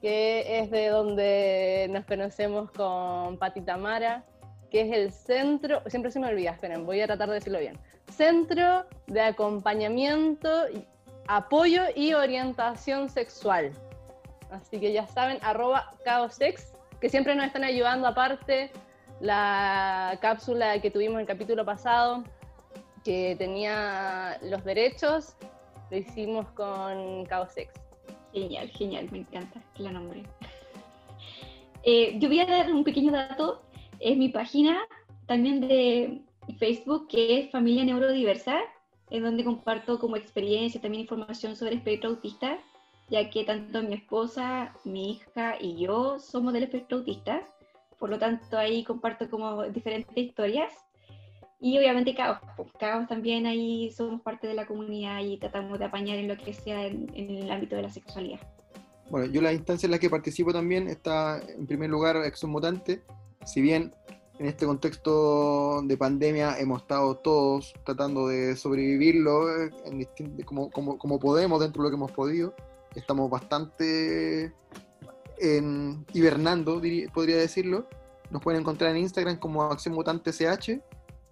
que 0.00 0.60
es 0.60 0.70
de 0.70 0.88
donde 0.88 1.88
nos 1.90 2.04
conocemos 2.04 2.70
con 2.70 3.36
Pati 3.36 3.62
Tamara, 3.62 4.24
que 4.70 4.82
es 4.82 4.96
el 4.96 5.12
centro, 5.12 5.82
siempre 5.86 6.12
se 6.12 6.20
me 6.20 6.28
olvida, 6.28 6.52
esperen, 6.52 6.86
voy 6.86 7.00
a 7.00 7.06
tratar 7.06 7.28
de 7.28 7.34
decirlo 7.34 7.58
bien, 7.58 7.78
Centro 8.18 8.84
de 9.06 9.20
Acompañamiento, 9.20 10.50
Apoyo 11.28 11.82
y 11.94 12.14
Orientación 12.14 13.08
Sexual. 13.08 13.70
Así 14.50 14.80
que 14.80 14.92
ya 14.92 15.06
saben, 15.06 15.38
arroba 15.40 15.92
caosex 16.04 16.72
que 17.00 17.08
siempre 17.08 17.36
nos 17.36 17.46
están 17.46 17.62
ayudando 17.62 18.08
aparte. 18.08 18.72
La 19.20 20.18
cápsula 20.20 20.80
que 20.80 20.90
tuvimos 20.90 21.14
en 21.14 21.20
el 21.20 21.26
capítulo 21.26 21.64
pasado, 21.64 22.24
que 23.04 23.36
tenía 23.38 24.36
los 24.42 24.64
derechos, 24.64 25.36
lo 25.88 25.96
hicimos 25.96 26.48
con 26.50 27.24
Caosex. 27.26 27.72
Genial, 28.32 28.68
genial, 28.70 29.08
me 29.12 29.18
encanta 29.18 29.62
la 29.76 29.92
nombre. 29.92 30.24
Eh, 31.84 32.18
yo 32.18 32.28
voy 32.28 32.40
a 32.40 32.46
dar 32.46 32.72
un 32.72 32.82
pequeño 32.82 33.12
dato. 33.12 33.62
Es 34.00 34.16
mi 34.16 34.28
página 34.28 34.80
también 35.26 35.60
de 35.60 36.22
Facebook, 36.54 37.08
que 37.08 37.40
es 37.40 37.50
Familia 37.50 37.84
Neurodiversa, 37.84 38.60
en 39.10 39.22
donde 39.22 39.44
comparto 39.44 39.98
como 39.98 40.16
experiencia, 40.16 40.80
también 40.80 41.02
información 41.02 41.56
sobre 41.56 41.76
espectro 41.76 42.10
autista 42.10 42.58
ya 43.10 43.30
que 43.30 43.44
tanto 43.44 43.82
mi 43.82 43.94
esposa, 43.94 44.74
mi 44.84 45.12
hija 45.12 45.56
y 45.60 45.76
yo 45.76 46.18
somos 46.18 46.52
del 46.52 46.64
espectro 46.64 46.98
autista, 46.98 47.42
por 47.98 48.10
lo 48.10 48.18
tanto 48.18 48.58
ahí 48.58 48.84
comparto 48.84 49.30
como 49.30 49.64
diferentes 49.64 50.16
historias. 50.16 50.72
Y 51.60 51.76
obviamente 51.76 52.14
Caos, 52.14 52.38
pues, 52.56 52.70
Caos 52.78 53.08
también 53.08 53.46
ahí 53.46 53.90
somos 53.90 54.20
parte 54.20 54.46
de 54.46 54.54
la 54.54 54.66
comunidad 54.66 55.20
y 55.20 55.38
tratamos 55.38 55.78
de 55.78 55.86
apañar 55.86 56.18
en 56.18 56.28
lo 56.28 56.36
que 56.36 56.52
sea 56.52 56.86
en, 56.86 57.08
el 57.14 57.50
ámbito 57.50 57.76
de 57.76 57.82
la 57.82 57.90
sexualidad. 57.90 58.40
Bueno, 59.10 59.26
yo 59.32 59.40
la 59.40 59.52
instancia 59.52 59.86
en 59.86 59.92
la 59.92 59.98
que 59.98 60.10
participo 60.10 60.52
también 60.52 60.86
está 60.86 61.40
en 61.40 61.66
primer 61.66 61.90
lugar 61.90 62.16
Mutante, 62.44 63.02
si 63.44 63.62
bien 63.62 63.92
en 64.38 64.46
este 64.46 64.66
contexto 64.66 65.82
de 65.82 65.96
pandemia 65.96 66.58
hemos 66.58 66.82
estado 66.82 67.16
todos 67.16 67.74
tratando 67.84 68.28
de 68.28 68.54
sobrevivirlo 68.56 69.64
eh, 69.64 69.70
en 69.84 70.06
como, 70.44 70.70
como, 70.70 70.96
como 70.96 71.18
podemos 71.18 71.60
dentro 71.60 71.82
de 71.82 71.86
lo 71.86 71.90
que 71.90 71.96
hemos 71.96 72.12
podido, 72.12 72.54
estamos 72.94 73.28
bastante 73.30 74.52
en, 75.40 76.04
hibernando, 76.12 76.80
podría 77.12 77.36
decirlo. 77.36 77.86
Nos 78.30 78.42
pueden 78.42 78.60
encontrar 78.60 78.90
en 78.90 78.98
Instagram 78.98 79.38
como 79.38 79.62
Acción 79.62 79.94
Mutante 79.94 80.32
CH, 80.32 80.80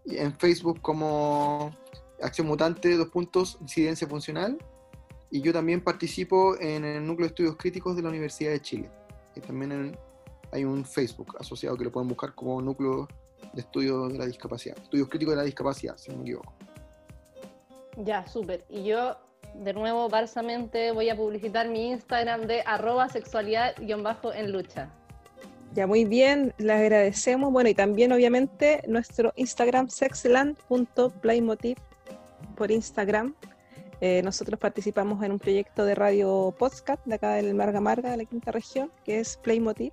y 0.07 0.17
en 0.17 0.35
Facebook 0.39 0.81
como 0.81 1.77
Acción 2.23 2.47
Mutante, 2.47 2.97
dos 2.97 3.09
puntos, 3.09 3.59
incidencia 3.61 4.07
funcional. 4.07 4.57
Y 5.31 5.41
yo 5.43 5.53
también 5.53 5.83
participo 5.83 6.59
en 6.61 6.85
el 6.85 7.07
Núcleo 7.07 7.27
de 7.27 7.31
Estudios 7.31 7.57
Críticos 7.57 7.97
de 7.97 8.03
la 8.03 8.09
Universidad 8.09 8.53
de 8.53 8.63
Chile. 8.63 8.91
Y 9.35 9.41
también 9.41 9.99
hay 10.57 10.65
un 10.65 10.85
Facebook 10.85 11.37
asociado 11.39 11.77
que 11.77 11.85
lo 11.85 11.93
pueden 11.93 12.09
buscar 12.09 12.35
como 12.35 12.61
Núcleo 12.61 13.07
de 13.53 13.61
Estudios 13.61 14.13
de 14.13 14.19
la 14.19 14.27
Discapacidad. 14.27 14.77
Estudios 14.79 15.09
Críticos 15.09 15.33
de 15.33 15.37
la 15.37 15.45
Discapacidad, 15.45 15.97
si 15.97 16.11
no 16.11 16.19
me 16.19 16.23
equivoco. 16.23 16.53
Ya, 17.99 18.27
súper. 18.27 18.65
Y 18.69 18.85
yo 18.85 19.17
de 19.55 19.73
nuevo, 19.73 20.09
barsamente 20.09 20.93
voy 20.93 21.09
a 21.09 21.17
publicitar 21.17 21.69
mi 21.69 21.91
Instagram 21.91 22.47
de 22.47 22.63
arroba 22.67 23.09
sexualidad-en 23.09 24.53
lucha. 24.53 24.91
Ya, 25.75 25.87
muy 25.87 26.05
bien, 26.05 26.55
le 26.59 26.73
agradecemos. 26.73 27.53
Bueno, 27.53 27.69
y 27.69 27.75
también 27.75 28.13
obviamente 28.13 28.83
nuestro 28.89 29.33
Instagram 29.37 29.89
sexland.playmotiv 29.89 31.77
por 32.57 32.71
Instagram. 32.71 33.35
Eh, 34.01 34.23
nosotros 34.23 34.61
participamos 34.61 35.23
en 35.25 35.33
un 35.33 35.39
proyecto 35.39 35.85
de 35.85 35.95
radio 35.95 36.55
podcast 36.59 37.05
de 37.07 37.15
acá 37.15 37.35
del 37.35 37.55
Marga 37.55 37.81
Marga, 37.81 38.11
de 38.11 38.19
la 38.19 38.25
quinta 38.25 38.53
región, 38.53 38.91
que 39.05 39.21
es 39.21 39.39
Playmotiv, 39.39 39.93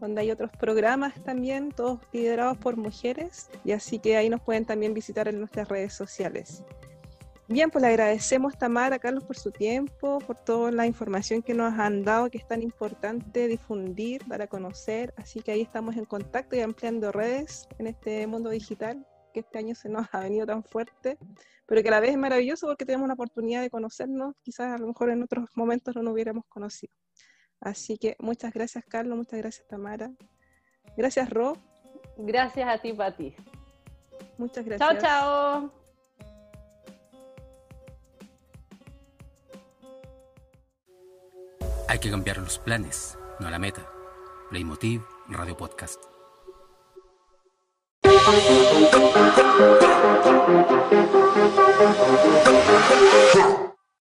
donde 0.00 0.22
hay 0.22 0.30
otros 0.30 0.50
programas 0.58 1.14
también, 1.22 1.70
todos 1.70 2.00
liderados 2.12 2.58
por 2.58 2.76
mujeres, 2.76 3.48
y 3.64 3.72
así 3.72 3.98
que 3.98 4.16
ahí 4.16 4.28
nos 4.28 4.40
pueden 4.40 4.64
también 4.64 4.94
visitar 4.94 5.28
en 5.28 5.38
nuestras 5.38 5.68
redes 5.68 5.92
sociales. 5.92 6.64
Bien, 7.52 7.68
pues 7.68 7.82
le 7.82 7.88
agradecemos 7.88 8.56
Tamara, 8.56 9.00
Carlos, 9.00 9.24
por 9.24 9.36
su 9.36 9.50
tiempo, 9.50 10.20
por 10.20 10.36
toda 10.36 10.70
la 10.70 10.86
información 10.86 11.42
que 11.42 11.52
nos 11.52 11.76
han 11.80 12.04
dado, 12.04 12.30
que 12.30 12.38
es 12.38 12.46
tan 12.46 12.62
importante 12.62 13.48
difundir, 13.48 14.22
dar 14.28 14.42
a 14.42 14.46
conocer. 14.46 15.12
Así 15.16 15.40
que 15.40 15.50
ahí 15.50 15.60
estamos 15.60 15.96
en 15.96 16.04
contacto 16.04 16.54
y 16.54 16.60
ampliando 16.60 17.10
redes 17.10 17.66
en 17.78 17.88
este 17.88 18.24
mundo 18.28 18.50
digital 18.50 19.04
que 19.34 19.40
este 19.40 19.58
año 19.58 19.74
se 19.74 19.88
nos 19.88 20.06
ha 20.12 20.20
venido 20.20 20.46
tan 20.46 20.62
fuerte, 20.62 21.18
pero 21.66 21.82
que 21.82 21.88
a 21.88 21.90
la 21.90 22.00
vez 22.00 22.12
es 22.12 22.18
maravilloso 22.18 22.68
porque 22.68 22.84
tenemos 22.84 23.04
una 23.04 23.14
oportunidad 23.14 23.62
de 23.62 23.70
conocernos. 23.70 24.36
Quizás 24.42 24.72
a 24.72 24.78
lo 24.78 24.86
mejor 24.86 25.10
en 25.10 25.24
otros 25.24 25.48
momentos 25.56 25.96
no 25.96 26.02
nos 26.02 26.12
hubiéramos 26.12 26.44
conocido. 26.48 26.94
Así 27.60 27.98
que 27.98 28.16
muchas 28.18 28.52
gracias, 28.52 28.84
Carlos, 28.88 29.16
muchas 29.16 29.38
gracias, 29.38 29.66
Tamara. 29.68 30.10
Gracias, 30.96 31.28
Ro. 31.30 31.56
Gracias 32.16 32.68
a 32.68 32.78
ti, 32.78 32.92
Pati. 32.92 33.34
Muchas 34.38 34.64
gracias. 34.64 34.88
Chao, 34.88 35.00
chao. 35.00 35.80
Hay 41.88 41.98
que 41.98 42.10
cambiar 42.10 42.38
los 42.38 42.58
planes, 42.58 43.18
no 43.40 43.50
la 43.50 43.58
meta. 43.58 43.84
Playmotiv 44.48 45.02
Radio 45.28 45.56
Podcast. 45.56 46.00